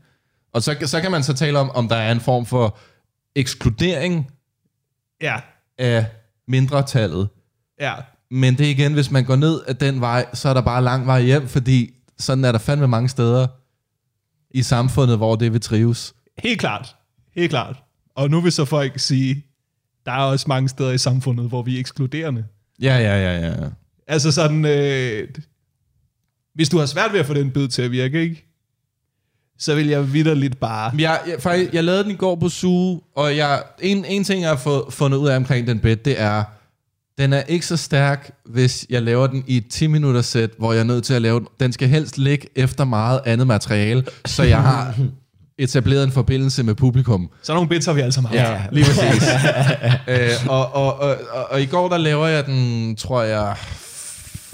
[0.53, 2.77] Og så, så kan man så tale om, om der er en form for
[3.35, 4.31] ekskludering
[5.22, 5.35] Ja,
[5.77, 6.06] af
[6.48, 7.30] mindretallet.
[7.80, 7.94] ja.
[8.31, 10.84] Men det er igen, hvis man går ned ad den vej, så er der bare
[10.84, 13.48] lang vej hjem, fordi sådan er der fandme mange steder
[14.52, 16.14] i samfundet, hvor det vil trives.
[16.38, 16.95] Helt klart.
[17.35, 17.76] Helt klart.
[18.15, 19.45] Og nu vil så folk sige,
[20.06, 22.45] der er også mange steder i samfundet, hvor vi er ekskluderende.
[22.81, 23.53] Ja, ja, ja, ja.
[24.07, 25.27] Altså sådan, øh,
[26.58, 28.44] hvis du har svært ved at få den bid til at virke, ikke?
[29.60, 30.92] Så vil jeg vidderligt bare...
[31.00, 34.42] Jeg, jeg, faktisk, jeg lavede den i går på Suge, og jeg, en, en ting,
[34.42, 36.44] jeg har fået, fundet ud af omkring den bed, det er,
[37.18, 40.74] den er ikke så stærk, hvis jeg laver den i et 10 minutters sæt, hvor
[40.74, 41.48] jeg er nødt til at lave den.
[41.60, 44.96] Den skal helst ligge efter meget andet materiale, så jeg har
[45.60, 47.30] etableret en forbindelse med publikum.
[47.44, 48.52] Så nogle bits har vi sammen haft.
[48.52, 49.30] Ja, lige præcis.
[50.08, 53.56] øh, og, og, og, og, og i går, der laver jeg den, tror jeg,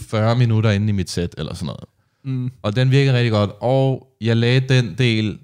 [0.10, 1.84] 40 minutter inde i mit sæt, eller sådan noget.
[2.24, 2.52] Mm.
[2.62, 3.52] Og den virkede rigtig godt.
[3.60, 5.40] Og jeg lagde den del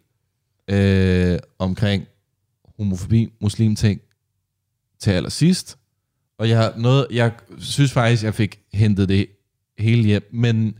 [0.67, 2.05] øh, omkring
[2.77, 4.01] homofobi, muslim ting
[4.99, 5.77] til allersidst.
[6.37, 9.27] Og jeg, noget, jeg synes faktisk, jeg fik hentet det
[9.77, 10.29] hele hjem.
[10.31, 10.77] Men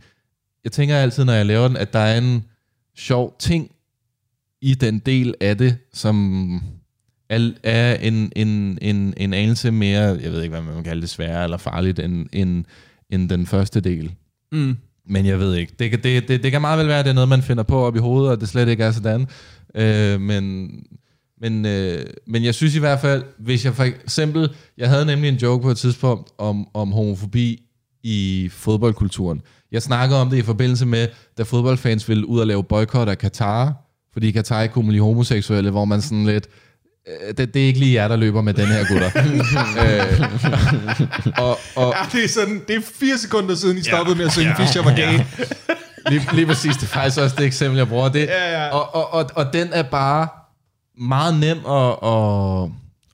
[0.64, 2.44] jeg tænker altid, når jeg laver den, at der er en
[2.96, 3.70] sjov ting
[4.60, 6.54] i den del af det, som
[7.28, 11.02] er, er en, en, en, en anelse mere, jeg ved ikke, hvad man kan kalde
[11.02, 12.64] det, sværere eller farligt, end, end,
[13.10, 14.14] end den første del.
[14.52, 14.76] Mm.
[15.10, 15.72] Men jeg ved ikke.
[15.78, 17.78] Det, det, det, det kan meget vel være, at det er noget, man finder på
[17.78, 19.26] op i hovedet, og det slet ikke er sådan.
[19.74, 20.70] Øh, men,
[21.40, 24.50] men, øh, men jeg synes i hvert fald, hvis jeg for eksempel...
[24.78, 27.62] Jeg havde nemlig en joke på et tidspunkt om, om homofobi
[28.02, 29.40] i fodboldkulturen.
[29.72, 31.08] Jeg snakkede om det i forbindelse med,
[31.38, 33.74] da fodboldfans ville ud og lave boykot af Katar,
[34.12, 36.48] fordi Katar ikke kunne lide homoseksuelle, hvor man sådan lidt
[37.08, 39.10] øh, Det, det er ikke lige jer, der løber med den her, gutter.
[39.84, 44.24] øh, og, og, Ja, det er sådan, det er fire sekunder siden, I stoppede med
[44.26, 45.12] at synge ja, Fischer var gay.
[45.12, 45.24] Ja.
[46.10, 48.08] lige, lige præcis, det er faktisk også det eksempel, jeg bruger.
[48.08, 48.68] Det, Ja, ja.
[48.68, 50.28] Og, og, og, og den er bare
[50.98, 52.70] meget nem at, at,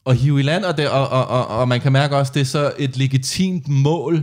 [0.07, 2.41] at hive i land, og, det, og, og, og, og man kan mærke også, det
[2.41, 4.23] er så et legitimt mål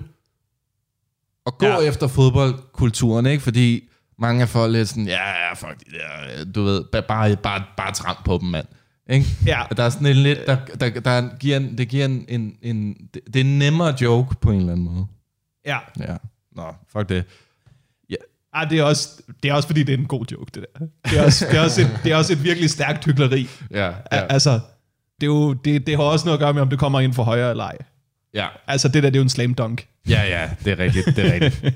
[1.46, 1.80] at gå Ja.
[1.82, 1.88] ja.
[1.88, 3.44] efter fodboldkulturen, ikke?
[3.44, 3.84] Fordi
[4.20, 7.64] mange af folk er sådan, ja, ja, fuck de der, du ved, ba- bare, bare,
[7.78, 8.66] bare tramp på dem, mand.
[9.10, 9.26] Ikke?
[9.46, 9.62] Ja.
[9.78, 12.96] Der er sådan en lidt, der, der, der giver en, det giver en, en, en,
[13.14, 15.06] det er en nemmere joke på en eller anden måde.
[15.66, 15.78] ja.
[16.00, 16.16] Ja.
[16.56, 17.24] Nå, fuck det.
[18.56, 20.86] Ah, det, er også, det er også fordi, det er en god joke, det der.
[21.10, 23.48] Det er også, det er også, et, det er også et virkelig stærkt hyggeleri.
[23.72, 23.92] Ja, Ja.
[24.12, 24.52] ja, Altså,
[25.22, 27.14] det, er jo, det, det har også noget at gøre med, om det kommer ind
[27.14, 27.78] for højre eller ej.
[28.34, 28.48] ja.
[28.68, 29.88] Altså, det der, det er jo en slam dunk.
[30.10, 31.74] Ja, ja, det er rigtigt, det er rigtigt.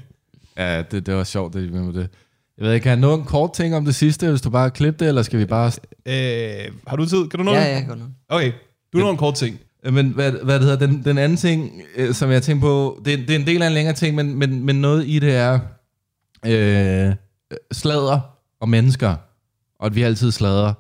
[0.58, 2.10] Ja, det, det var sjovt, det med det.
[2.58, 4.70] Jeg ved ikke, kan jeg nå en kort ting om det sidste, hvis du bare
[4.70, 5.72] klipper det, eller skal vi bare...
[6.06, 7.28] Øh, har du tid?
[7.28, 7.66] Kan du nå Ja, det?
[7.82, 8.08] ja, godt nok.
[8.30, 8.52] Okay,
[8.94, 9.60] du når en kort ting.
[9.92, 13.20] Men hvad, hvad det hedder, den, den anden ting, øh, som jeg tænker på, det,
[13.20, 15.60] det er en del af en længere ting, men, men, men noget i det er
[16.46, 17.14] øh,
[17.72, 18.20] slader
[18.62, 19.16] og mennesker,
[19.80, 20.74] og at vi altid slader.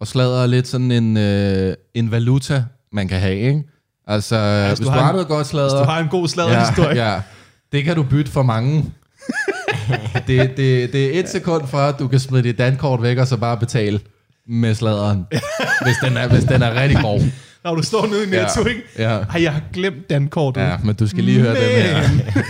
[0.00, 3.62] Og slader er lidt sådan en, øh, en valuta, man kan have, ikke?
[4.06, 5.76] Altså, altså hvis du du har har en- noget godt slader...
[5.76, 6.96] Hvis du har en god sladderhistorie.
[7.04, 7.22] Ja, ja.
[7.72, 8.84] Det kan du bytte for mange.
[10.26, 13.26] det, det, det er et sekund fra, at du kan smide dit dankort væk, og
[13.26, 14.00] så bare betale
[14.48, 15.26] med sladeren.
[15.84, 17.20] hvis, den er, hvis den er rigtig grov.
[17.64, 18.68] Når du står nede i Netto, Ja.
[18.68, 18.82] ikke?
[18.98, 19.18] Ja.
[19.18, 20.60] Ej, jeg har glemt dankortet.
[20.60, 22.08] Ja, men du skal lige høre den her.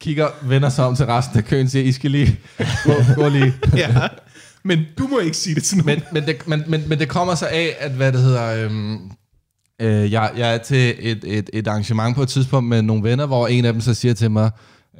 [0.00, 2.38] Kigger, vender sig om til resten af køen siger, I skal lige
[2.84, 3.54] gå, gå lige.
[3.76, 3.88] ja.
[4.64, 6.02] Men du må ikke sige det til nogen.
[6.12, 8.64] Men, men, det, men, men, men det kommer så af, at hvad det hedder...
[8.64, 8.98] Øhm,
[9.80, 13.26] øh, jeg, jeg er til et, et, et arrangement på et tidspunkt med nogle venner,
[13.26, 14.50] hvor en af dem så siger til mig,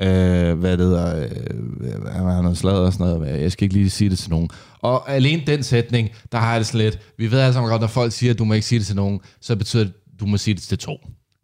[0.00, 3.74] øh, hvad det hedder, øh, han har noget sladder og sådan noget, jeg skal ikke
[3.74, 4.50] lige sige det til nogen.
[4.80, 7.88] Og alene den sætning, der har jeg det lidt, vi ved alle sammen godt, når
[7.88, 10.26] folk siger, at du må ikke sige det til nogen, så betyder det, at du
[10.26, 10.96] må sige det til to.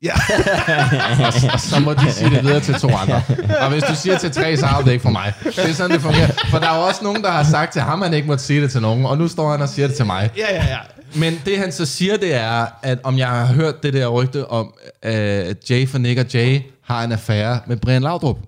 [0.03, 0.12] Ja.
[1.53, 3.23] og, så må de sige det videre til to andre.
[3.61, 5.33] Og hvis du siger til tre, så er det ikke for mig.
[5.45, 6.31] Det er sådan, det fungerer.
[6.51, 8.45] For der er jo også nogen, der har sagt til ham, at han ikke måtte
[8.45, 10.31] sige det til nogen, og nu står han og siger det til mig.
[10.37, 10.79] ja, ja, ja.
[11.15, 14.51] Men det han så siger, det er, at om jeg har hørt det der rygte
[14.51, 18.39] om, at Jay for og Jay har en affære med Brian Laudrup.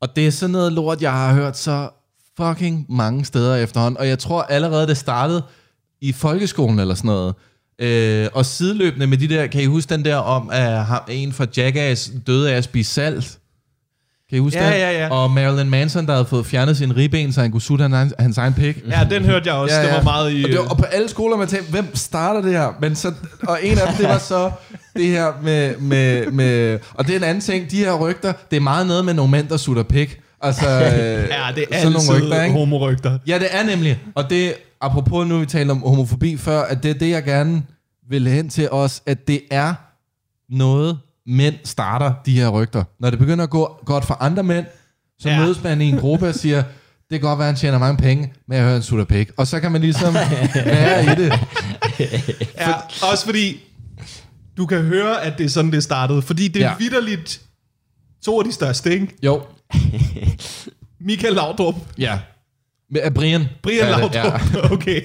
[0.00, 1.88] Og det er sådan noget lort, jeg har hørt så
[2.36, 3.98] fucking mange steder efterhånden.
[3.98, 5.42] Og jeg tror allerede, det startede
[6.00, 7.34] i folkeskolen eller sådan noget.
[7.78, 11.32] Øh, og sideløbende med de der, kan I huske den der om, at ham- en
[11.32, 13.38] fra Jackass døde af at spise salt?
[14.28, 14.74] Kan I huske Ja, den?
[14.74, 15.10] ja, ja.
[15.12, 18.38] Og Marilyn Manson, der havde fået fjernet sin ribben, så han kunne sutte hans, hans
[18.38, 18.78] egen pik.
[18.90, 19.74] Ja, den hørte jeg også.
[19.74, 19.86] Ja, ja.
[19.86, 20.44] Det var meget i...
[20.44, 22.72] Og, det var, øh, og på alle skoler, man tænkte, hvem starter det her?
[22.80, 23.12] Men så,
[23.48, 24.50] og en af dem, det var så
[24.96, 26.78] det her med, med, med...
[26.94, 29.30] Og det er en anden ting, de her rygter, det er meget noget med nogle
[29.30, 30.20] mænd, der sutter pik.
[30.40, 32.56] Altså, Ja, det er sådan altid nogle rygter, ikke?
[32.58, 33.18] homorygter.
[33.26, 34.00] Ja, det er nemlig.
[34.14, 37.62] Og det, apropos nu, vi taler om homofobi før, at det er det, jeg gerne
[38.10, 39.74] vil hen til os, at det er
[40.56, 42.84] noget, mænd starter de her rygter.
[43.00, 44.66] Når det begynder at gå godt for andre mænd,
[45.18, 45.38] så Ja.
[45.40, 46.62] mødes man i en gruppe og siger,
[47.10, 49.30] det kan godt være, at han tjener mange penge, men jeg hører en sutter pik.
[49.36, 50.14] Og så kan man ligesom
[50.54, 51.32] være i det.
[52.58, 52.72] Ja,
[53.12, 53.60] også fordi
[54.56, 56.22] du kan høre, at det er sådan, det startede.
[56.22, 56.70] Fordi det er ja.
[56.70, 56.76] Ja.
[56.78, 57.40] vidderligt
[58.24, 59.08] to af de største, ikke?
[59.22, 59.42] Jo,
[61.06, 62.18] Michael Laudrup, ja.
[62.90, 63.44] Med, Brian.
[63.62, 64.32] Brian det, Laudrup, ja.
[64.74, 65.00] okay.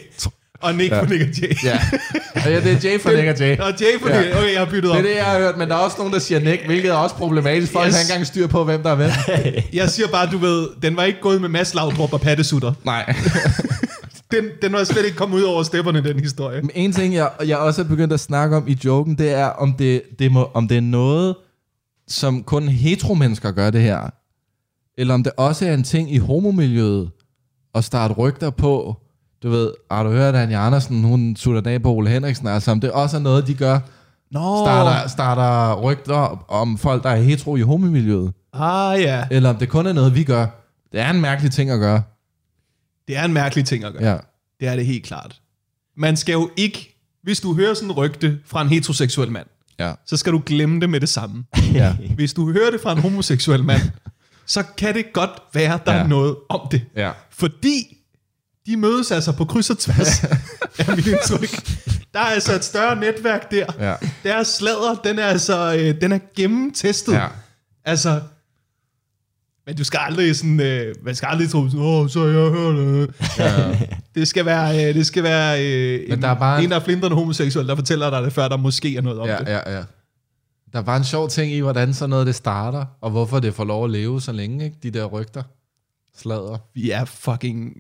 [0.61, 0.95] Og Nick ja.
[0.95, 1.01] Ja.
[1.01, 1.55] for Nick og Jay.
[1.63, 1.79] Ja.
[2.35, 2.49] ja.
[2.49, 3.57] ja, det er Jay for Nick og Jay.
[3.57, 4.21] Og Jay for Ja.
[4.21, 4.35] Nick.
[4.35, 4.97] Okay, jeg har byttet Det om.
[4.97, 6.95] er det, jeg har hørt, men der er også nogen, der siger Nick, hvilket er
[6.95, 7.71] også problematisk.
[7.71, 7.93] Folk yes.
[7.95, 9.11] har ikke engang styr på, hvem der er hvem.
[9.73, 12.73] Jeg siger bare, du ved, den var ikke gået med Mads Laudrup og pattesutter.
[12.83, 13.15] Nej.
[14.31, 16.61] Den, den var slet ikke kommet ud over stepperne, den historie.
[16.61, 19.45] Men en ting, jeg, jeg også er begyndt at snakke om i joken, det er,
[19.45, 21.35] om det, det, må, om det er noget,
[22.07, 24.09] som kun heteromennesker gør det her.
[24.97, 27.09] Eller om det også er en ting i homomiljøet
[27.75, 28.97] at starte rygter på.
[29.43, 32.71] Du ved, har du hørt, at Anja Andersen, hun sutter af på Ole Henriksen, altså
[32.71, 33.79] om det også er noget, de gør.
[34.31, 34.63] Nå.
[34.65, 38.33] Starter, starter rygter om folk, der er hetero i homomiljøet.
[38.53, 40.45] Ah ja, Eller om det kun er noget, vi gør.
[40.91, 42.01] Det er en mærkelig ting at gøre.
[43.07, 44.11] Det er en mærkelig ting at gøre.
[44.11, 44.17] Ja.
[44.59, 45.41] Det er det helt klart.
[45.97, 49.47] man skal jo ikke, hvis du hører sådan en rygte fra en heteroseksuel mand,
[49.79, 49.93] Ja.
[50.05, 51.43] så skal du glemme det med det samme.
[51.73, 51.95] Ja.
[52.15, 53.81] Hvis du hører det fra en homoseksuel mand,
[54.45, 55.99] så kan det godt være, der ja.
[55.99, 56.81] Er noget om det.
[56.95, 57.11] Ja.
[57.31, 57.97] Fordi
[58.65, 60.23] de mødes altså på kryds og tværs
[60.79, 61.49] af mit indtryk.
[62.13, 63.65] Der er altså et større netværk der.
[63.79, 63.95] Ja.
[64.23, 67.13] Deres sladder, den er altså øh, den er gennemtestet.
[67.13, 67.27] Ja.
[67.85, 68.21] Altså,
[69.67, 72.75] men du skal aldrig sådan, øh, man skal aldrig tro sådan, åh, så jeg hørt
[72.75, 73.15] det.
[73.39, 73.79] Ja.
[74.15, 76.75] Det skal være, øh, det skal være øh, Men en, der er bare- en, der
[76.75, 79.47] er flindrende homoseksuel, der fortæller dig det, før der måske er noget om det.
[79.47, 79.83] Ja, ja, ja.
[80.73, 83.53] Der er bare en sjov ting i, hvordan sådan noget det starter, og hvorfor det
[83.53, 84.77] får lov at leve så længe, ikke?
[84.83, 85.43] De der rygter.
[86.17, 86.57] Sladder.
[86.73, 87.73] Vi er fucking...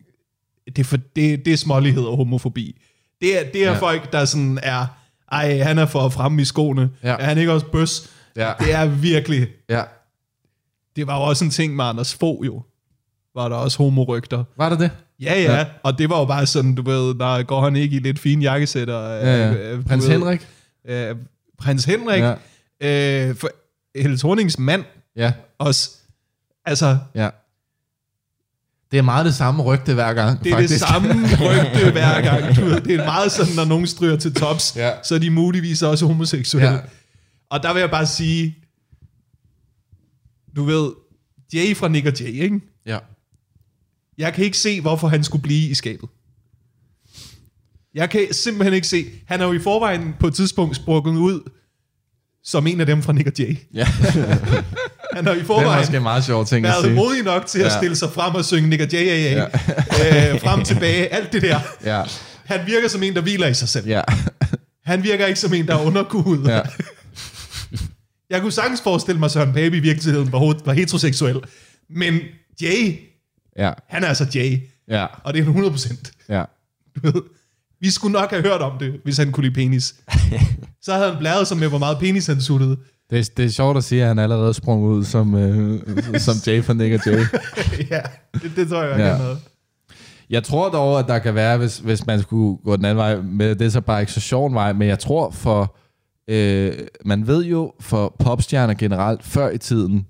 [0.65, 2.81] Det er, for, det, det er smålighed og homofobi.
[3.21, 3.71] Det er, det er.
[3.71, 3.77] Ja.
[3.77, 4.85] folk, der sådan er...
[5.31, 6.89] Ej, han er for fremme i skoene.
[7.03, 7.15] Ja.
[7.19, 8.09] Er han ikke også bøs?
[8.35, 8.51] Ja.
[8.59, 9.47] Det er virkelig...
[9.69, 9.81] Ja.
[10.97, 12.61] Det var jo også en ting med Anders Fogh jo.
[13.35, 14.43] Var der også homorygter.
[14.57, 14.91] Var det det?
[15.21, 15.57] Ja, ja, ja.
[15.57, 15.65] Ja.
[15.83, 18.43] Og det var jo bare sådan, du ved, der går han ikke i lidt fine
[18.43, 18.99] jakkesætter.
[19.09, 19.71] Ja, øh, ja.
[19.71, 20.47] øh, du Prins ved, Henrik?
[20.87, 21.15] Øh,
[21.59, 22.23] prins Henrik.
[22.81, 23.29] Ja.
[23.29, 23.49] Øh, for
[24.01, 24.83] Helle Thornings mand
[25.15, 25.31] Ja.
[25.59, 25.89] også.
[26.65, 27.29] Altså, Ja.
[28.91, 30.71] Det er meget det samme rygte hver gang, Det er faktisk.
[30.73, 31.09] det samme
[31.49, 32.55] rygte hver gang.
[32.55, 34.91] Du ved, det er meget sådan, når nogen stryger til tops, Ja.
[35.03, 36.69] så er de muligvis også homoseksuelle.
[36.71, 36.77] Ja.
[37.49, 38.57] Og der vil jeg bare sige,
[40.57, 40.91] du ved,
[41.53, 42.59] Jay fra Nick og Jay, ikke?
[42.85, 42.97] Ja.
[44.17, 46.09] Jeg kan ikke se, hvorfor han skulle blive i skabet.
[47.95, 49.05] Jeg kan simpelthen ikke se.
[49.25, 51.49] Han er jo i forvejen på et tidspunkt sprukket ud
[52.43, 53.57] som en af dem fra Nick og Jay.
[53.73, 53.87] ja.
[55.15, 56.95] Han har i Det er forvejen måske meget sjov ting at været sige.
[56.95, 57.77] modig nok til at Ja.
[57.77, 59.43] stille sig frem og synge Nick og Jay, ja.
[59.43, 61.59] øh, frem tilbage, alt det der.
[61.85, 62.03] Ja.
[62.45, 63.87] Han virker som en, der hviler i sig selv.
[63.87, 64.01] Ja.
[64.85, 66.47] Han virker ikke som en, der er underkudet.
[66.49, 66.61] Ja.
[68.29, 71.39] Jeg kunne sagtens forestille mig, at Søren Pape i virkeligheden var, ho- var heteroseksuel.
[71.89, 72.19] Men
[72.61, 72.99] Jay,
[73.57, 73.71] Ja.
[73.87, 74.57] han er altså Jay.
[74.89, 75.05] Ja.
[75.23, 76.11] Og det er 100 procent.
[76.29, 76.43] Ja.
[76.95, 77.21] Du ved,
[77.81, 79.95] vi skulle nok have hørt om det, hvis han kunne lide penis.
[80.81, 82.77] Så havde han blæret sig med, hvor meget penis han suttede.
[83.09, 85.79] Det, er, det er sjovt at sige, at han allerede sprang ud som, øh,
[86.19, 87.19] som Jay fra Nick og Jay.
[87.91, 88.01] ja,
[88.33, 89.05] det, det tror jeg, ja.
[89.05, 89.37] han havde.
[90.29, 93.15] Jeg tror dog, at der kan være, hvis, hvis man skulle gå den anden vej
[93.21, 95.77] med, det er så bare ikke så sjov en vej, men jeg tror for,
[96.27, 96.73] øh,
[97.05, 100.05] man ved jo for popstjerner generelt før i tiden,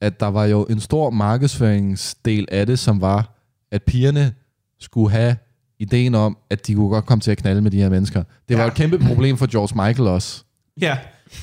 [0.00, 3.34] at der var jo en stor markedsføringsdel af det, som var,
[3.72, 4.32] at pigerne
[4.80, 5.36] skulle have
[5.78, 8.22] ideen om, at de kunne godt komme til at knalde med de her mennesker.
[8.48, 8.68] Det var Ja.
[8.68, 10.44] et kæmpe problem for George Michael også.
[10.80, 10.96] Ja,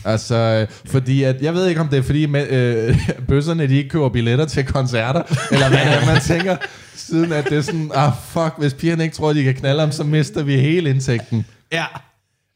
[0.06, 3.90] Altså, fordi at, jeg ved ikke, om det er fordi, med, øh, bøsserne de ikke
[3.90, 6.58] køber billetter til koncerter, eller hvad det er, man tænker,
[6.96, 9.92] siden at det er sådan, ah fuck, hvis pigerne ikke tror, de kan knalde ham,
[9.92, 11.46] så mister vi hele indtægten.
[11.72, 11.86] ja.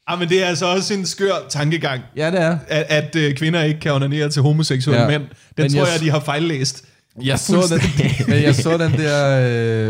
[0.08, 2.58] Ah, men det er altså også en skør tankegang, Ja, det er.
[2.68, 5.08] at, at øh, kvinder ikke kan onanere til homoseksuelle Ja.
[5.08, 5.22] mænd.
[5.22, 6.84] Den Men tror jeg- jeg, de har fejllæst.
[7.22, 9.38] Jeg så, den, men jeg så den der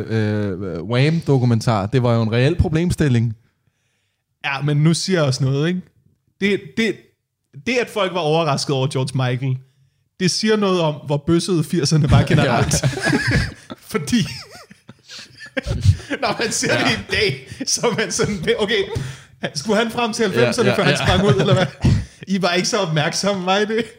[0.08, 1.86] øh, øh, Wham-dokumentar.
[1.86, 3.34] Det var jo en reel problemstilling.
[4.44, 5.80] Ja, men nu siger jeg også noget, ikke?
[6.40, 6.96] Det, det,
[7.66, 9.56] det, at folk var overrasket over George Michael,
[10.20, 12.74] det siger noget om, hvor bøssede 80'erne var generelt.
[13.92, 14.26] Fordi,
[16.22, 16.84] når man ser ja.
[16.84, 18.82] det i dag, så er man sådan, okay,
[19.60, 21.06] skulle han frem til 90'erne, Ja, ja, før han ja.
[21.06, 21.66] sprang ud, eller hvad?
[22.34, 23.84] I var ikke så opmærksomme, I det?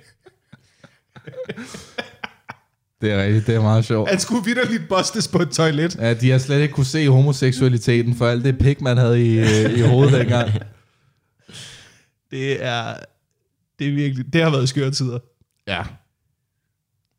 [3.02, 4.10] Det er rigtigt, det er meget sjovt.
[4.10, 5.96] Han skulle vidderligt bustes på et toilet.
[5.96, 9.40] Ja, de har slet ikke kunne se homoseksualiteten for alt det pik, man havde i,
[9.40, 10.52] øh, i hovedet dengang.
[12.32, 12.96] Det er,
[13.80, 15.20] det er virkelig, det har været skøre tider.
[15.68, 15.84] Ja.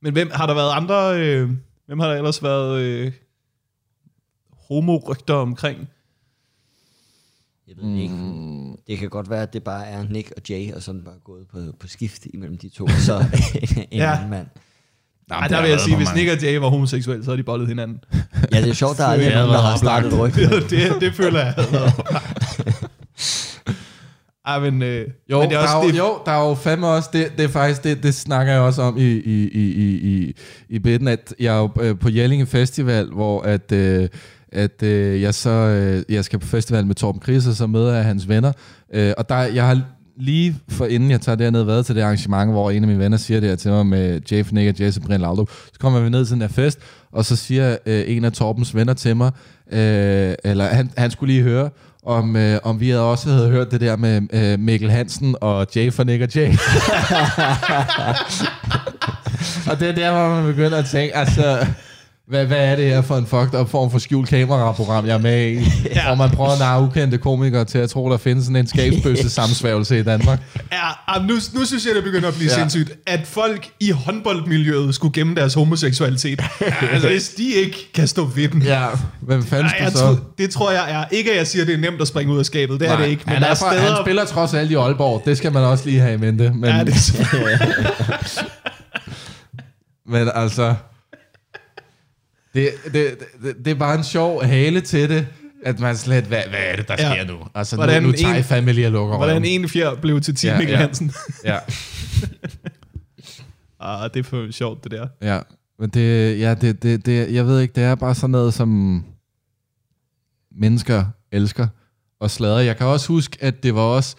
[0.02, 1.50] Men hvem har der været andre, øh,
[1.86, 3.12] hvem har der ellers været øh,
[4.68, 5.88] homorygter omkring?
[7.68, 8.14] Jeg ved det ikke.
[8.86, 11.46] Det kan godt være, at det bare er Nick og Jay, og sådan bare gået
[11.52, 12.88] på, på skift imellem de to.
[13.06, 13.24] Så
[13.90, 14.10] en Ja.
[14.10, 14.26] ja.
[14.30, 14.46] mand.
[15.30, 17.68] Ej, der vil jeg sige, hvis Nick og Jay var homoseksuelle, så havde de bollet
[17.68, 17.98] hinanden.
[18.52, 20.50] Ja, det er sjovt, der er aldrig Det nogen, der har startet et rygte.
[20.60, 21.54] det, det, det føler jeg.
[24.46, 26.48] Ej, men, øh, Jo, men det er også der er jo, det, jo, der er
[26.48, 29.48] jo fandme også, det, det er faktisk, det, det snakker jeg også om i, i,
[29.48, 30.34] i, i, i,
[30.68, 34.08] i bitten, at jeg er jo øh, på Jellinge Festival, hvor at, øh,
[34.52, 37.94] at øh, jeg så, øh, jeg skal på festival med Torben Chris, og så møder
[37.94, 38.52] jeg hans venner,
[38.94, 39.80] øh, og der, jeg har
[40.20, 43.18] lige for inden jeg tager derned været til det arrangement, hvor en af mine venner
[43.18, 46.10] siger det her til mig med Jay Nick og Jason Brian Laudrup, så kommer vi
[46.10, 46.78] ned til den her fest,
[47.12, 49.32] og så siger øh, en af Torbens venner til mig,
[49.72, 51.70] øh, eller han, han skulle lige høre,
[52.02, 55.66] om, øh, om vi havde også havde hørt det der med øh, Mikkel Hansen og
[55.76, 56.48] Jay for Nick og Jay.
[59.70, 61.66] og det er der, hvor man begynder at tænke, altså,
[62.28, 65.18] hvad, hvad er det her for en fucked up form for skjult kameraprogram, jeg er
[65.18, 65.54] med i?
[65.94, 66.06] ja.
[66.06, 69.30] Hvor man prøver at narre ukendte komikere til at tro, der findes sådan en skabsbøsse
[69.40, 70.40] samsværgelse i Danmark.
[70.72, 72.56] Ja, nu, nu synes jeg, det begynder at blive ja.
[72.56, 72.68] Ja.
[72.68, 76.42] sindssygt, at folk i håndboldmiljøet skulle gemme deres homoseksualitet.
[76.92, 78.62] altså, hvis de ikke kan stå ved den.
[78.62, 78.86] Ja,
[79.20, 79.98] hvem fanden jeg så?
[79.98, 81.04] tror, det tror jeg er.
[81.10, 82.80] Ikke at jeg siger, at det er nemt at springe ud af skabet.
[82.80, 83.22] Det er Nej, det ikke.
[83.26, 83.94] Men han, der er er fra, steder...
[83.94, 85.22] han spiller trods alt i Aalborg.
[85.24, 86.50] Det skal man også lige have i mente.
[86.50, 88.44] Men, Ja, det er
[90.06, 90.74] men altså...
[92.58, 95.26] Det, det, det, det er bare en sjov hale til det,
[95.64, 96.24] at man slet...
[96.24, 97.12] Hvad, hvad er det, der Ja.
[97.14, 97.38] sker nu?
[97.54, 99.44] Altså, Hvordan nu, nu en- tager Family og lukker Hvordan røven.
[99.44, 100.78] en fjer blev til 10 Ja, Mikkel ja.
[100.80, 101.12] Hansen.
[101.44, 101.58] Ja,
[103.80, 105.08] ah, det er for sjovt, det der.
[105.22, 105.40] ja.
[105.80, 109.04] Men det, ja, det, det, det, jeg ved ikke, det er bare sådan noget, som
[110.56, 111.66] mennesker elsker
[112.20, 112.64] og sladre.
[112.64, 114.16] Jeg kan også huske, at det var også,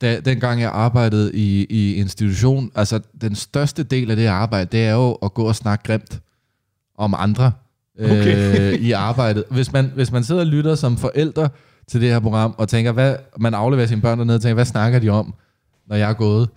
[0.00, 4.84] da, dengang jeg arbejdede i, i institution, altså den største del af det arbejde, det
[4.86, 6.20] er jo at gå og snakke grimt
[6.98, 7.52] om andre
[8.04, 8.60] Okay.
[8.60, 9.44] øh, i arbejdet.
[9.50, 11.48] Hvis man, hvis man sidder og lytter som forældre
[11.90, 14.64] til det her program, og tænker, hvad, man afleverer sine børn dernede, og tænker, hvad
[14.64, 15.34] snakker de om,
[15.88, 16.48] når jeg er gået?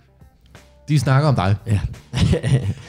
[0.88, 1.56] De snakker om dig.
[1.66, 1.80] Ja.
[2.12, 2.38] Nå, det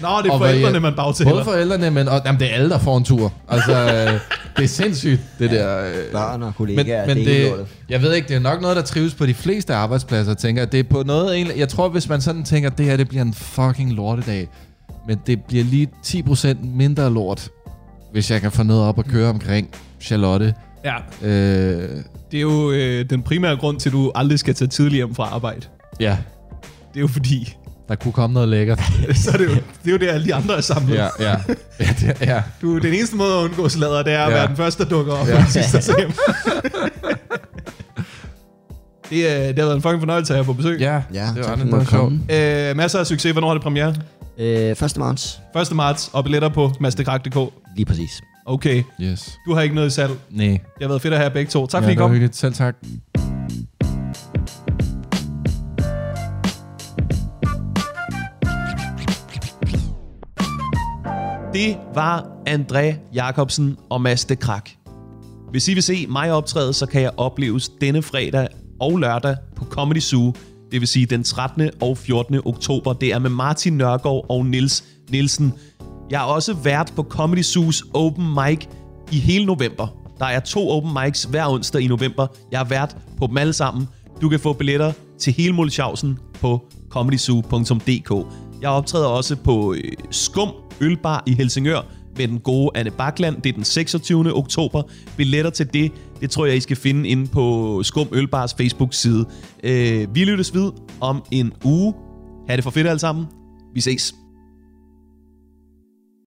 [0.02, 1.32] er Og hvad forældrene, jeg- man bagtaler.
[1.32, 3.34] Både forældrene, men og, jamen, det er alle, der får en tur.
[3.50, 4.20] Altså, øh,
[4.58, 5.80] det er sindssygt, det der.
[5.88, 8.62] Øh, Børn og men, kollegaer, men det, det, det, jeg ved ikke, det er nok
[8.62, 10.32] noget, der trives på de fleste arbejdspladser.
[10.32, 12.98] Jeg tænker, det er på noget, egentlig- jeg tror, hvis man sådan tænker, det her
[12.98, 14.48] det bliver en fucking lortedag,
[15.08, 17.50] men det bliver lige 10% mindre lort,
[18.16, 19.70] hvis jeg kan få noget op at køre omkring
[20.02, 20.54] Charlotte.
[20.86, 21.90] Ja, Øh,
[22.32, 25.16] det er jo øh, den primære grund til, at du aldrig skal tage tidligt hjem
[25.16, 25.62] fra arbejde.
[26.00, 26.18] ja,
[26.94, 27.56] Det er jo fordi,
[27.88, 28.80] der kunne komme noget lækkert.
[29.24, 30.96] så er det jo det, er jo det alle de andre er samlet.
[30.96, 31.36] Ja, ja.
[31.80, 32.42] ja, det, ja.
[32.62, 34.38] Du, den eneste måde at undgå sladder, det er at Ja.
[34.38, 35.34] være den første, der dukker op, Ja.
[35.36, 36.12] og den sidste, der hjem.
[39.10, 40.80] det, øh, det har været en fucking fornøjelse at have på besøg.
[40.80, 42.14] ja, Ja, det tak var det, var sjovt.
[42.14, 43.32] Øh, masser af succes.
[43.32, 43.96] Hvornår har det premiere?
[44.38, 44.98] Øh, 1.
[44.98, 45.42] marts.
[45.72, 45.76] 1.
[45.76, 47.54] marts, og billetter på mastekrak.dk.
[47.76, 48.22] Lige præcis.
[48.46, 49.38] Okay, Yes.
[49.48, 50.12] du har ikke noget i salg.
[50.30, 50.48] Nej.
[50.48, 51.66] Det har været fedt at have begge to.
[51.68, 52.12] Tak ja, fordi I det var kom.
[52.12, 52.36] hyggeligt.
[52.36, 52.76] Selv tak.
[61.54, 64.70] Det var André Jacobsen og Mads de Krak.
[65.52, 68.48] Hvis I vil se mig optræde, så kan jeg opleves denne fredag
[68.80, 70.34] og lørdag på Comedy Zoo.
[70.72, 71.70] Det vil sige den 13.
[71.82, 72.40] og 14.
[72.46, 72.94] oktober.
[72.94, 75.54] Det er med Martin Nørgaard og Nils Nielsen.
[76.10, 78.66] Jeg er også vært på Comedy Zoos Open Mic
[79.12, 79.88] i hele november.
[80.20, 82.28] Der er to open mics hver onsdag i november.
[82.52, 83.88] Jeg er vært på dem alle sammen.
[84.22, 88.26] Du kan få billetter til hele Mulchausen på comedyzoo.dk.
[88.62, 90.50] Jeg optræder også på øh, Skum
[90.82, 91.82] Ølbar i Helsingør
[92.18, 93.42] med den gode Anne Bakland.
[93.42, 94.34] Det er den 26.
[94.34, 94.84] oktober.
[95.18, 99.26] Billetter til det, det tror jeg, I skal finde inde på Skum Ølbars Facebook-side.
[99.64, 100.72] Øh, vi lyttes ved
[101.02, 101.94] om en uge.
[102.50, 103.26] Ha' det for fedt alle sammen.
[103.74, 104.16] Vi ses.